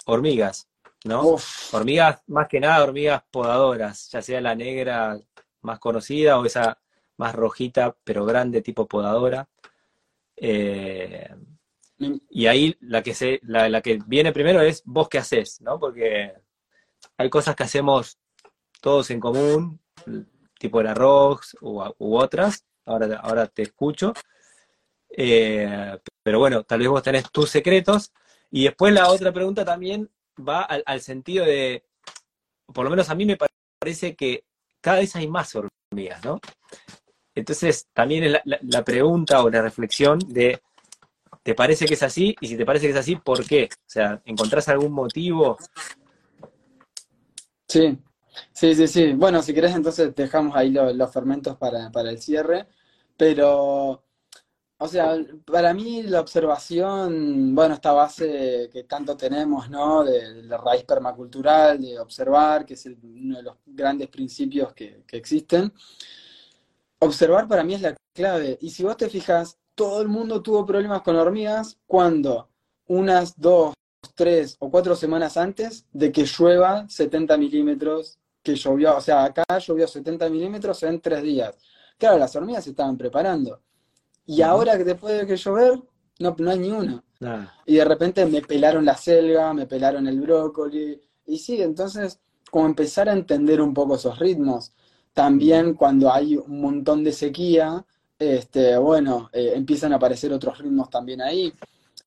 hormigas, 0.05 0.67
¿no? 1.03 1.37
Hormigas, 1.71 2.21
más 2.27 2.47
que 2.47 2.59
nada 2.59 2.83
hormigas 2.83 3.23
podadoras, 3.31 4.09
ya 4.11 4.21
sea 4.21 4.41
la 4.41 4.55
negra 4.55 5.19
más 5.61 5.79
conocida 5.79 6.39
o 6.39 6.45
esa 6.45 6.79
más 7.17 7.33
rojita 7.33 7.95
pero 8.03 8.25
grande 8.25 8.61
tipo 8.61 8.87
podadora. 8.87 9.47
Eh, 10.35 11.29
y 11.97 12.47
ahí 12.47 12.75
la 12.81 13.01
que, 13.01 13.13
se, 13.13 13.39
la, 13.43 13.81
que 13.81 13.99
viene 14.05 14.33
primero 14.33 14.61
es 14.61 14.83
vos 14.85 15.07
qué 15.07 15.19
haces, 15.19 15.61
¿no? 15.61 15.79
Porque 15.79 16.33
hay 17.17 17.29
cosas 17.29 17.55
que 17.55 17.63
hacemos 17.63 18.17
todos 18.81 19.09
en 19.11 19.19
común, 19.19 19.79
tipo 20.59 20.81
el 20.81 20.87
arroz 20.87 21.55
u, 21.61 21.81
otras, 21.97 22.65
ahora, 22.85 23.17
ahora 23.17 23.47
te 23.47 23.63
escucho. 23.63 24.13
Eh, 25.09 25.97
pero 26.21 26.39
bueno, 26.39 26.63
tal 26.63 26.79
vez 26.79 26.89
vos 26.89 27.03
tenés 27.03 27.31
tus 27.31 27.49
secretos. 27.49 28.11
Y 28.51 28.65
después 28.65 28.93
la 28.93 29.09
otra 29.09 29.31
pregunta 29.31 29.63
también 29.63 30.09
va 30.37 30.63
al, 30.63 31.01
sentido 31.01 31.45
de, 31.45 31.85
por 32.73 32.83
lo 32.83 32.89
menos 32.89 33.09
a 33.09 33.15
mí 33.15 33.25
me 33.25 33.37
parece 33.79 34.15
que 34.15 34.43
cada 34.81 34.99
vez 34.99 35.15
hay 35.15 35.27
más 35.27 35.55
hormigas, 35.55 36.23
¿no? 36.23 36.39
Entonces 37.33 37.87
también 37.93 38.23
es 38.23 38.41
la 38.43 38.83
pregunta 38.83 39.43
o 39.43 39.49
la 39.49 39.61
reflexión 39.61 40.19
de 40.19 40.61
¿Te 41.45 41.53
parece 41.53 41.85
que 41.85 41.93
es 41.93 42.01
así? 42.01 42.35
Y 42.41 42.47
si 42.47 42.57
te 42.57 42.65
parece 42.65 42.87
que 42.87 42.93
es 42.93 42.97
así, 42.97 43.17
¿por 43.17 43.45
qué? 43.45 43.69
O 43.71 43.85
sea, 43.85 44.19
¿encontrás 44.25 44.67
algún 44.67 44.91
motivo? 44.91 45.59
Sí, 47.67 47.99
sí, 48.51 48.73
sí, 48.73 48.87
sí. 48.87 49.13
Bueno, 49.13 49.43
si 49.43 49.53
querés 49.53 49.75
entonces 49.75 50.15
dejamos 50.15 50.55
ahí 50.55 50.71
los 50.71 51.13
fermentos 51.13 51.55
para, 51.55 51.91
el 52.09 52.19
cierre, 52.19 52.67
pero, 53.15 54.03
o 54.79 54.87
sea, 54.87 55.15
para 55.45 55.71
mí 55.75 56.01
la 56.01 56.21
observación, 56.21 57.53
bueno, 57.53 57.75
esta 57.75 57.91
base 57.91 58.67
que 58.73 58.85
tanto 58.85 59.15
tenemos, 59.15 59.69
¿no? 59.69 60.03
De, 60.03 60.41
la 60.45 60.57
raíz 60.57 60.83
permacultural, 60.83 61.79
de 61.79 61.99
observar, 61.99 62.65
que 62.65 62.73
es 62.73 62.87
uno 62.87 63.37
de 63.37 63.43
los 63.43 63.57
grandes 63.67 64.09
principios 64.09 64.73
que, 64.73 65.03
que 65.05 65.17
existen. 65.17 65.71
Observar 66.97 67.47
para 67.47 67.63
mí 67.63 67.75
es 67.75 67.81
la 67.81 67.95
clave. 68.15 68.57
Y 68.61 68.71
si 68.71 68.81
vos 68.81 68.97
te 68.97 69.09
fijas, 69.11 69.59
todo 69.75 70.01
el 70.01 70.07
mundo 70.07 70.41
tuvo 70.41 70.65
problemas 70.65 71.01
con 71.01 71.15
hormigas 71.17 71.77
cuando 71.85 72.49
unas 72.87 73.39
dos, 73.39 73.73
tres 74.15 74.55
o 74.59 74.71
cuatro 74.71 74.95
semanas 74.95 75.37
antes 75.37 75.85
de 75.91 76.11
que 76.11 76.25
llueva 76.25 76.87
70 76.87 77.37
milímetros, 77.37 78.17
que 78.41 78.55
llovió, 78.55 78.95
o 78.97 79.01
sea, 79.01 79.25
acá 79.25 79.43
llovió 79.59 79.87
70 79.87 80.29
milímetros 80.29 80.81
en 80.83 81.01
tres 81.01 81.21
días. 81.23 81.57
Claro, 81.97 82.17
las 82.17 82.35
hormigas 82.35 82.63
se 82.63 82.71
estaban 82.71 82.97
preparando. 82.97 83.61
Y 84.25 84.41
ahora 84.41 84.77
que 84.77 84.83
después 84.83 85.19
de 85.19 85.27
que 85.27 85.35
llover, 85.35 85.81
no, 86.19 86.35
no 86.37 86.51
hay 86.51 86.59
ni 86.59 86.71
una. 86.71 87.03
Y 87.65 87.75
de 87.75 87.85
repente 87.85 88.25
me 88.25 88.41
pelaron 88.41 88.85
la 88.85 88.95
selga, 88.95 89.53
me 89.53 89.65
pelaron 89.65 90.07
el 90.07 90.19
brócoli. 90.21 91.01
Y 91.25 91.37
sí, 91.37 91.61
entonces, 91.61 92.19
como 92.51 92.65
empezar 92.67 93.09
a 93.09 93.13
entender 93.13 93.61
un 93.61 93.73
poco 93.73 93.95
esos 93.95 94.17
ritmos. 94.19 94.73
También 95.13 95.73
cuando 95.73 96.11
hay 96.11 96.37
un 96.37 96.61
montón 96.61 97.03
de 97.03 97.13
sequía, 97.13 97.85
este, 98.17 98.77
bueno, 98.77 99.29
eh, 99.33 99.53
empiezan 99.55 99.93
a 99.93 99.97
aparecer 99.97 100.31
otros 100.31 100.57
ritmos 100.57 100.89
también 100.89 101.21
ahí. 101.21 101.53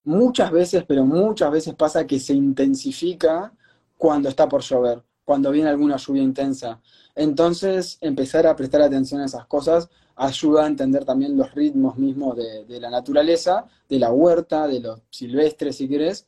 Muchas 0.04 0.50
veces, 0.50 0.84
pero 0.86 1.04
muchas 1.04 1.50
veces 1.50 1.74
pasa 1.74 2.06
que 2.06 2.18
se 2.18 2.34
intensifica 2.34 3.52
cuando 3.96 4.28
está 4.28 4.48
por 4.48 4.62
llover, 4.62 5.02
cuando 5.24 5.50
viene 5.50 5.68
alguna 5.68 5.96
lluvia 5.96 6.22
intensa. 6.22 6.80
Entonces, 7.14 7.98
empezar 8.00 8.46
a 8.46 8.56
prestar 8.56 8.82
atención 8.82 9.20
a 9.20 9.26
esas 9.26 9.46
cosas 9.46 9.88
ayuda 10.16 10.64
a 10.64 10.66
entender 10.66 11.04
también 11.04 11.36
los 11.36 11.54
ritmos 11.54 11.96
mismos 11.96 12.36
de, 12.36 12.64
de 12.64 12.80
la 12.80 12.90
naturaleza, 12.90 13.66
de 13.88 13.98
la 13.98 14.10
huerta, 14.10 14.66
de 14.66 14.80
los 14.80 15.00
silvestres, 15.10 15.76
si 15.76 15.88
querés, 15.88 16.26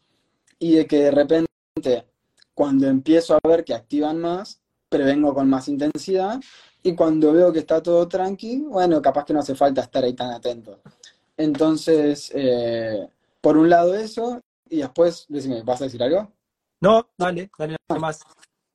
y 0.58 0.72
de 0.72 0.86
que 0.86 1.04
de 1.04 1.10
repente, 1.10 2.06
cuando 2.54 2.86
empiezo 2.86 3.34
a 3.34 3.48
ver 3.48 3.64
que 3.64 3.74
activan 3.74 4.20
más, 4.20 4.60
prevengo 4.88 5.34
con 5.34 5.48
más 5.48 5.68
intensidad 5.68 6.40
y 6.82 6.94
cuando 6.94 7.32
veo 7.32 7.52
que 7.52 7.60
está 7.60 7.82
todo 7.82 8.08
tranqui, 8.08 8.64
bueno, 8.68 9.00
capaz 9.02 9.24
que 9.24 9.32
no 9.32 9.40
hace 9.40 9.54
falta 9.54 9.82
estar 9.82 10.04
ahí 10.04 10.14
tan 10.14 10.30
atento. 10.30 10.80
Entonces, 11.36 12.30
eh, 12.34 13.08
por 13.40 13.56
un 13.56 13.68
lado 13.68 13.94
eso, 13.94 14.40
y 14.68 14.78
después, 14.78 15.26
decime, 15.28 15.62
¿vas 15.62 15.80
a 15.80 15.84
decir 15.84 16.02
algo? 16.02 16.32
No, 16.80 17.08
dale, 17.16 17.50
dale 17.58 17.76
nada 17.88 18.00
más. 18.00 18.20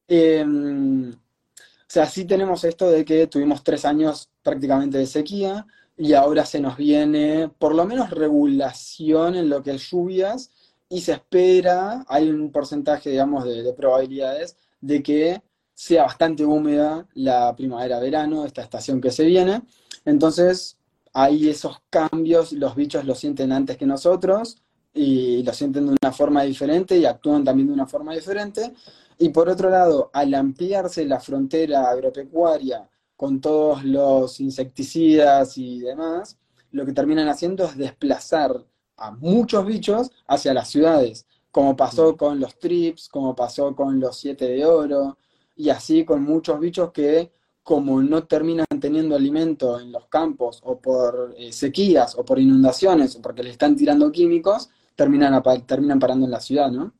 Em, 0.07 1.11
o 1.11 1.87
sea, 1.87 2.05
sí 2.05 2.25
tenemos 2.25 2.63
esto 2.63 2.89
de 2.89 3.05
que 3.05 3.27
tuvimos 3.27 3.63
tres 3.63 3.85
años 3.85 4.29
prácticamente 4.43 4.97
de 4.97 5.07
sequía, 5.07 5.65
y 5.97 6.13
ahora 6.13 6.45
se 6.45 6.59
nos 6.59 6.77
viene 6.77 7.49
por 7.57 7.73
lo 7.73 7.85
menos 7.85 8.09
regulación 8.09 9.35
en 9.35 9.49
lo 9.49 9.63
que 9.63 9.71
es 9.71 9.89
lluvias 9.89 10.51
y 10.89 11.01
se 11.01 11.13
espera, 11.13 12.05
hay 12.07 12.29
un 12.29 12.51
porcentaje, 12.51 13.09
digamos, 13.09 13.45
de, 13.45 13.73
probabilidades 13.73 14.57
de 14.81 15.01
que 15.01 15.41
sea 15.75 16.03
bastante 16.03 16.45
húmeda 16.45 17.05
la 17.13 17.55
primavera-verano, 17.55 18.45
esta 18.45 18.63
estación 18.63 19.01
que 19.01 19.11
se 19.11 19.25
viene. 19.25 19.61
Entonces, 20.05 20.77
hay 21.13 21.49
esos 21.49 21.77
cambios, 21.89 22.53
los 22.53 22.75
bichos 22.75 23.05
lo 23.05 23.13
sienten 23.13 23.51
antes 23.51 23.77
que 23.77 23.85
nosotros 23.85 24.57
y 24.93 25.43
lo 25.43 25.53
sienten 25.53 25.87
de 25.87 25.97
una 26.01 26.13
forma 26.13 26.43
diferente 26.43 26.97
y 26.97 27.05
actúan 27.05 27.43
también 27.43 27.67
de 27.67 27.73
una 27.73 27.85
forma 27.85 28.13
diferente. 28.13 28.73
Y 29.17 29.29
por 29.29 29.49
otro 29.49 29.69
lado, 29.69 30.09
al 30.13 30.33
ampliarse 30.33 31.05
la 31.05 31.19
frontera 31.19 31.89
agropecuaria 31.89 32.89
con 33.15 33.41
todos 33.41 33.83
los 33.83 34.39
insecticidas 34.39 35.57
y 35.57 35.81
demás, 35.81 36.37
lo 36.71 36.85
que 36.85 36.93
terminan 36.93 37.27
haciendo 37.27 37.65
es 37.65 37.77
desplazar 37.77 38.65
a 38.97 39.11
muchos 39.11 39.65
bichos 39.65 40.11
hacia 40.27 40.53
las 40.53 40.69
ciudades, 40.69 41.25
como 41.51 41.75
pasó 41.75 42.13
mm. 42.13 42.17
con 42.17 42.39
los 42.39 42.57
trips, 42.59 43.09
como 43.09 43.35
pasó 43.35 43.75
con 43.75 43.99
los 43.99 44.17
siete 44.17 44.47
de 44.47 44.65
oro, 44.65 45.17
y 45.55 45.69
así 45.69 46.03
con 46.03 46.23
muchos 46.23 46.59
bichos 46.59 46.91
que 46.91 47.31
como 47.63 48.01
no 48.01 48.25
terminan 48.25 48.67
teniendo 48.79 49.15
alimento 49.15 49.79
en 49.79 49.91
los 49.91 50.07
campos 50.07 50.61
o 50.63 50.79
por 50.79 51.33
eh, 51.35 51.51
sequías 51.51 52.15
o 52.15 52.23
por 52.23 52.39
inundaciones 52.39 53.15
o 53.15 53.21
porque 53.21 53.41
le 53.41 53.49
están 53.49 53.75
tirando 53.75 54.11
químicos, 54.11 54.69
terminan, 54.95 55.41
terminan 55.65 55.99
parando 55.99 56.25
en 56.25 56.31
la 56.31 56.39
ciudad, 56.39 56.69
¿no? 56.69 56.93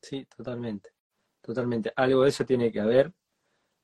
Sí, 0.00 0.26
totalmente, 0.36 0.90
totalmente. 1.40 1.92
Algo 1.96 2.22
de 2.22 2.28
eso 2.28 2.44
tiene 2.44 2.70
que 2.70 2.80
haber. 2.80 3.12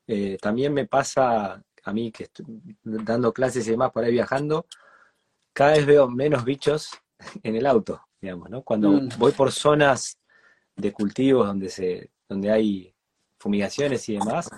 Eh, 0.07 0.39
también 0.41 0.73
me 0.73 0.87
pasa 0.87 1.61
a 1.89 1.93
mí 1.93 2.13
que 2.13 2.25
estoy 2.25 2.47
dando 2.83 3.33
clases 3.33 3.67
y 3.67 3.71
demás 3.71 3.91
por 3.91 4.05
ahí 4.05 4.13
viajando, 4.13 4.67
cada 5.53 5.73
vez 5.73 5.87
veo 5.87 6.09
menos 6.09 6.45
bichos 6.45 6.91
en 7.43 7.57
el 7.57 7.67
auto, 7.67 8.01
digamos, 8.21 8.49
¿no? 8.51 8.63
Cuando 8.63 8.93
mm. 8.93 9.09
voy 9.19 9.33
por 9.33 9.51
zonas 9.51 10.19
de 10.77 10.93
cultivos 10.93 11.47
donde, 11.47 11.69
se, 11.69 12.13
donde 12.29 12.51
hay 12.51 12.95
fumigaciones 13.39 14.09
y 14.09 14.15
demás, 14.15 14.51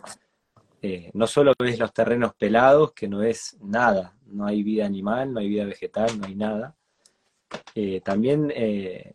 eh, 0.83 1.11
no 1.15 1.27
solo 1.27 1.53
ves 1.59 1.79
los 1.79 1.93
terrenos 1.93 2.35
pelados, 2.35 2.93
que 2.93 3.07
no 3.09 3.23
es 3.23 3.57
nada, 3.61 4.17
no 4.27 4.47
hay 4.47 4.63
vida 4.63 4.87
animal, 4.87 5.33
no 5.33 5.41
hay 5.41 5.49
vida 5.49 5.65
vegetal, 5.65 6.19
no 6.19 6.27
hay 6.27 6.35
nada. 6.35 6.75
Eh, 7.75 8.01
también 8.01 8.53
eh, 8.55 9.13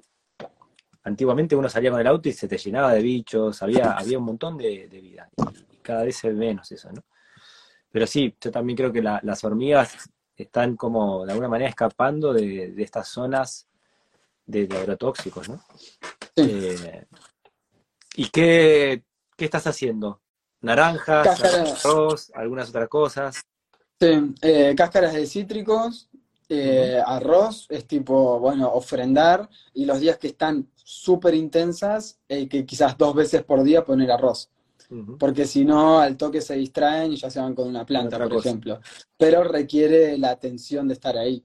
antiguamente 1.04 1.56
uno 1.56 1.70
salía 1.70 1.92
con 1.92 2.00
el 2.00 2.08
auto 2.08 2.30
y 2.30 2.34
se 2.34 2.48
te 2.48 2.58
llenaba 2.58 2.94
de 2.94 3.02
bichos, 3.02 3.62
había, 3.64 3.92
había 3.94 4.20
un 4.20 4.26
montón 4.26 4.58
de, 4.58 4.88
vida, 4.88 5.30
y, 5.72 5.78
cada 5.78 6.04
vez 6.04 6.18
se 6.18 6.30
ve 6.30 6.36
menos 6.36 6.72
eso, 6.72 6.92
¿no? 6.92 7.04
Pero 7.92 8.06
sí, 8.06 8.36
yo 8.42 8.52
también 8.52 8.76
creo 8.76 8.92
que 8.92 9.02
las 9.02 9.44
hormigas 9.44 10.10
están 10.36 10.76
como 10.76 11.26
de 11.26 11.32
alguna 11.32 11.48
manera 11.48 11.70
escapando 11.70 12.34
de, 12.34 12.74
estas 12.78 13.08
zonas 13.08 13.68
de, 14.46 14.68
agrotóxicos, 14.70 15.48
¿no? 15.48 15.62
Eh, 16.36 17.06
¿Y 18.18 18.30
qué, 18.30 19.04
estás 19.44 19.68
haciendo? 19.68 20.22
¿Naranjas, 20.62 21.44
arroz, 21.84 22.32
algunas 22.34 22.70
otras 22.70 22.88
cosas? 22.88 23.42
Sí, 24.00 24.34
eh, 24.42 24.74
cáscaras 24.78 25.14
de 25.14 25.26
cítricos, 25.28 26.10
eh, 26.48 27.02
arroz, 27.06 27.68
es 27.70 27.86
tipo, 27.86 28.40
bueno, 28.40 28.72
ofrendar, 28.72 29.50
y 29.74 29.86
los 29.86 30.00
días 30.00 30.18
que 30.18 30.28
están 30.28 30.70
súper 30.76 31.34
intensas, 31.34 32.20
que 32.28 32.66
quizás 32.66 32.98
dos 32.98 33.14
veces 33.14 33.44
por 33.44 33.64
día 33.64 33.84
poner 33.84 34.12
arroz 34.12 34.50
porque 35.20 35.46
si 35.46 35.66
no, 35.66 36.00
al 36.00 36.18
toque 36.18 36.42
se 36.42 36.56
distraen 36.56 37.14
y 37.14 37.18
ya 37.18 37.30
se 37.30 37.40
van 37.40 37.56
con 37.56 37.68
una 37.68 37.86
planta, 37.86 38.18
por 38.18 38.34
ejemplo. 38.34 38.80
Pero 39.18 39.44
requiere 39.44 40.18
la 40.18 40.32
atención 40.32 40.88
de 40.88 40.94
estar 40.94 41.18
ahí. 41.18 41.44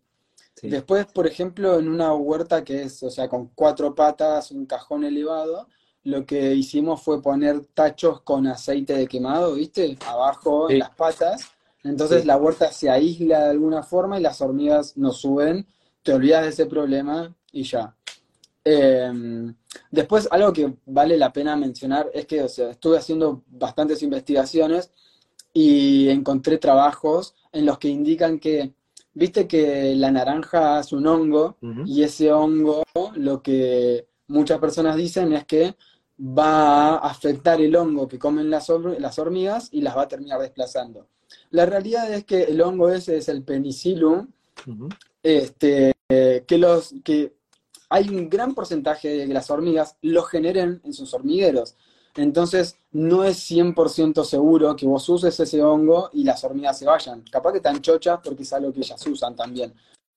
Después, 0.63 1.07
por 1.07 1.27
ejemplo, 1.27 1.79
en 1.79 1.89
una 1.89 2.13
huerta 2.13 2.63
que 2.63 2.83
es, 2.83 3.03
o 3.03 3.11
sea, 3.11 3.29
con 3.29 3.49
cuatro 3.55 3.95
patas, 3.95 4.51
un 4.51 4.67
cajón 4.67 5.05
elevado, 5.05 5.69
lo 6.05 6.25
que 6.25 6.55
hicimos 6.55 7.03
fue 7.03 7.23
poner 7.23 7.65
tachos 7.75 8.23
con 8.23 8.47
aceite 8.47 8.95
de 8.95 9.07
quemado, 9.07 9.55
¿viste? 9.55 9.97
Abajo 10.07 10.71
en 10.71 10.79
las 10.79 10.91
patas. 10.91 11.51
Entonces 11.83 12.27
la 12.27 12.37
huerta 12.37 12.73
se 12.73 12.91
aísla 12.91 13.45
de 13.45 13.51
alguna 13.51 13.83
forma 13.83 14.19
y 14.19 14.23
las 14.23 14.41
hormigas 14.41 14.97
no 14.97 15.13
suben. 15.13 15.67
Te 16.03 16.13
olvidas 16.13 16.43
de 16.43 16.49
ese 16.51 16.67
problema 16.67 17.35
y 17.53 17.65
ya. 17.65 17.95
Em, 18.65 19.55
después, 19.91 20.29
algo 20.31 20.53
que 20.53 20.75
vale 20.87 21.17
la 21.17 21.33
pena 21.33 21.57
mencionar 21.57 22.11
es 22.13 22.27
que, 22.27 22.43
o 22.43 22.49
sea, 22.49 22.71
estuve 22.71 22.99
haciendo 22.99 23.43
bastantes 23.49 24.03
investigaciones 24.03 24.91
y 25.53 26.09
encontré 26.09 26.59
trabajos 26.59 27.35
en 27.53 27.67
los 27.67 27.79
que 27.79 27.89
indican 27.89 28.39
que, 28.39 28.75
viste 29.13 29.49
que 29.49 29.95
la 29.97 30.11
naranja 30.11 30.81
es 30.81 30.93
un 30.93 31.07
hongo 31.07 31.57
y 31.85 32.03
ese 32.05 32.33
hongo 32.33 32.85
lo 33.17 33.43
que 33.43 34.07
muchas 34.29 34.59
personas 34.61 34.97
dicen 34.97 35.33
es 35.33 35.45
que 35.45 35.75
va 36.21 36.97
a 36.97 37.09
afectar 37.09 37.61
el 37.61 37.75
hongo 37.75 38.07
que 38.07 38.19
comen 38.19 38.51
las, 38.51 38.69
las 38.99 39.19
hormigas 39.19 39.69
y 39.73 39.81
las 39.81 39.97
va 39.97 40.03
a 40.03 40.09
terminar 40.09 40.41
desplazando. 40.41 41.07
La 41.51 41.67
realidad 41.67 42.13
es 42.13 42.25
que 42.25 42.45
el 42.45 42.61
hongo 42.61 42.91
ese 42.91 43.17
es 43.17 43.29
el 43.29 43.43
penicillum, 43.43 44.29
este, 45.23 45.95
que, 46.09 46.59
los, 46.59 46.95
que 47.03 47.35
hay 47.89 48.09
un 48.09 48.29
gran 48.29 48.55
porcentaje 48.55 49.09
de 49.09 49.27
que 49.27 49.35
las 49.35 49.51
hormigas 49.51 49.97
lo 50.03 50.23
generen 50.23 50.81
en 50.85 50.93
sus 50.93 51.15
hormigueros. 51.15 51.77
Entonces, 52.17 52.77
no 52.93 53.25
es 53.25 53.39
100% 53.51 54.25
seguro 54.25 54.75
que 54.75 54.87
vos 54.87 55.09
uses 55.09 55.39
ese 55.39 55.63
hongo 55.63 56.11
y 56.13 56.25
las 56.25 56.43
hormigas 56.43 56.79
se 56.79 56.87
vayan. 56.87 57.23
Capaz 57.31 57.53
que 57.53 57.59
están 57.59 57.81
chochas 57.81 58.21
porque 58.23 58.43
es 58.43 58.53
algo 58.53 58.73
que 58.73 58.81
ellas 58.81 59.07
usan 59.07 59.37
también. 59.37 59.73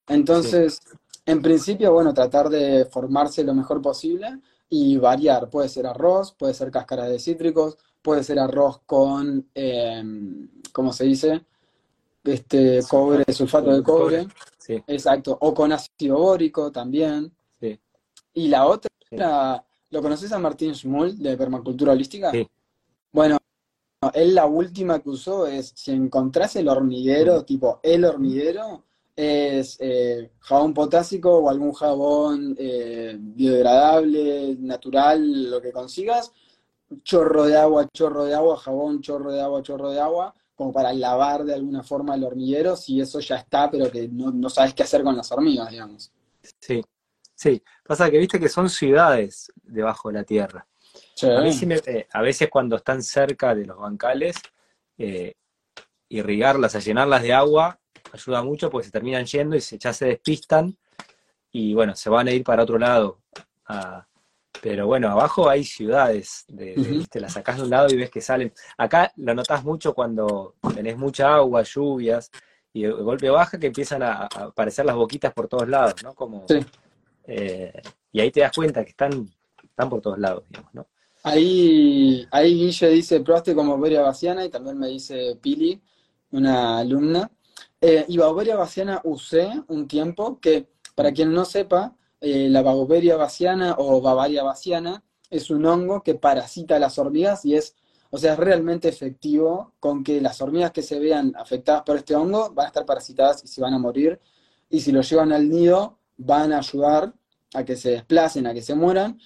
Entonces, 0.08 0.82
en 1.26 1.42
principio, 1.42 1.94
bueno, 1.94 2.14
tratar 2.14 2.50
de 2.50 2.86
formarse 2.86 3.44
lo 3.44 3.54
mejor 3.54 3.82
posible 3.82 4.40
y 4.76 4.98
variar. 4.98 5.52
Puede 5.52 5.70
ser 5.70 5.86
arroz, 5.86 6.32
puede 6.32 6.56
ser 6.56 6.72
cáscara 6.72 7.08
de 7.08 7.20
cítricos, 7.20 7.78
puede 8.02 8.24
ser 8.24 8.40
arroz 8.40 8.82
con, 8.88 9.48
em, 9.54 10.50
¿cómo 10.72 10.92
se 10.92 11.04
dice? 11.04 11.46
Este, 12.24 12.80
cobre, 12.90 13.32
sulfato 13.32 13.72
de 13.72 13.84
cobre. 13.84 14.28
Exacto. 14.88 15.38
O 15.42 15.54
con 15.54 15.72
ácido 15.72 16.18
bórico 16.18 16.72
también. 16.72 17.32
Y 18.36 18.48
la 18.48 18.66
otra, 18.66 18.90
¿lo 19.92 20.02
conoces 20.02 20.32
a 20.32 20.40
Martín 20.40 20.74
Schmull 20.74 21.20
de 21.20 21.38
Permacultura 21.38 21.92
Holística? 21.92 22.32
Sí. 22.32 22.48
Bueno, 23.12 23.38
él 24.16 24.34
la 24.34 24.48
última 24.48 25.04
que 25.04 25.10
usó 25.12 25.46
es, 25.46 25.72
si 25.76 25.92
encontrás 25.92 26.56
el 26.56 26.68
hormiguero, 26.68 27.46
tipo 27.46 27.80
el 27.84 28.06
hormiguero, 28.06 28.86
es 29.16 29.78
eh, 29.80 30.32
jabón 30.40 30.74
potásico 30.74 31.38
o 31.38 31.50
algún 31.50 31.74
jabón 31.74 32.56
eh, 32.58 33.16
biodegradable, 33.20 34.56
natural, 34.60 35.50
lo 35.50 35.62
que 35.62 35.72
consigas, 35.72 36.32
chorro 37.04 37.46
de 37.46 37.58
agua, 37.58 37.88
chorro 37.94 38.26
de 38.26 38.34
agua, 38.34 38.58
jabón, 38.58 39.02
chorro 39.02 39.32
de 39.32 39.42
agua, 39.42 39.62
chorro 39.62 39.92
de 39.92 40.00
agua, 40.00 40.34
como 40.56 40.72
para 40.72 40.94
lavar 40.94 41.44
de 41.44 41.54
alguna 41.54 41.84
forma 41.84 42.16
el 42.16 42.24
hormiguero, 42.24 42.76
si 42.76 43.02
eso 43.02 43.20
ya 43.20 43.38
está, 43.38 43.70
pero 43.70 43.90
que 43.92 44.08
no, 44.08 44.32
no 44.32 44.50
sabes 44.50 44.74
qué 44.74 44.84
hacer 44.84 45.04
con 45.04 45.16
las 45.16 45.32
hormigas, 45.32 45.70
digamos. 45.70 46.12
Sí, 46.60 46.82
Sí, 47.36 47.62
pasa 47.86 48.10
que 48.10 48.20
viste 48.20 48.40
que 48.40 48.48
son 48.48 48.70
ciudades 48.70 49.52
debajo 49.64 50.10
de 50.10 50.14
la 50.14 50.24
tierra. 50.24 50.66
Eh, 51.22 52.08
a, 52.12 52.22
veces 52.22 52.50
cuando 52.50 52.76
están 52.76 53.02
cerca 53.02 53.54
de 53.56 53.66
los 53.66 53.78
bancales, 53.78 54.36
irrigarlas, 56.08 56.76
a 56.76 56.80
llenarlas 56.80 57.24
de 57.24 57.34
agua, 57.34 57.80
ayuda 58.14 58.44
mucho 58.44 58.70
porque 58.70 58.86
se 58.86 58.92
terminan 58.92 59.26
yendo 59.26 59.56
y 59.56 59.62
se, 59.62 59.78
ya 59.78 59.92
se 59.92 60.06
despistan 60.06 60.78
y 61.52 61.74
bueno, 61.74 61.96
se 61.96 62.10
van 62.10 62.28
a 62.28 62.32
ir 62.32 62.44
para 62.44 62.64
otro 62.64 62.78
lado. 62.78 63.20
pero 64.62 64.88
bueno, 64.88 65.10
abajo 65.10 65.50
hay 65.50 65.64
ciudades, 65.64 66.46
de, 66.48 67.06
te 67.10 67.20
las 67.20 67.34
sacás 67.34 67.58
de 67.58 67.64
un 67.64 67.70
lado 67.70 67.88
y 67.90 67.98
ves 67.98 68.10
que 68.10 68.22
salen. 68.22 68.54
Acá 68.78 69.12
lo 69.18 69.34
notás 69.34 69.64
mucho 69.64 69.94
cuando 69.94 70.56
tenés 70.74 70.98
mucha 70.98 71.36
agua, 71.36 71.64
lluvias, 71.64 72.32
y 72.72 72.86
el 72.86 73.04
golpe 73.04 73.30
baja 73.30 73.60
que 73.60 73.68
empiezan 73.68 74.02
a, 74.04 74.26
aparecer 74.26 74.86
las 74.86 74.96
boquitas 74.96 75.34
por 75.34 75.48
todos 75.48 75.68
lados, 75.68 75.96
¿no? 76.04 76.14
Como, 76.16 76.46
eh, 77.26 77.82
y 78.12 78.20
ahí 78.20 78.32
te 78.32 78.42
das 78.42 78.52
cuenta 78.52 78.84
que 78.84 78.92
están, 78.92 79.30
están 79.64 79.90
por 79.90 80.02
todos 80.02 80.18
lados, 80.18 80.44
digamos, 80.50 80.74
¿no? 80.74 80.88
Ahí, 81.26 82.28
ahí 82.32 82.54
Guille 82.54 82.90
dice, 82.90 83.22
probaste 83.22 83.56
como 83.56 83.72
Bauberia 83.72 84.02
Baciana 84.02 84.44
y 84.44 84.50
también 84.50 84.78
me 84.78 84.88
dice 84.88 85.38
Pili, 85.42 85.82
una 86.32 86.80
alumna. 86.80 87.32
Eh, 87.86 88.06
y 88.08 88.18
Bauberia 88.18 88.56
Baciana 88.56 89.02
usé 89.04 89.52
un 89.68 89.90
tiempo 89.90 90.40
que, 90.40 90.70
para 90.96 91.12
quien 91.12 91.34
no 91.34 91.44
sepa, 91.44 91.94
eh, 92.22 92.48
la 92.48 92.62
Bauberia 92.62 93.18
Baciana 93.18 93.76
o 93.78 94.00
Bavaria 94.00 94.42
Baciana 94.42 95.04
es 95.30 95.50
un 95.50 95.66
hongo 95.66 96.02
que 96.02 96.16
parasita 96.16 96.78
a 96.78 96.80
las 96.80 96.98
hormigas 96.98 97.44
y 97.44 97.56
es, 97.56 97.76
o 98.10 98.18
sea, 98.18 98.34
es 98.34 98.40
realmente 98.40 98.88
efectivo 98.88 99.74
con 99.82 100.02
que 100.02 100.22
las 100.22 100.40
hormigas 100.42 100.72
que 100.72 100.82
se 100.82 100.98
vean 100.98 101.34
afectadas 101.36 101.84
por 101.84 101.98
este 101.98 102.16
hongo 102.16 102.54
van 102.54 102.68
a 102.68 102.68
estar 102.68 102.86
parasitadas 102.86 103.44
y 103.44 103.50
se 103.50 103.60
van 103.60 103.74
a 103.74 103.80
morir. 103.80 104.18
Y 104.70 104.80
si 104.80 104.94
lo 104.94 105.02
llevan 105.02 105.34
al 105.34 105.50
nido, 105.50 106.00
van 106.16 106.54
a 106.54 106.60
ayudar 106.60 107.14
a 107.54 107.66
que 107.66 107.76
se 107.76 107.90
desplacen, 107.92 108.48
a 108.48 108.54
que 108.54 108.62
se 108.62 108.76
mueran, 108.76 109.20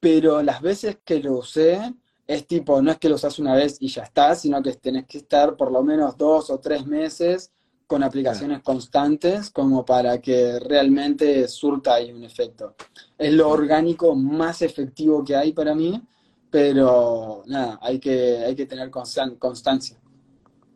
pero 0.00 0.42
las 0.42 0.62
veces 0.62 0.96
que 1.04 1.20
lo 1.20 1.34
usé 1.34 1.94
es 2.26 2.46
tipo, 2.46 2.80
no 2.80 2.90
es 2.90 2.96
que 2.96 3.10
lo 3.10 3.16
usas 3.16 3.38
una 3.38 3.54
vez 3.54 3.76
y 3.80 3.88
ya 3.88 4.04
está, 4.04 4.34
sino 4.34 4.62
que 4.62 4.72
tenés 4.76 5.06
que 5.06 5.18
estar 5.18 5.58
por 5.58 5.70
lo 5.70 5.82
menos 5.82 6.16
dos 6.16 6.48
o 6.48 6.58
tres 6.58 6.86
meses 6.86 7.52
con 7.92 8.02
aplicaciones 8.02 8.62
constantes 8.62 9.50
como 9.50 9.84
para 9.84 10.18
que 10.18 10.58
realmente 10.60 11.46
surta 11.46 11.92
ahí 11.92 12.10
un 12.10 12.24
efecto. 12.24 12.74
Es 13.18 13.34
lo 13.34 13.50
orgánico 13.50 14.14
más 14.14 14.62
efectivo 14.62 15.22
que 15.22 15.36
hay 15.36 15.52
para 15.52 15.74
mí, 15.74 16.02
pero 16.50 17.42
nada, 17.48 17.78
hay 17.82 18.00
que, 18.00 18.38
hay 18.38 18.56
que 18.56 18.64
tener 18.64 18.88
constancia. 18.90 20.00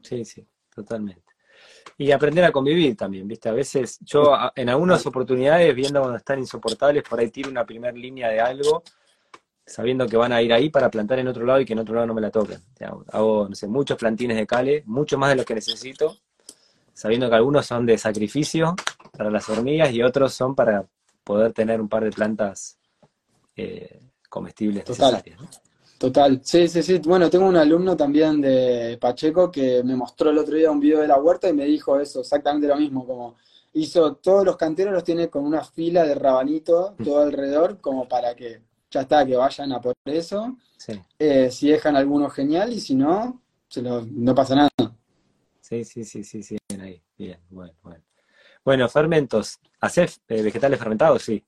Sí, 0.03 0.27
sí, 0.27 0.47
totalmente. 0.75 1.23
Y 1.97 2.11
aprender 2.11 2.45
a 2.45 2.53
convivir 2.53 2.95
también, 2.99 3.27
¿viste? 3.27 3.49
A 3.49 3.53
veces 3.53 3.99
yo 4.03 4.37
en 4.55 4.69
algunas 4.69 5.07
oportunidades, 5.07 5.75
viendo 5.75 6.01
cuando 6.01 6.19
están 6.19 6.39
insoportables, 6.39 7.03
por 7.03 7.19
ahí 7.19 7.31
tiro 7.31 7.49
una 7.49 7.65
primera 7.65 7.97
línea 7.97 8.29
de 8.29 8.41
algo, 8.43 8.83
sabiendo 9.65 10.07
que 10.07 10.19
van 10.19 10.35
a 10.35 10.43
ir 10.43 10.53
ahí 10.53 10.69
para 10.69 10.91
plantar 10.91 11.19
en 11.21 11.29
otro 11.29 11.47
lado 11.47 11.61
y 11.61 11.65
que 11.65 11.73
en 11.73 11.79
otro 11.79 11.95
lado 11.95 12.09
no 12.09 12.13
me 12.13 12.21
la 12.21 12.31
toquen. 12.31 12.61
Hago, 13.11 13.49
no 13.49 13.55
sé, 13.55 13.69
muchos 13.69 13.97
plantines 13.97 14.37
de 14.37 14.47
cale, 14.47 14.83
mucho 14.85 15.17
más 15.17 15.31
de 15.31 15.37
los 15.37 15.47
que 15.47 15.55
necesito, 15.55 16.19
sabiendo 16.97 17.29
que 17.29 17.37
algunos 17.37 17.67
son 17.67 17.85
de 17.85 17.99
sacrificio 17.99 18.75
para 19.15 19.31
las 19.31 19.47
hormigas 19.51 19.93
y 19.93 20.03
otros 20.03 20.33
son 20.33 20.55
para 20.55 20.87
poder 21.23 21.53
tener 21.53 21.79
un 21.79 21.91
par 21.91 22.03
de 22.03 22.11
plantas 22.11 22.79
eh, 23.55 24.01
comestibles 24.31 24.85
Total. 24.85 25.13
necesarias. 25.13 25.61
Total, 25.99 26.41
sí, 26.43 26.69
sí, 26.69 26.83
sí. 26.83 26.99
Bueno, 27.05 27.29
tengo 27.29 27.47
un 27.47 27.57
alumno 27.57 27.97
también 27.97 28.41
de 28.41 28.97
Pacheco 28.99 29.51
que 29.51 29.83
me 29.85 29.95
mostró 29.95 30.31
el 30.31 30.39
otro 30.39 30.57
día 30.57 30.71
un 30.71 30.81
video 30.81 31.01
de 31.01 31.09
la 31.09 31.19
huerta 31.19 31.51
y 31.51 31.53
me 31.53 31.67
dijo 31.67 32.01
eso, 32.01 32.21
exactamente 32.21 32.67
lo 32.67 32.77
mismo, 32.77 33.07
como 33.07 33.37
hizo 33.75 34.15
todos 34.15 34.45
los 34.45 34.57
canteros 34.57 34.95
los 34.95 35.05
tiene 35.05 35.29
con 35.29 35.45
una 35.45 35.63
fila 35.63 36.05
de 36.05 36.15
rabanito 36.15 36.97
todo 37.05 37.21
alrededor, 37.21 37.79
como 37.79 38.09
para 38.09 38.35
que 38.35 38.63
ya 38.91 39.03
está, 39.03 39.27
que 39.27 39.37
vayan 39.37 39.73
a 39.73 39.83
por 39.83 39.95
eso. 40.07 40.57
Eh, 41.19 41.51
si 41.51 41.69
dejan 41.69 41.97
alguno 41.97 42.31
genial 42.31 42.73
y 42.73 42.81
si 42.81 42.95
no, 42.95 43.43
se 43.69 43.83
no 43.83 44.35
pasa 44.35 44.55
nada. 44.55 44.71
Sí, 45.61 45.85
sí, 45.85 46.05
sí, 46.05 46.23
sí, 46.23 46.43
sí, 46.43 46.57
bien 47.17 47.41
bueno, 47.49 47.75
bueno. 47.83 48.03
Bueno, 48.65 48.89
fermentos, 48.89 49.59
¿hacés 49.81 50.21
eh, 50.29 50.43
vegetales 50.43 50.79
fermentados? 50.79 51.23
Sí. 51.23 51.45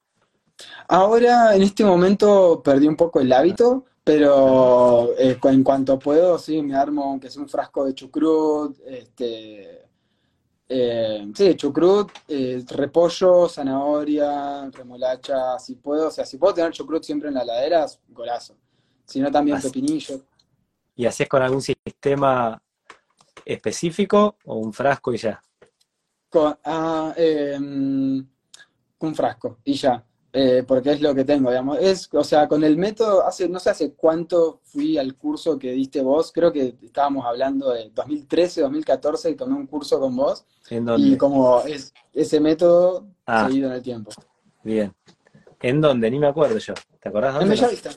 Ahora, 0.89 1.55
en 1.55 1.63
este 1.63 1.85
momento, 1.85 2.63
perdí 2.63 2.87
un 2.87 2.97
poco 2.97 3.21
el 3.21 3.33
hábito, 3.33 3.85
pero 4.05 5.15
eh, 5.19 5.39
en 5.43 5.63
cuanto 5.63 5.99
puedo, 5.99 6.39
sí, 6.39 6.63
me 6.63 6.75
armo, 6.75 7.05
aunque 7.05 7.29
sea 7.29 7.43
un 7.43 7.49
frasco 7.49 7.85
de 7.85 7.95
chucrut, 7.95 8.79
este, 8.87 9.89
eh, 10.69 11.31
sí, 11.35 11.55
chucrut, 11.57 12.11
eh, 12.29 12.65
repollo, 12.69 13.49
zanahoria, 13.49 14.71
remolacha, 14.71 15.59
si 15.59 15.77
puedo, 15.77 16.09
o 16.09 16.11
sea, 16.11 16.27
si 16.27 16.37
puedo 16.37 16.55
tener 16.55 16.73
chucrut 16.73 17.03
siempre 17.03 17.29
en 17.29 17.35
la 17.35 17.45
ladera, 17.45 17.87
golazo. 18.09 18.57
Si 19.05 19.21
no, 19.21 19.31
también 19.31 19.61
pepinillo. 19.61 20.21
¿Y 20.95 21.07
haces 21.07 21.29
con 21.29 21.43
algún 21.43 21.63
sistema 21.63 22.61
específico 23.45 24.37
o 24.45 24.57
un 24.57 24.73
frasco 24.73 25.13
y 25.15 25.19
ya? 25.19 25.43
Con, 26.29 26.59
ah, 26.65 27.15
em, 27.17 28.27
un 29.01 29.15
frasco 29.15 29.59
y 29.65 29.75
ya. 29.75 30.05
Eh, 30.31 30.63
porque 30.67 30.93
es 30.93 31.01
lo 31.01 31.15
que 31.15 31.25
tengo, 31.25 31.51
digamos. 31.51 31.79
Es, 31.81 32.09
o 32.13 32.23
sea, 32.23 32.47
con 32.47 32.63
el 32.63 32.77
método, 32.77 33.27
hace, 33.27 33.49
no 33.49 33.59
sé 33.59 33.71
hace 33.71 33.95
cuánto 33.95 34.61
fui 34.63 34.99
al 34.99 35.17
curso 35.17 35.59
que 35.59 35.73
diste 35.73 36.03
vos, 36.03 36.33
creo 36.33 36.53
que 36.53 36.77
estábamos 36.83 37.25
hablando 37.25 37.71
de 37.71 37.91
2013, 37.95 38.61
2014, 38.61 39.31
y 39.31 39.35
tomé 39.35 39.55
un 39.55 39.67
curso 39.67 39.99
con 39.99 40.15
vos. 40.15 40.45
¿En 40.69 40.85
dónde? 40.85 41.09
Y 41.09 41.17
como 41.17 41.63
es 41.63 41.95
ese 42.13 42.41
método 42.41 43.07
ah. 43.25 43.47
seguido 43.47 43.69
en 43.69 43.75
el 43.77 43.83
tiempo. 43.83 44.11
Bien. 44.63 44.95
¿En 45.61 45.81
dónde? 45.81 46.11
Ni 46.11 46.19
me 46.19 46.29
acuerdo 46.29 46.59
yo. 46.59 46.75
¿Te 47.01 47.09
acordás 47.09 47.35
dónde? 47.35 47.55
En 47.55 47.61
Bellavista. 47.61 47.91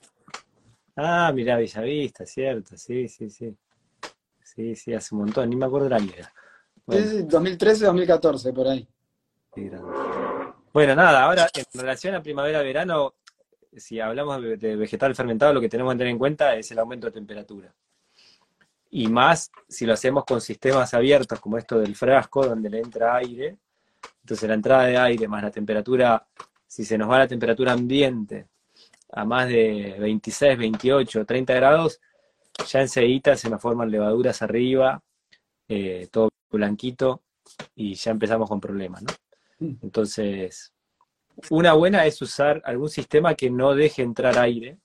Ah, 0.96 1.32
mirá, 1.36 1.58
Bellavista, 1.58 2.26
cierto, 2.26 2.78
sí, 2.78 3.10
sí, 3.10 3.30
sí. 3.30 3.56
Sí, 4.44 4.76
sí, 4.76 4.94
hace 4.94 5.16
un 5.16 5.22
montón, 5.22 5.50
ni 5.50 5.56
me 5.56 5.66
acuerdo 5.66 5.90
de 5.90 5.92
la 5.92 6.00
vida. 6.00 6.34
Bueno. 6.92 7.24
2013, 7.28 7.86
2014, 7.86 8.54
por 8.54 8.68
ahí. 8.68 8.88
Bueno, 10.74 10.96
nada, 10.96 11.24
ahora 11.24 11.48
en 11.54 11.80
relación 11.80 12.16
a 12.16 12.22
primavera-verano, 12.22 13.14
si 13.76 14.00
hablamos 14.00 14.42
de 14.42 14.76
vegetal 14.76 15.16
fermentado, 15.16 15.54
lo 15.54 15.62
que 15.62 15.70
tenemos 15.70 15.94
que 15.94 16.00
tener 16.00 16.12
en 16.12 16.18
cuenta 16.18 16.56
es 16.56 16.70
el 16.72 16.80
aumento 16.80 17.08
de 17.08 17.14
temperatura. 17.14 17.74
Y 18.90 19.08
más 19.08 19.52
si 19.70 19.86
lo 19.86 19.94
hacemos 19.94 20.26
con 20.26 20.42
sistemas 20.42 20.94
abiertos 20.94 21.40
como 21.40 21.58
esto 21.58 21.80
del 21.80 21.96
frasco, 21.96 22.46
donde 22.46 22.70
le 22.70 22.80
entra 22.80 23.16
aire. 23.16 23.58
Entonces 24.22 24.48
la 24.50 24.56
entrada 24.56 24.84
de 24.84 24.98
aire 24.98 25.28
más 25.28 25.44
la 25.44 25.52
temperatura, 25.52 26.26
si 26.68 26.84
se 26.84 26.98
nos 26.98 27.10
va 27.10 27.20
la 27.20 27.28
temperatura 27.28 27.72
ambiente 27.72 28.48
a 29.14 29.24
más 29.24 29.48
de 29.48 29.96
26, 30.00 30.58
28, 30.58 31.26
30 31.26 31.54
grados, 31.54 32.02
ya 32.68 32.82
enseguida 32.82 33.36
se 33.36 33.50
nos 33.50 33.62
forman 33.62 33.90
levaduras 33.90 34.42
arriba, 34.42 35.02
eh, 35.68 36.08
todo 36.12 36.30
blanquito, 36.58 37.24
y 37.76 37.96
ya 37.96 38.12
empezamos 38.12 38.50
con 38.50 38.60
problemas, 38.60 39.04
¿no? 39.04 39.10
Entonces, 39.82 40.74
una 41.50 41.74
buena 41.74 42.06
es 42.06 42.22
usar 42.22 42.62
algún 42.66 42.90
sistema 42.90 43.36
que 43.36 43.50
no 43.50 43.76
deje 43.76 44.02
entrar 44.02 44.38
aire 44.40 44.80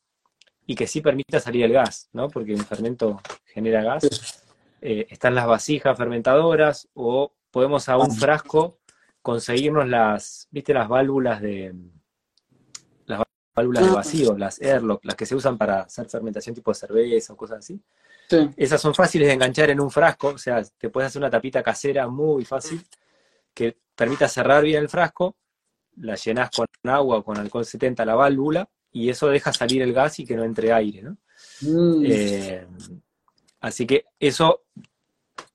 y 0.66 0.74
que 0.74 0.86
sí 0.86 1.00
permita 1.00 1.40
salir 1.40 1.64
el 1.64 1.72
gas, 1.72 2.08
¿no? 2.12 2.28
Porque 2.28 2.54
un 2.54 2.64
fermento 2.64 3.20
genera 3.44 3.82
gas. 3.82 4.42
Eh, 4.80 5.06
están 5.10 5.34
las 5.34 5.46
vasijas 5.46 5.96
fermentadoras 5.96 6.88
o 6.94 7.32
podemos 7.50 7.88
a 7.88 7.96
un 7.96 8.14
frasco 8.14 8.78
conseguirnos 9.22 9.88
las, 9.88 10.48
¿viste? 10.50 10.74
Las 10.74 10.88
válvulas 10.88 11.40
de 11.40 11.74
las 13.06 13.22
válvulas 13.54 13.84
de 13.84 13.90
ah. 13.90 13.94
vacío, 13.94 14.36
las 14.36 14.60
airlock, 14.60 15.04
las 15.04 15.16
que 15.16 15.26
se 15.26 15.34
usan 15.34 15.56
para 15.56 15.80
hacer 15.82 16.08
fermentación 16.08 16.54
tipo 16.54 16.74
cerveza 16.74 17.32
o 17.32 17.36
cosas 17.36 17.58
así. 17.58 17.80
Esas 18.56 18.80
son 18.80 18.94
fáciles 18.94 19.28
de 19.28 19.34
enganchar 19.34 19.70
en 19.70 19.80
un 19.80 19.90
frasco, 19.90 20.28
o 20.28 20.38
sea, 20.38 20.62
te 20.78 20.90
puedes 20.90 21.08
hacer 21.08 21.20
una 21.20 21.30
tapita 21.30 21.62
casera 21.62 22.08
muy 22.08 22.44
fácil 22.44 22.82
que 23.54 23.76
permita 23.94 24.28
cerrar 24.28 24.62
bien 24.64 24.82
el 24.82 24.88
frasco, 24.88 25.36
la 25.96 26.14
llenas 26.14 26.50
con 26.50 26.66
agua 26.84 27.18
o 27.18 27.24
con 27.24 27.38
alcohol 27.38 27.64
70 27.64 28.04
la 28.04 28.14
válvula 28.14 28.68
y 28.92 29.08
eso 29.08 29.28
deja 29.28 29.52
salir 29.52 29.82
el 29.82 29.92
gas 29.92 30.18
y 30.20 30.24
que 30.24 30.36
no 30.36 30.44
entre 30.44 30.72
aire, 30.72 31.02
¿no? 31.02 31.16
Mm. 31.62 32.04
Eh, 32.04 32.66
así 33.60 33.86
que 33.86 34.06
eso 34.18 34.62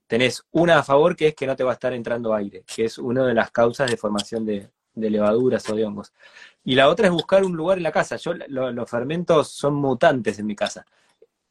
tenés 0.08 0.44
una 0.52 0.80
a 0.80 0.84
favor 0.84 1.16
que 1.16 1.30
es 1.30 1.36
que 1.36 1.48
no 1.48 1.56
te 1.56 1.64
va 1.64 1.72
a 1.72 1.74
estar 1.74 1.94
entrando 1.94 2.34
aire, 2.34 2.64
que 2.76 2.86
es 2.86 2.98
una 2.98 3.26
de 3.26 3.34
las 3.34 3.52
causas 3.52 3.90
de 3.90 3.98
formación 3.98 4.46
de, 4.46 4.70
levaduras 4.94 5.68
o 5.70 5.76
de 5.76 5.86
hongos. 5.86 6.12
Y 6.66 6.76
la 6.76 6.90
otra 6.90 7.08
es 7.08 7.14
buscar 7.14 7.46
un 7.46 7.56
lugar 7.56 7.78
en 7.78 7.84
la 7.84 7.94
casa. 7.94 8.18
Yo 8.18 8.34
los 8.34 8.90
fermentos 8.90 9.50
son 9.50 9.76
mutantes 9.76 10.38
en 10.38 10.48
mi 10.48 10.56
casa. 10.56 10.86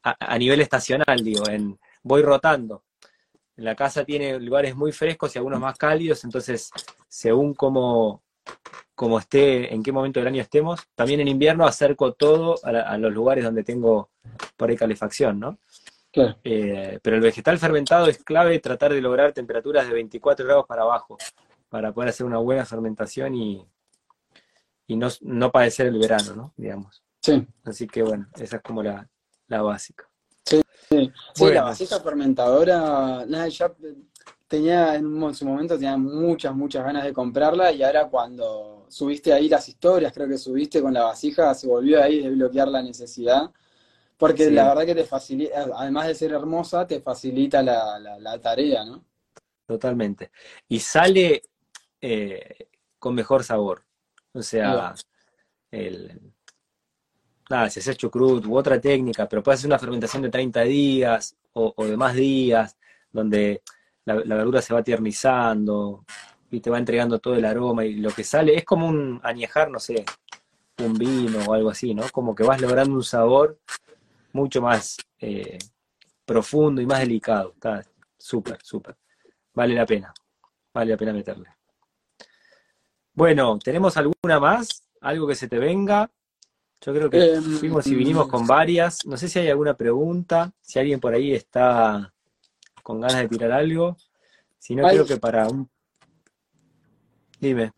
A, 0.03 0.37
nivel 0.37 0.61
estacional, 0.61 1.23
digo, 1.23 1.47
en, 1.47 1.79
voy 2.01 2.23
rotando 2.23 2.83
la 3.61 3.75
casa 3.75 4.03
tiene 4.03 4.39
lugares 4.39 4.75
muy 4.75 4.91
frescos 4.91 5.35
y 5.35 5.37
algunos 5.37 5.59
más 5.59 5.77
cálidos, 5.77 6.23
entonces 6.23 6.71
según 7.07 7.53
cómo, 7.53 8.21
esté, 9.19 9.73
en 9.73 9.83
qué 9.83 9.91
momento 9.91 10.19
del 10.19 10.27
año 10.27 10.41
estemos, 10.41 10.81
también 10.95 11.19
en 11.19 11.27
invierno 11.27 11.65
acerco 11.65 12.13
todo 12.13 12.55
a, 12.63 12.97
los 12.97 13.13
lugares 13.13 13.43
donde 13.43 13.63
tengo 13.63 14.09
por 14.57 14.69
ahí 14.69 14.75
calefacción, 14.75 15.39
¿no? 15.39 15.59
Eh, 16.43 16.99
pero 17.01 17.15
el 17.15 17.21
vegetal 17.21 17.57
fermentado 17.57 18.07
es 18.07 18.21
clave 18.23 18.59
tratar 18.59 18.93
de 18.93 18.99
lograr 18.99 19.31
temperaturas 19.31 19.87
de 19.87 19.93
24 19.93 20.45
grados 20.45 20.65
para 20.67 20.81
abajo, 20.81 21.17
para 21.69 21.93
poder 21.93 22.09
hacer 22.09 22.25
una 22.25 22.37
buena 22.37 22.65
fermentación 22.65 23.33
y, 23.35 23.65
y 24.87 24.97
no, 24.97 25.07
no 25.21 25.51
padecer 25.51 25.87
el 25.87 25.97
verano, 25.97 26.35
¿no? 26.35 26.53
Digamos. 26.57 27.01
Sí. 27.21 27.47
Así 27.63 27.87
que 27.87 28.01
bueno, 28.01 28.27
esa 28.35 28.57
es 28.57 28.61
como 28.61 28.83
la, 28.83 29.07
la 29.51 29.61
básica. 29.61 30.09
Sí, 30.45 31.11
la 31.53 31.63
vasija 31.63 31.99
fermentadora, 31.99 33.25
nada, 33.25 33.47
ya 33.47 33.71
tenía 34.47 34.95
en 34.95 35.33
su 35.33 35.45
momento 35.45 35.75
tenía 35.75 35.95
muchas, 35.95 36.53
muchas 36.53 36.83
ganas 36.83 37.03
de 37.03 37.13
comprarla 37.13 37.71
y 37.71 37.83
ahora 37.83 38.09
cuando 38.09 38.85
subiste 38.89 39.31
ahí 39.31 39.47
las 39.47 39.69
historias, 39.69 40.11
creo 40.11 40.27
que 40.27 40.37
subiste 40.37 40.81
con 40.81 40.93
la 40.93 41.03
vasija, 41.03 41.53
se 41.53 41.67
volvió 41.67 42.01
ahí 42.01 42.21
desbloquear 42.21 42.67
la 42.67 42.81
necesidad. 42.81 43.51
Porque 44.17 44.51
la 44.51 44.67
verdad 44.67 44.85
que 44.85 44.93
te 44.93 45.03
facilita, 45.03 45.67
además 45.75 46.07
de 46.07 46.13
ser 46.13 46.31
hermosa, 46.31 46.85
te 46.85 47.01
facilita 47.01 47.63
la, 47.63 48.39
tarea, 48.39 48.85
¿no? 48.85 49.03
Totalmente. 49.65 50.31
Y 50.67 50.79
sale 50.79 51.41
eh, 51.99 52.67
con 52.99 53.15
mejor 53.15 53.43
sabor. 53.43 53.83
O 54.33 54.43
sea, 54.43 54.93
el, 55.71 56.30
nada, 57.51 57.69
si 57.69 57.79
haces 57.79 57.97
chucrut 57.97 58.45
u 58.45 58.57
otra 58.57 58.79
técnica, 58.81 59.27
pero 59.27 59.43
puedes 59.43 59.59
hacer 59.59 59.69
una 59.69 59.77
fermentación 59.77 60.23
de 60.23 60.29
30 60.29 60.61
días 60.63 61.35
o, 61.53 61.85
de 61.85 61.97
más 61.97 62.15
días, 62.15 62.77
donde 63.11 63.61
la, 64.05 64.15
verdura 64.15 64.61
se 64.61 64.73
va 64.73 64.83
tiernizando 64.83 66.05
y 66.49 66.59
te 66.59 66.69
va 66.69 66.79
entregando 66.79 67.19
todo 67.19 67.35
el 67.35 67.45
aroma 67.45 67.85
y 67.85 67.95
lo 67.95 68.09
que 68.11 68.23
sale 68.23 68.55
es 68.55 68.65
como 68.65 68.87
un 68.87 69.19
añejar, 69.23 69.69
no 69.69 69.79
sé, 69.79 70.03
un 70.79 70.93
vino 70.93 71.39
o 71.45 71.53
algo 71.53 71.69
así, 71.69 71.93
¿no? 71.93 72.03
Como 72.11 72.33
que 72.33 72.43
vas 72.43 72.59
logrando 72.59 72.95
un 72.95 73.03
sabor 73.03 73.59
mucho 74.33 74.61
más 74.61 74.97
eh, 75.19 75.59
profundo 76.25 76.81
y 76.81 76.85
más 76.85 76.99
delicado. 76.99 77.51
Está 77.53 77.83
súper, 78.17 78.57
súper. 78.63 78.95
Vale 79.53 79.75
la 79.75 79.85
pena. 79.85 80.13
Vale 80.73 80.91
la 80.91 80.97
pena 80.97 81.13
meterle. 81.13 81.49
Bueno, 83.13 83.59
¿tenemos 83.59 83.97
alguna 83.97 84.39
más? 84.39 84.87
¿Algo 85.01 85.27
que 85.27 85.35
se 85.35 85.47
te 85.47 85.59
venga? 85.59 86.09
Yo 86.83 86.93
creo 86.93 87.09
que 87.09 87.35
em, 87.35 87.43
fuimos 87.43 87.85
y 87.87 87.95
vinimos 87.95 88.27
con 88.27 88.47
varias. 88.47 89.05
No 89.05 89.15
sé 89.15 89.29
si 89.29 89.39
hay 89.39 89.49
alguna 89.49 89.75
pregunta, 89.75 90.51
si 90.61 90.79
alguien 90.79 90.99
por 90.99 91.13
ahí 91.13 91.33
está 91.33 92.11
con 92.81 92.99
ganas 92.99 93.21
de 93.21 93.27
tirar 93.29 93.51
algo. 93.51 93.95
Si 94.57 94.75
no, 94.75 94.85
Hay- 94.87 94.95
creo 94.95 95.05
que 95.05 95.17
para 95.17 95.47
un... 95.47 95.69
Dime. 97.39 97.71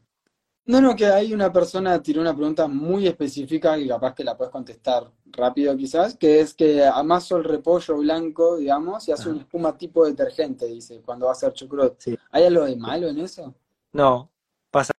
No, 0.66 0.80
no, 0.80 0.95
que 0.95 1.06
hay 1.06 1.34
una 1.34 1.51
persona 1.51 2.01
tiró 2.01 2.22
una 2.22 2.34
pregunta 2.34 2.70
muy 2.70 3.06
específica 3.06 3.78
y 3.78 3.89
capaz 3.89 4.16
que 4.16 4.24
la 4.24 4.38
puedes 4.38 4.51
contestar 4.51 5.12
rápido 5.26 5.76
quizás, 5.76 6.16
que 6.16 6.39
es 6.39 6.54
que 6.54 6.86
amaso 6.86 7.36
el 7.36 7.43
repollo 7.43 7.97
blanco, 7.97 8.56
digamos, 8.56 9.06
y 9.10 9.12
hace 9.12 9.28
una 9.30 9.41
espuma 9.41 9.78
tipo 9.78 10.06
detergente, 10.06 10.66
dice, 10.68 11.01
cuando 11.01 11.26
va 11.26 11.32
a 11.32 11.36
hacer 11.36 11.51
chucrut. 11.51 11.95
Sí. 11.97 12.18
¿Hay 12.32 12.45
algo 12.45 12.64
de 12.64 12.78
malo 12.78 13.10
en 13.10 13.20
eso? 13.20 13.54
No, 13.91 14.32
pasa 14.72 14.93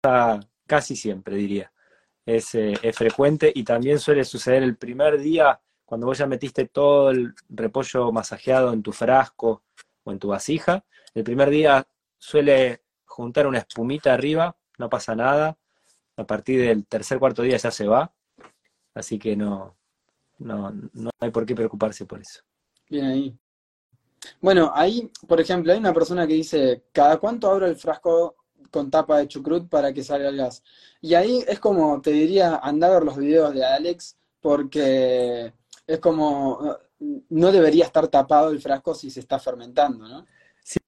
casi 0.66 0.96
siempre, 0.96 1.36
diría. 1.36 1.72
Es, 2.27 2.55
eh, 2.55 2.75
es 2.83 2.97
frecuente 2.97 3.53
y 3.55 3.64
también 3.64 3.99
suele 3.99 4.25
suceder 4.25 4.62
el 4.62 4.77
primer 4.77 5.18
día, 5.18 5.61
cuando 5.85 6.07
vos 6.07 6.18
ya 6.18 6.27
metiste 6.27 6.66
todo 6.66 7.11
el 7.11 7.35
repollo 7.49 8.11
masajeado 8.12 8.72
en 8.72 8.83
tu 8.83 8.93
frasco 8.93 9.62
o 10.05 10.12
en 10.12 10.18
tu 10.18 10.29
vasija. 10.29 10.85
El 11.14 11.25
primer 11.25 11.51
día 11.51 11.87
suele 12.18 12.83
juntar 13.05 13.47
una 13.47 13.59
espumita 13.59 14.14
arriba, 14.14 14.57
no 14.79 14.89
pasa 14.89 15.14
nada. 15.14 15.57
A 16.16 16.25
partir 16.25 16.61
del 16.61 16.87
tercer, 16.87 17.18
cuarto 17.18 17.43
día 17.43 17.57
ya 17.57 17.70
se 17.70 17.87
va. 17.87 18.12
Así 18.95 19.18
que 19.18 19.37
no, 19.37 19.77
no, 20.39 20.72
no 20.93 21.11
hay 21.20 21.31
por 21.31 21.45
qué 21.45 21.55
preocuparse 21.55 22.07
por 22.07 22.20
eso. 22.20 22.41
Bien 22.89 23.07
ahí. 23.07 23.39
Bueno, 24.41 24.72
ahí, 24.75 25.11
por 25.27 25.41
ejemplo, 25.41 25.72
hay 25.72 25.79
una 25.79 25.93
persona 25.93 26.27
que 26.27 26.35
dice, 26.35 26.85
¿cada 26.93 27.18
cuánto 27.18 27.51
abro 27.51 27.66
el 27.66 27.77
frasco 27.77 28.37
con 28.75 28.91
tapa 28.91 29.18
de 29.18 29.29
chucrut 29.29 29.68
para 29.68 29.93
que 29.93 30.03
salga 30.03 30.29
el 30.31 30.37
gas? 30.37 30.64
Y 31.01 31.14
ahí 31.14 31.45
es 31.47 31.61
como, 31.61 32.01
te 32.01 32.11
diría, 32.11 32.57
anda 32.57 32.89
a 32.89 32.95
ver 32.95 33.05
los 33.05 33.16
videos 33.16 33.55
de 33.55 33.64
Alex, 33.64 34.16
porque 34.41 35.55
es 35.87 36.01
como, 36.01 36.77
no 36.99 37.53
debería 37.53 37.85
estar 37.85 38.09
tapado 38.09 38.51
el 38.51 38.61
frasco 38.61 38.97
si 38.97 39.11
se 39.11 39.20
está 39.20 39.39
fermentando, 39.39 40.09
¿no? 40.09 40.27
Sí, 40.64 40.81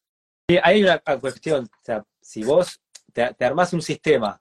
hay 0.62 0.82
una 0.82 0.98
cuestión, 0.98 1.64
o 1.64 1.84
sea, 1.84 2.04
si 2.20 2.42
vos 2.42 2.80
te, 3.12 3.32
te 3.34 3.44
armás 3.44 3.72
un 3.72 3.82
sistema 3.82 4.40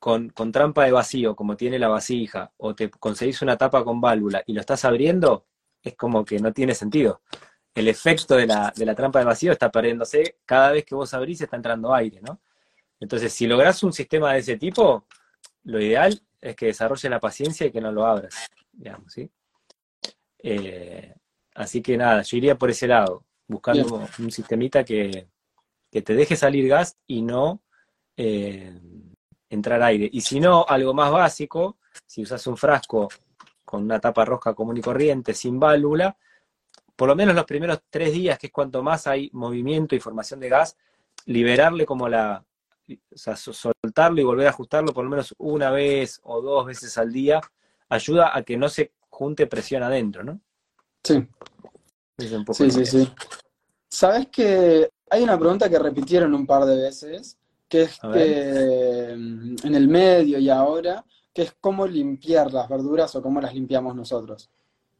con, 0.00 0.30
con 0.30 0.50
trampa 0.50 0.84
de 0.84 0.92
vacío, 0.92 1.36
como 1.36 1.56
tiene 1.56 1.78
la 1.78 1.88
vasija, 1.88 2.52
o 2.56 2.74
te 2.74 2.90
conseguís 2.90 3.42
una 3.42 3.56
tapa 3.56 3.84
con 3.84 4.00
válvula 4.00 4.42
y 4.44 4.54
lo 4.54 4.60
estás 4.60 4.84
abriendo, 4.84 5.46
es 5.82 5.94
como 5.94 6.24
que 6.24 6.40
no 6.40 6.52
tiene 6.52 6.74
sentido. 6.74 7.22
El 7.74 7.88
efecto 7.88 8.36
de 8.36 8.46
la, 8.46 8.72
de 8.74 8.84
la 8.84 8.94
trampa 8.94 9.20
de 9.20 9.24
vacío 9.24 9.52
está 9.52 9.70
perdiéndose 9.70 10.38
cada 10.44 10.72
vez 10.72 10.84
que 10.84 10.94
vos 10.94 11.12
abrís 11.14 11.40
está 11.40 11.56
entrando 11.56 11.94
aire, 11.94 12.20
¿no? 12.20 12.40
Entonces, 12.98 13.32
si 13.32 13.46
lográs 13.46 13.82
un 13.82 13.92
sistema 13.92 14.32
de 14.32 14.40
ese 14.40 14.56
tipo, 14.56 15.06
lo 15.64 15.80
ideal 15.80 16.20
es 16.40 16.56
que 16.56 16.66
desarrolle 16.66 17.08
la 17.08 17.20
paciencia 17.20 17.66
y 17.66 17.70
que 17.70 17.80
no 17.80 17.92
lo 17.92 18.06
abras, 18.06 18.34
digamos, 18.72 19.12
¿sí? 19.12 19.30
Eh, 20.38 21.14
así 21.54 21.82
que 21.82 21.96
nada, 21.96 22.22
yo 22.22 22.36
iría 22.36 22.56
por 22.56 22.70
ese 22.70 22.86
lado, 22.86 23.24
buscando 23.46 23.98
Bien. 23.98 24.10
un 24.18 24.30
sistemita 24.30 24.84
que, 24.84 25.28
que 25.90 26.02
te 26.02 26.14
deje 26.14 26.36
salir 26.36 26.68
gas 26.68 26.98
y 27.06 27.22
no 27.22 27.62
eh, 28.16 28.78
entrar 29.48 29.82
aire. 29.82 30.08
Y 30.12 30.20
si 30.20 30.40
no, 30.40 30.64
algo 30.68 30.94
más 30.94 31.10
básico, 31.10 31.78
si 32.06 32.22
usas 32.22 32.46
un 32.46 32.56
frasco 32.56 33.08
con 33.64 33.82
una 33.84 34.00
tapa 34.00 34.24
rosca 34.24 34.54
común 34.54 34.76
y 34.76 34.80
corriente, 34.80 35.34
sin 35.34 35.58
válvula, 35.58 36.16
por 37.00 37.08
lo 37.08 37.16
menos 37.16 37.34
los 37.34 37.46
primeros 37.46 37.80
tres 37.88 38.12
días, 38.12 38.38
que 38.38 38.48
es 38.48 38.52
cuanto 38.52 38.82
más 38.82 39.06
hay 39.06 39.30
movimiento 39.32 39.94
y 39.94 40.00
formación 40.00 40.38
de 40.38 40.50
gas, 40.50 40.76
liberarle 41.24 41.86
como 41.86 42.10
la, 42.10 42.44
o 42.90 43.16
sea, 43.16 43.36
so- 43.36 43.54
soltarlo 43.54 44.20
y 44.20 44.24
volver 44.24 44.46
a 44.46 44.50
ajustarlo 44.50 44.92
por 44.92 45.04
lo 45.04 45.08
menos 45.08 45.34
una 45.38 45.70
vez 45.70 46.20
o 46.24 46.42
dos 46.42 46.66
veces 46.66 46.98
al 46.98 47.10
día, 47.10 47.40
ayuda 47.88 48.36
a 48.36 48.42
que 48.42 48.58
no 48.58 48.68
se 48.68 48.92
junte 49.08 49.46
presión 49.46 49.82
adentro, 49.82 50.22
¿no? 50.24 50.42
Sí. 51.02 51.26
Es 52.18 52.32
un 52.32 52.44
poco 52.44 52.58
Sí, 52.62 52.70
sí, 52.70 52.84
sí. 52.84 53.10
Sabes 53.88 54.26
que 54.26 54.90
hay 55.08 55.22
una 55.22 55.38
pregunta 55.38 55.70
que 55.70 55.78
repitieron 55.78 56.34
un 56.34 56.46
par 56.46 56.66
de 56.66 56.82
veces, 56.82 57.38
que 57.66 57.80
es 57.84 57.98
que 58.12 59.14
mm, 59.16 59.56
en 59.66 59.74
el 59.74 59.88
medio 59.88 60.38
y 60.38 60.50
ahora, 60.50 61.02
que 61.32 61.44
es 61.44 61.54
cómo 61.62 61.86
limpiar 61.86 62.52
las 62.52 62.68
verduras 62.68 63.16
o 63.16 63.22
cómo 63.22 63.40
las 63.40 63.54
limpiamos 63.54 63.96
nosotros. 63.96 64.50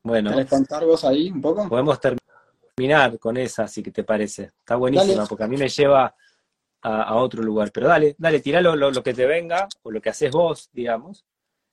Bueno, 0.03 0.31
¿Querés 0.31 0.49
contar 0.49 0.85
vos 0.87 1.05
ahí 1.05 1.31
un 1.31 1.41
poco? 1.41 1.69
podemos 1.69 1.99
terminar 2.01 3.19
con 3.19 3.37
esa, 3.37 3.69
si 3.69 3.83
te 3.83 4.03
parece. 4.05 4.45
Está 4.45 4.77
buenísima, 4.77 5.15
Dale. 5.17 5.29
porque 5.29 5.45
a 5.45 5.49
mí 5.49 5.57
me 5.57 5.69
lleva 5.69 6.15
a, 6.83 7.03
a 7.03 7.17
otro 7.17 7.43
lugar. 7.43 7.71
Pero 7.73 7.89
dale, 7.89 8.15
dale, 8.19 8.41
tirá 8.41 8.61
lo, 8.61 8.75
lo- 8.77 8.91
lo 8.91 9.03
que 9.03 9.13
te 9.13 9.27
venga, 9.27 9.69
o 9.83 9.91
lo 9.91 10.01
que 10.01 10.09
haces 10.11 10.31
vos, 10.31 10.71
digamos, 10.73 11.25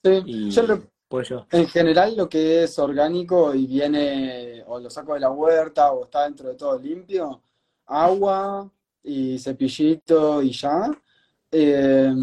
Sí, 0.04 0.22
y 0.26 0.50
yo 0.52 0.64
lo- 0.64 0.84
pues 1.08 1.30
yo. 1.30 1.48
en 1.52 1.68
general 1.70 2.16
lo 2.18 2.28
que 2.28 2.64
es 2.64 2.78
orgánico 2.80 3.54
y 3.56 3.66
viene 3.66 4.64
o 4.68 4.80
lo 4.80 4.90
saco 4.90 5.14
de 5.14 5.22
la 5.22 5.30
huerta 5.32 5.92
o 5.94 6.04
está 6.04 6.24
dentro 6.26 6.50
de 6.50 6.56
todo 6.56 6.78
limpio, 6.78 7.42
agua 7.86 8.70
y 9.04 9.40
cepillito 9.40 10.42
y 10.44 10.52
ya. 10.52 10.92
Eh, 11.50 12.14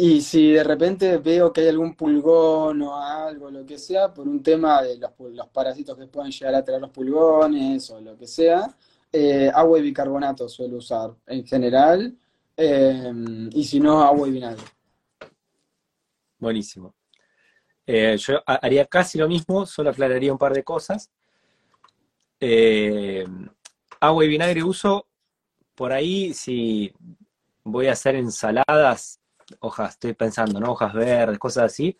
y 0.00 0.20
si 0.22 0.52
de 0.52 0.64
repente 0.64 1.18
veo 1.18 1.52
que 1.52 1.60
hay 1.62 1.68
algún 1.68 1.94
pulgón 1.96 2.80
o 2.82 2.96
algo, 2.96 3.50
lo 3.50 3.66
que 3.66 3.78
sea, 3.78 4.14
por 4.14 4.28
un 4.28 4.42
tema 4.42 4.80
de 4.82 4.96
los, 4.96 5.10
los 5.18 5.48
parásitos 5.48 5.98
que 5.98 6.06
pueden 6.06 6.30
llegar 6.30 6.54
a 6.54 6.64
traer 6.64 6.80
los 6.80 6.90
pulgones 6.90 7.90
o 7.90 8.00
lo 8.00 8.16
que 8.16 8.26
sea, 8.28 8.74
eh, 9.12 9.50
agua 9.52 9.78
y 9.78 9.82
bicarbonato 9.82 10.48
suelo 10.48 10.76
usar 10.78 11.10
en 11.26 11.44
general. 11.46 12.16
eh, 12.56 13.12
y 13.52 13.64
si 13.64 13.80
no, 13.80 14.00
agua 14.02 14.28
y 14.28 14.32
vinagre. 14.32 14.62
Buenísimo. 16.38 16.94
Eh, 17.86 18.16
yo 18.18 18.38
ha- 18.46 18.56
haría 18.56 18.84
casi 18.86 19.18
lo 19.18 19.28
mismo, 19.28 19.66
solo 19.66 19.90
aclararía 19.90 20.32
un 20.32 20.38
par 20.38 20.52
de 20.54 20.62
cosas. 20.64 21.10
Eh, 22.40 23.24
agua 24.00 24.24
y 24.24 24.28
vinagre 24.28 24.62
uso 24.62 25.06
por 25.74 25.92
ahí 25.92 26.32
si 26.34 26.92
voy 27.64 27.88
a 27.88 27.92
hacer 27.92 28.14
ensaladas, 28.16 29.17
hojas, 29.60 29.90
estoy 29.90 30.14
pensando, 30.14 30.60
¿no? 30.60 30.72
Hojas 30.72 30.92
verdes, 30.92 31.38
cosas 31.38 31.64
así. 31.64 31.96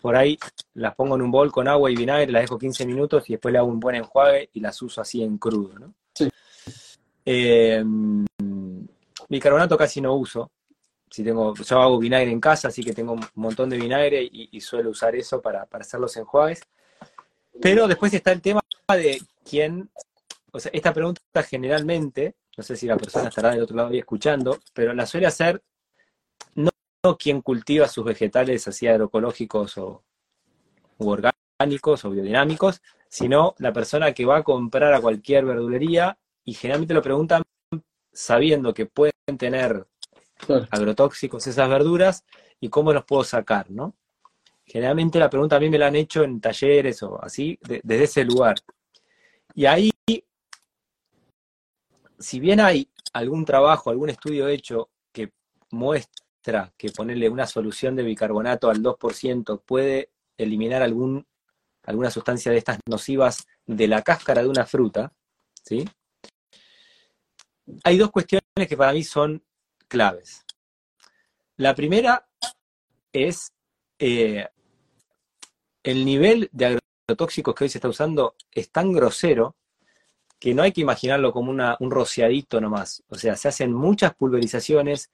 Por 0.00 0.16
ahí 0.16 0.38
las 0.74 0.94
pongo 0.94 1.16
en 1.16 1.22
un 1.22 1.30
bol 1.30 1.50
con 1.52 1.68
agua 1.68 1.90
y 1.90 1.96
vinagre, 1.96 2.30
las 2.32 2.42
dejo 2.42 2.58
15 2.58 2.86
minutos 2.86 3.28
y 3.28 3.34
después 3.34 3.52
le 3.52 3.58
hago 3.58 3.68
un 3.68 3.80
buen 3.80 3.96
enjuague 3.96 4.50
y 4.52 4.60
las 4.60 4.80
uso 4.82 5.00
así 5.00 5.22
en 5.22 5.38
crudo, 5.38 5.78
¿no? 5.78 5.94
Sí. 6.14 6.28
Eh, 7.24 7.84
bicarbonato 9.28 9.76
casi 9.76 10.00
no 10.00 10.14
uso. 10.14 10.50
Si 11.10 11.24
tengo, 11.24 11.54
yo 11.54 11.80
hago 11.80 11.98
vinagre 11.98 12.30
en 12.30 12.40
casa, 12.40 12.68
así 12.68 12.84
que 12.84 12.92
tengo 12.92 13.12
un 13.12 13.26
montón 13.34 13.70
de 13.70 13.78
vinagre 13.78 14.22
y, 14.22 14.50
y 14.52 14.60
suelo 14.60 14.90
usar 14.90 15.16
eso 15.16 15.40
para, 15.40 15.64
para 15.66 15.82
hacer 15.82 16.00
los 16.00 16.16
enjuagues. 16.16 16.60
Pero 17.60 17.88
después 17.88 18.12
está 18.14 18.32
el 18.32 18.40
tema 18.40 18.60
de 18.88 19.20
quién, 19.44 19.90
o 20.52 20.60
sea, 20.60 20.70
esta 20.74 20.92
pregunta 20.92 21.20
generalmente, 21.42 22.36
no 22.56 22.62
sé 22.62 22.76
si 22.76 22.86
la 22.86 22.96
persona 22.96 23.28
estará 23.28 23.50
del 23.50 23.62
otro 23.62 23.76
lado 23.76 23.88
ahí 23.90 23.98
escuchando, 23.98 24.58
pero 24.72 24.94
la 24.94 25.06
suele 25.06 25.26
hacer 25.26 25.62
no, 26.54 26.70
quien 27.16 27.40
cultiva 27.42 27.88
sus 27.88 28.04
vegetales 28.04 28.68
así 28.68 28.86
agroecológicos 28.86 29.78
o 29.78 30.02
u 30.98 31.08
orgánicos 31.08 32.04
o 32.04 32.10
biodinámicos, 32.10 32.82
sino 33.08 33.54
la 33.58 33.72
persona 33.72 34.12
que 34.12 34.24
va 34.24 34.38
a 34.38 34.42
comprar 34.42 34.92
a 34.92 35.00
cualquier 35.00 35.44
verdulería 35.44 36.18
y 36.44 36.54
generalmente 36.54 36.94
lo 36.94 37.02
preguntan 37.02 37.42
sabiendo 38.12 38.74
que 38.74 38.86
pueden 38.86 39.12
tener 39.38 39.86
Claro. 40.46 40.66
agrotóxicos 40.70 41.46
esas 41.46 41.68
verduras 41.68 42.24
y 42.60 42.68
cómo 42.68 42.92
los 42.92 43.04
puedo 43.04 43.24
sacar, 43.24 43.70
¿no? 43.70 43.94
Generalmente 44.64 45.18
la 45.18 45.28
pregunta 45.30 45.56
a 45.56 45.60
mí 45.60 45.68
me 45.68 45.78
la 45.78 45.88
han 45.88 45.96
hecho 45.96 46.22
en 46.22 46.40
talleres 46.40 47.02
o 47.02 47.22
así, 47.22 47.58
de- 47.62 47.80
desde 47.82 48.04
ese 48.04 48.24
lugar. 48.24 48.56
Y 49.54 49.66
ahí, 49.66 49.90
si 52.18 52.40
bien 52.40 52.60
hay 52.60 52.88
algún 53.12 53.44
trabajo, 53.44 53.90
algún 53.90 54.10
estudio 54.10 54.48
hecho 54.48 54.90
que 55.12 55.32
muestra 55.70 56.24
que 56.76 56.90
ponerle 56.90 57.28
una 57.28 57.46
solución 57.46 57.96
de 57.96 58.02
bicarbonato 58.02 58.70
al 58.70 58.82
2% 58.82 59.62
puede 59.64 60.10
eliminar 60.36 60.82
algún, 60.82 61.26
alguna 61.84 62.10
sustancia 62.10 62.52
de 62.52 62.58
estas 62.58 62.78
nocivas 62.88 63.46
de 63.66 63.88
la 63.88 64.02
cáscara 64.02 64.42
de 64.42 64.48
una 64.48 64.66
fruta, 64.66 65.12
¿sí? 65.62 65.84
Hay 67.84 67.98
dos 67.98 68.10
cuestiones 68.10 68.44
que 68.68 68.76
para 68.76 68.92
mí 68.92 69.04
son 69.04 69.42
claves. 69.88 70.44
La 71.56 71.74
primera 71.74 72.28
es 73.12 73.52
eh, 73.98 74.46
el 75.82 76.04
nivel 76.04 76.48
de 76.52 76.78
agrotóxicos 77.08 77.54
que 77.54 77.64
hoy 77.64 77.70
se 77.70 77.78
está 77.78 77.88
usando 77.88 78.36
es 78.52 78.70
tan 78.70 78.92
grosero 78.92 79.56
que 80.38 80.54
no 80.54 80.62
hay 80.62 80.72
que 80.72 80.82
imaginarlo 80.82 81.32
como 81.32 81.50
una, 81.50 81.76
un 81.80 81.90
rociadito 81.90 82.60
nomás. 82.60 83.02
O 83.08 83.16
sea, 83.16 83.36
se 83.36 83.48
hacen 83.48 83.72
muchas 83.72 84.14
pulverizaciones, 84.14 85.10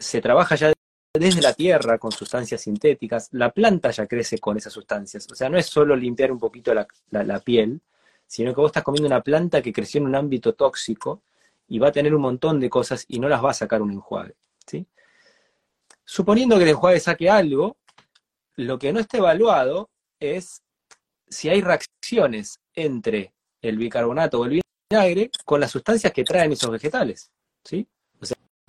se 0.00 0.20
trabaja 0.20 0.56
ya 0.56 0.72
desde 1.12 1.42
la 1.42 1.52
tierra 1.52 1.98
con 1.98 2.10
sustancias 2.10 2.62
sintéticas, 2.62 3.28
la 3.32 3.50
planta 3.50 3.90
ya 3.90 4.06
crece 4.06 4.38
con 4.38 4.56
esas 4.56 4.72
sustancias. 4.72 5.28
O 5.30 5.34
sea, 5.34 5.48
no 5.48 5.58
es 5.58 5.66
solo 5.66 5.94
limpiar 5.94 6.32
un 6.32 6.38
poquito 6.38 6.72
la, 6.72 7.40
piel, 7.40 7.80
sino 8.26 8.54
que 8.54 8.60
vos 8.60 8.70
estás 8.70 8.82
comiendo 8.82 9.06
una 9.06 9.20
planta 9.20 9.60
que 9.60 9.72
creció 9.72 10.00
en 10.00 10.06
un 10.06 10.14
ámbito 10.14 10.54
tóxico 10.54 11.22
y 11.68 11.78
va 11.78 11.88
a 11.88 11.92
tener 11.92 12.14
un 12.14 12.22
montón 12.22 12.58
de 12.58 12.70
cosas 12.70 13.04
y 13.08 13.18
no 13.18 13.28
las 13.28 13.44
va 13.44 13.50
a 13.50 13.54
sacar 13.54 13.82
un 13.82 13.92
enjuague. 13.92 14.34
Suponiendo 16.04 16.56
que 16.56 16.64
el 16.64 16.70
enjuague 16.70 16.98
saque 16.98 17.30
algo, 17.30 17.76
lo 18.56 18.78
que 18.80 18.92
no 18.92 18.98
está 18.98 19.18
evaluado 19.18 19.90
es 20.18 20.62
si 21.28 21.48
hay 21.48 21.60
reacciones 21.60 22.58
entre 22.74 23.32
el 23.62 23.76
bicarbonato 23.76 24.40
o 24.40 24.44
el 24.44 24.60
vinagre 24.90 25.30
con 25.44 25.60
las 25.60 25.70
sustancias 25.70 26.12
que 26.12 26.24
traen 26.24 26.50
esos 26.50 26.70
vegetales, 26.70 27.30
¿sí? 27.64 27.86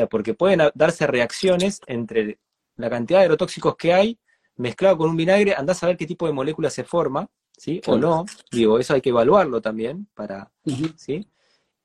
Porque 0.08 0.34
pueden 0.34 0.62
darse 0.74 1.08
reacciones 1.08 1.82
entre 1.88 2.40
la 2.76 2.90
cantidad 2.90 3.20
de 3.20 3.26
agrotóxicos 3.26 3.76
que 3.76 3.94
hay 3.94 4.20
mezclado 4.58 4.98
con 4.98 5.10
un 5.10 5.18
vinagre, 5.18 5.56
andás 5.56 5.84
a 5.84 5.88
ver 5.88 5.98
qué 5.98 6.06
tipo 6.06 6.28
de 6.28 6.34
molécula 6.34 6.70
se 6.70 6.84
forma, 6.84 7.30
¿sí? 7.58 7.82
O 7.88 7.98
no, 7.98 8.26
digo, 8.52 8.80
eso 8.80 8.94
hay 8.94 9.02
que 9.02 9.10
evaluarlo 9.10 9.62
también 9.62 10.08
para, 10.14 10.52
¿sí? 10.96 11.28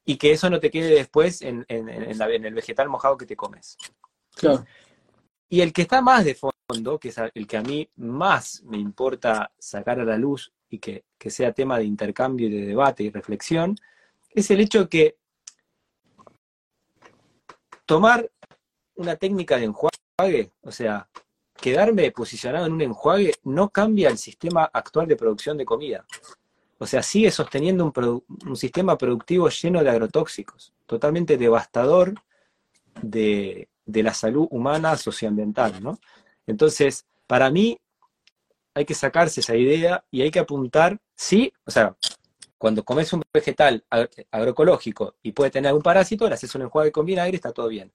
Y 0.05 0.17
que 0.17 0.33
eso 0.33 0.49
no 0.51 0.61
te 0.61 0.71
quede 0.71 0.95
después 0.95 1.43
en, 1.43 1.65
en, 1.69 1.89
el 1.89 2.55
vegetal 2.55 2.89
mojado 2.89 3.17
que 3.17 3.27
te 3.27 3.37
comes. 3.37 3.77
Claro. 4.35 4.65
Y 5.49 5.61
el 5.61 5.73
que 5.73 5.83
está 5.83 6.01
más 6.01 6.25
de 6.25 6.35
fondo, 6.37 6.99
que 6.99 7.09
es 7.09 7.17
el 7.35 7.47
que 7.47 7.57
a 7.57 7.63
mí 7.63 7.89
más 7.97 8.63
me 8.65 8.79
importa 8.79 9.53
sacar 9.59 10.01
a 10.01 10.05
la 10.05 10.17
luz 10.17 10.53
y 10.69 10.79
que, 10.79 11.05
que 11.19 11.31
sea 11.31 11.53
tema 11.53 11.79
de 11.79 11.85
intercambio 11.85 12.49
y 12.49 12.53
de 12.53 12.67
debate 12.67 13.05
y 13.05 13.11
reflexión, 13.11 13.77
es 14.31 14.51
el 14.51 14.61
hecho 14.61 14.89
que 14.89 15.17
tomar 17.87 18.31
una 18.97 19.17
técnica 19.17 19.57
de 19.57 19.65
enjuague, 19.65 20.53
o 20.63 20.73
sea, 20.73 21.09
quedarme 21.55 22.11
posicionado 22.11 22.67
en 22.67 22.73
un 22.73 22.83
enjuague 22.83 23.35
no 23.45 23.71
cambia 23.71 24.11
el 24.11 24.19
sistema 24.19 24.69
actual 24.73 25.07
de 25.07 25.17
producción 25.17 25.57
de 25.57 25.65
comida. 25.65 26.05
O 26.79 26.87
sea, 26.87 27.03
sigue 27.03 27.31
sosteniendo 27.31 27.91
un, 28.47 28.57
sistema 28.57 28.99
productivo 28.99 29.49
lleno 29.49 29.83
de 29.83 29.89
agrotóxicos, 29.89 30.75
totalmente 30.85 31.39
devastador 31.39 32.15
de, 33.01 33.69
la 33.87 34.13
salud 34.13 34.47
humana 34.51 34.97
socioambiental, 34.97 35.83
¿no? 35.83 35.99
Entonces, 36.47 37.07
para 37.27 37.51
mí, 37.51 37.79
hay 38.75 38.85
que 38.85 38.95
sacarse 38.95 39.41
esa 39.41 39.57
idea 39.57 40.05
y 40.11 40.21
hay 40.21 40.31
que 40.31 40.39
apuntar, 40.39 41.01
sí, 41.15 41.51
o 41.65 41.71
sea, 41.71 41.97
cuando 42.59 42.85
comes 42.85 43.13
un 43.13 43.23
vegetal 43.33 43.85
agroecológico 44.31 45.17
y 45.23 45.33
puede 45.33 45.51
tener 45.51 45.69
algún 45.69 45.83
parásito, 45.83 46.29
le 46.29 46.35
haces 46.35 46.55
un 46.55 46.63
enjuague 46.63 46.93
con 46.93 47.05
vinagre, 47.05 47.37
está 47.37 47.53
todo 47.53 47.69
bien. 47.69 47.93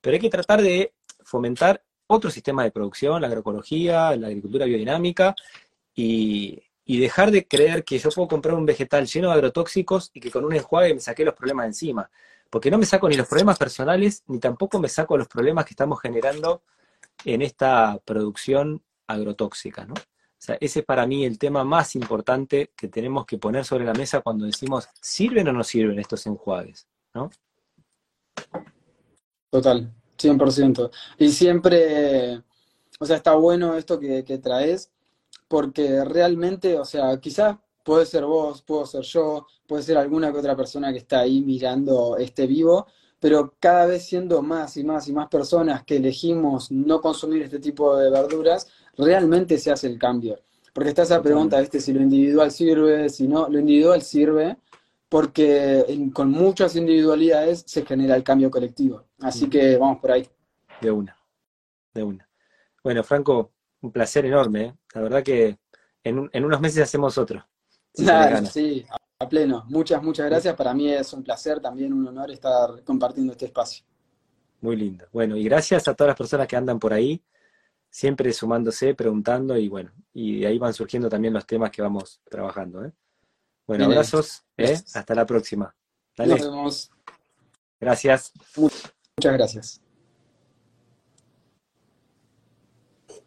Pero 0.00 0.14
hay 0.14 0.20
que 0.20 0.30
tratar 0.30 0.60
de 0.60 0.92
fomentar 1.24 1.82
otro 2.06 2.30
sistema 2.30 2.64
de 2.64 2.70
producción, 2.70 3.22
la 3.22 3.28
agroecología, 3.28 4.14
la 4.16 4.26
agricultura 4.26 4.66
biodinámica, 4.66 5.34
y, 5.94 6.62
dejar 6.86 7.30
de 7.30 7.46
creer 7.48 7.84
que 7.84 7.98
yo 7.98 8.10
puedo 8.10 8.28
comprar 8.28 8.54
un 8.54 8.66
vegetal 8.66 9.06
lleno 9.06 9.28
de 9.28 9.34
agrotóxicos 9.34 10.10
y 10.12 10.20
que 10.20 10.30
con 10.30 10.44
un 10.44 10.54
enjuague 10.54 10.92
me 10.94 11.00
saqué 11.00 11.24
los 11.24 11.34
problemas 11.34 11.66
encima. 11.66 12.10
Porque 12.50 12.70
no 12.70 12.76
me 12.76 12.84
saco 12.84 13.08
ni 13.08 13.16
los 13.16 13.26
problemas 13.26 13.58
personales, 13.58 14.24
ni 14.26 14.38
tampoco 14.38 14.78
me 14.78 14.88
saco 14.88 15.16
los 15.16 15.26
problemas 15.26 15.64
que 15.64 15.70
estamos 15.70 16.00
generando 16.00 16.62
en 17.24 17.40
esta 17.40 17.98
producción 18.04 18.82
agrotóxica, 19.06 19.86
¿no? 19.86 19.94
Ese 20.60 20.80
es 20.80 20.84
para 20.84 21.06
mí 21.06 21.24
el 21.24 21.38
tema 21.38 21.62
más 21.62 21.94
importante 21.94 22.72
que 22.76 22.88
tenemos 22.88 23.26
que 23.26 23.38
poner 23.38 23.64
sobre 23.64 23.84
la 23.84 23.92
mesa 23.92 24.20
cuando 24.20 24.44
decimos, 24.44 24.88
¿sirven 25.00 25.48
o 25.48 25.52
no 25.52 25.62
sirven 25.62 25.98
estos 26.00 26.26
enjuagues? 26.26 26.86
¿no? 27.14 27.30
Total, 29.50 29.92
100%. 30.18 30.90
Y 31.18 31.28
siempre, 31.28 32.42
o 32.98 33.06
sea, 33.06 33.16
está 33.16 33.34
bueno 33.34 33.76
esto 33.76 34.00
que, 34.00 34.22
traes, 34.42 34.90
porque 35.46 36.04
realmente, 36.04 36.78
o 36.78 36.84
sea, 36.84 37.18
quizás 37.20 37.56
puede 37.84 38.06
ser 38.06 38.24
vos, 38.24 38.62
puedo 38.62 38.86
ser 38.86 39.02
yo, 39.02 39.46
puede 39.66 39.82
ser 39.82 39.98
alguna 39.98 40.32
que 40.32 40.38
otra 40.38 40.56
persona 40.56 40.90
que 40.90 40.98
está 40.98 41.20
ahí 41.20 41.40
mirando 41.40 42.16
este 42.16 42.46
vivo, 42.46 42.86
pero 43.20 43.54
cada 43.60 43.86
vez 43.86 44.06
siendo 44.06 44.42
más 44.42 44.76
y 44.76 44.82
más 44.82 45.06
y 45.06 45.12
más 45.12 45.28
personas 45.28 45.84
que 45.84 45.96
elegimos 45.96 46.72
no 46.72 47.00
consumir 47.00 47.42
este 47.42 47.60
tipo 47.60 47.96
de 47.96 48.10
verduras, 48.10 48.66
realmente 48.96 49.58
se 49.58 49.70
hace 49.70 49.86
el 49.86 49.98
cambio. 49.98 50.38
Porque 50.72 50.90
está 50.90 51.02
esa 51.02 51.22
pregunta, 51.22 51.60
este, 51.60 51.80
si 51.80 51.92
lo 51.92 52.00
individual 52.00 52.50
sirve, 52.50 53.08
si 53.10 53.28
no, 53.28 53.48
lo 53.48 53.58
individual 53.58 54.00
sirve, 54.02 54.56
porque 55.08 56.10
con 56.14 56.30
muchas 56.30 56.74
individualidades 56.76 57.64
se 57.66 57.84
genera 57.84 58.16
el 58.16 58.22
cambio 58.22 58.50
colectivo. 58.50 59.04
Así 59.20 59.50
que 59.50 59.76
vamos 59.76 59.98
por 60.00 60.12
ahí. 60.12 60.26
De 60.80 60.90
una, 60.90 61.16
de 61.92 62.02
una. 62.02 62.28
Bueno, 62.82 63.04
Franco, 63.04 63.52
un 63.82 63.92
placer 63.92 64.24
enorme. 64.24 64.62
¿eh? 64.62 64.74
La 64.94 65.02
verdad 65.02 65.22
que 65.22 65.58
en, 66.02 66.18
unos 66.18 66.60
meses 66.60 66.82
hacemos 66.82 67.18
otro. 67.18 67.46
claro, 67.94 68.46
sí, 68.50 68.84
a 69.18 69.28
pleno. 69.28 69.64
Muchas, 69.68 70.02
muchas 70.02 70.26
gracias. 70.26 70.54
Para 70.54 70.72
mí 70.72 70.90
es 70.90 71.12
un 71.12 71.22
placer, 71.22 71.60
también 71.60 71.92
un 71.92 72.08
honor 72.08 72.30
estar 72.30 72.82
compartiendo 72.82 73.32
este 73.32 73.44
espacio. 73.44 73.84
Muy 74.62 74.76
lindo. 74.76 75.06
Bueno, 75.12 75.36
y 75.36 75.44
gracias 75.44 75.86
a 75.88 75.94
todas 75.94 76.08
las 76.08 76.16
personas 76.16 76.46
que 76.46 76.56
andan 76.56 76.78
por 76.78 76.94
ahí 76.94 77.22
siempre 77.92 78.32
sumándose, 78.32 78.94
preguntando 78.94 79.56
y 79.56 79.68
bueno, 79.68 79.92
y 80.14 80.40
de 80.40 80.46
ahí 80.46 80.58
van 80.58 80.72
surgiendo 80.72 81.10
también 81.10 81.34
los 81.34 81.46
temas 81.46 81.70
que 81.70 81.82
vamos 81.82 82.20
trabajando. 82.28 82.84
¿eh? 82.86 82.92
Bueno, 83.66 83.84
abrazos, 83.84 84.44
¿eh? 84.56 84.80
hasta 84.94 85.14
la 85.14 85.26
próxima. 85.26 85.74
Nos 86.16 86.40
vemos. 86.40 86.90
Gracias. 87.78 88.32
Muchas 88.56 89.32
gracias. 89.34 89.81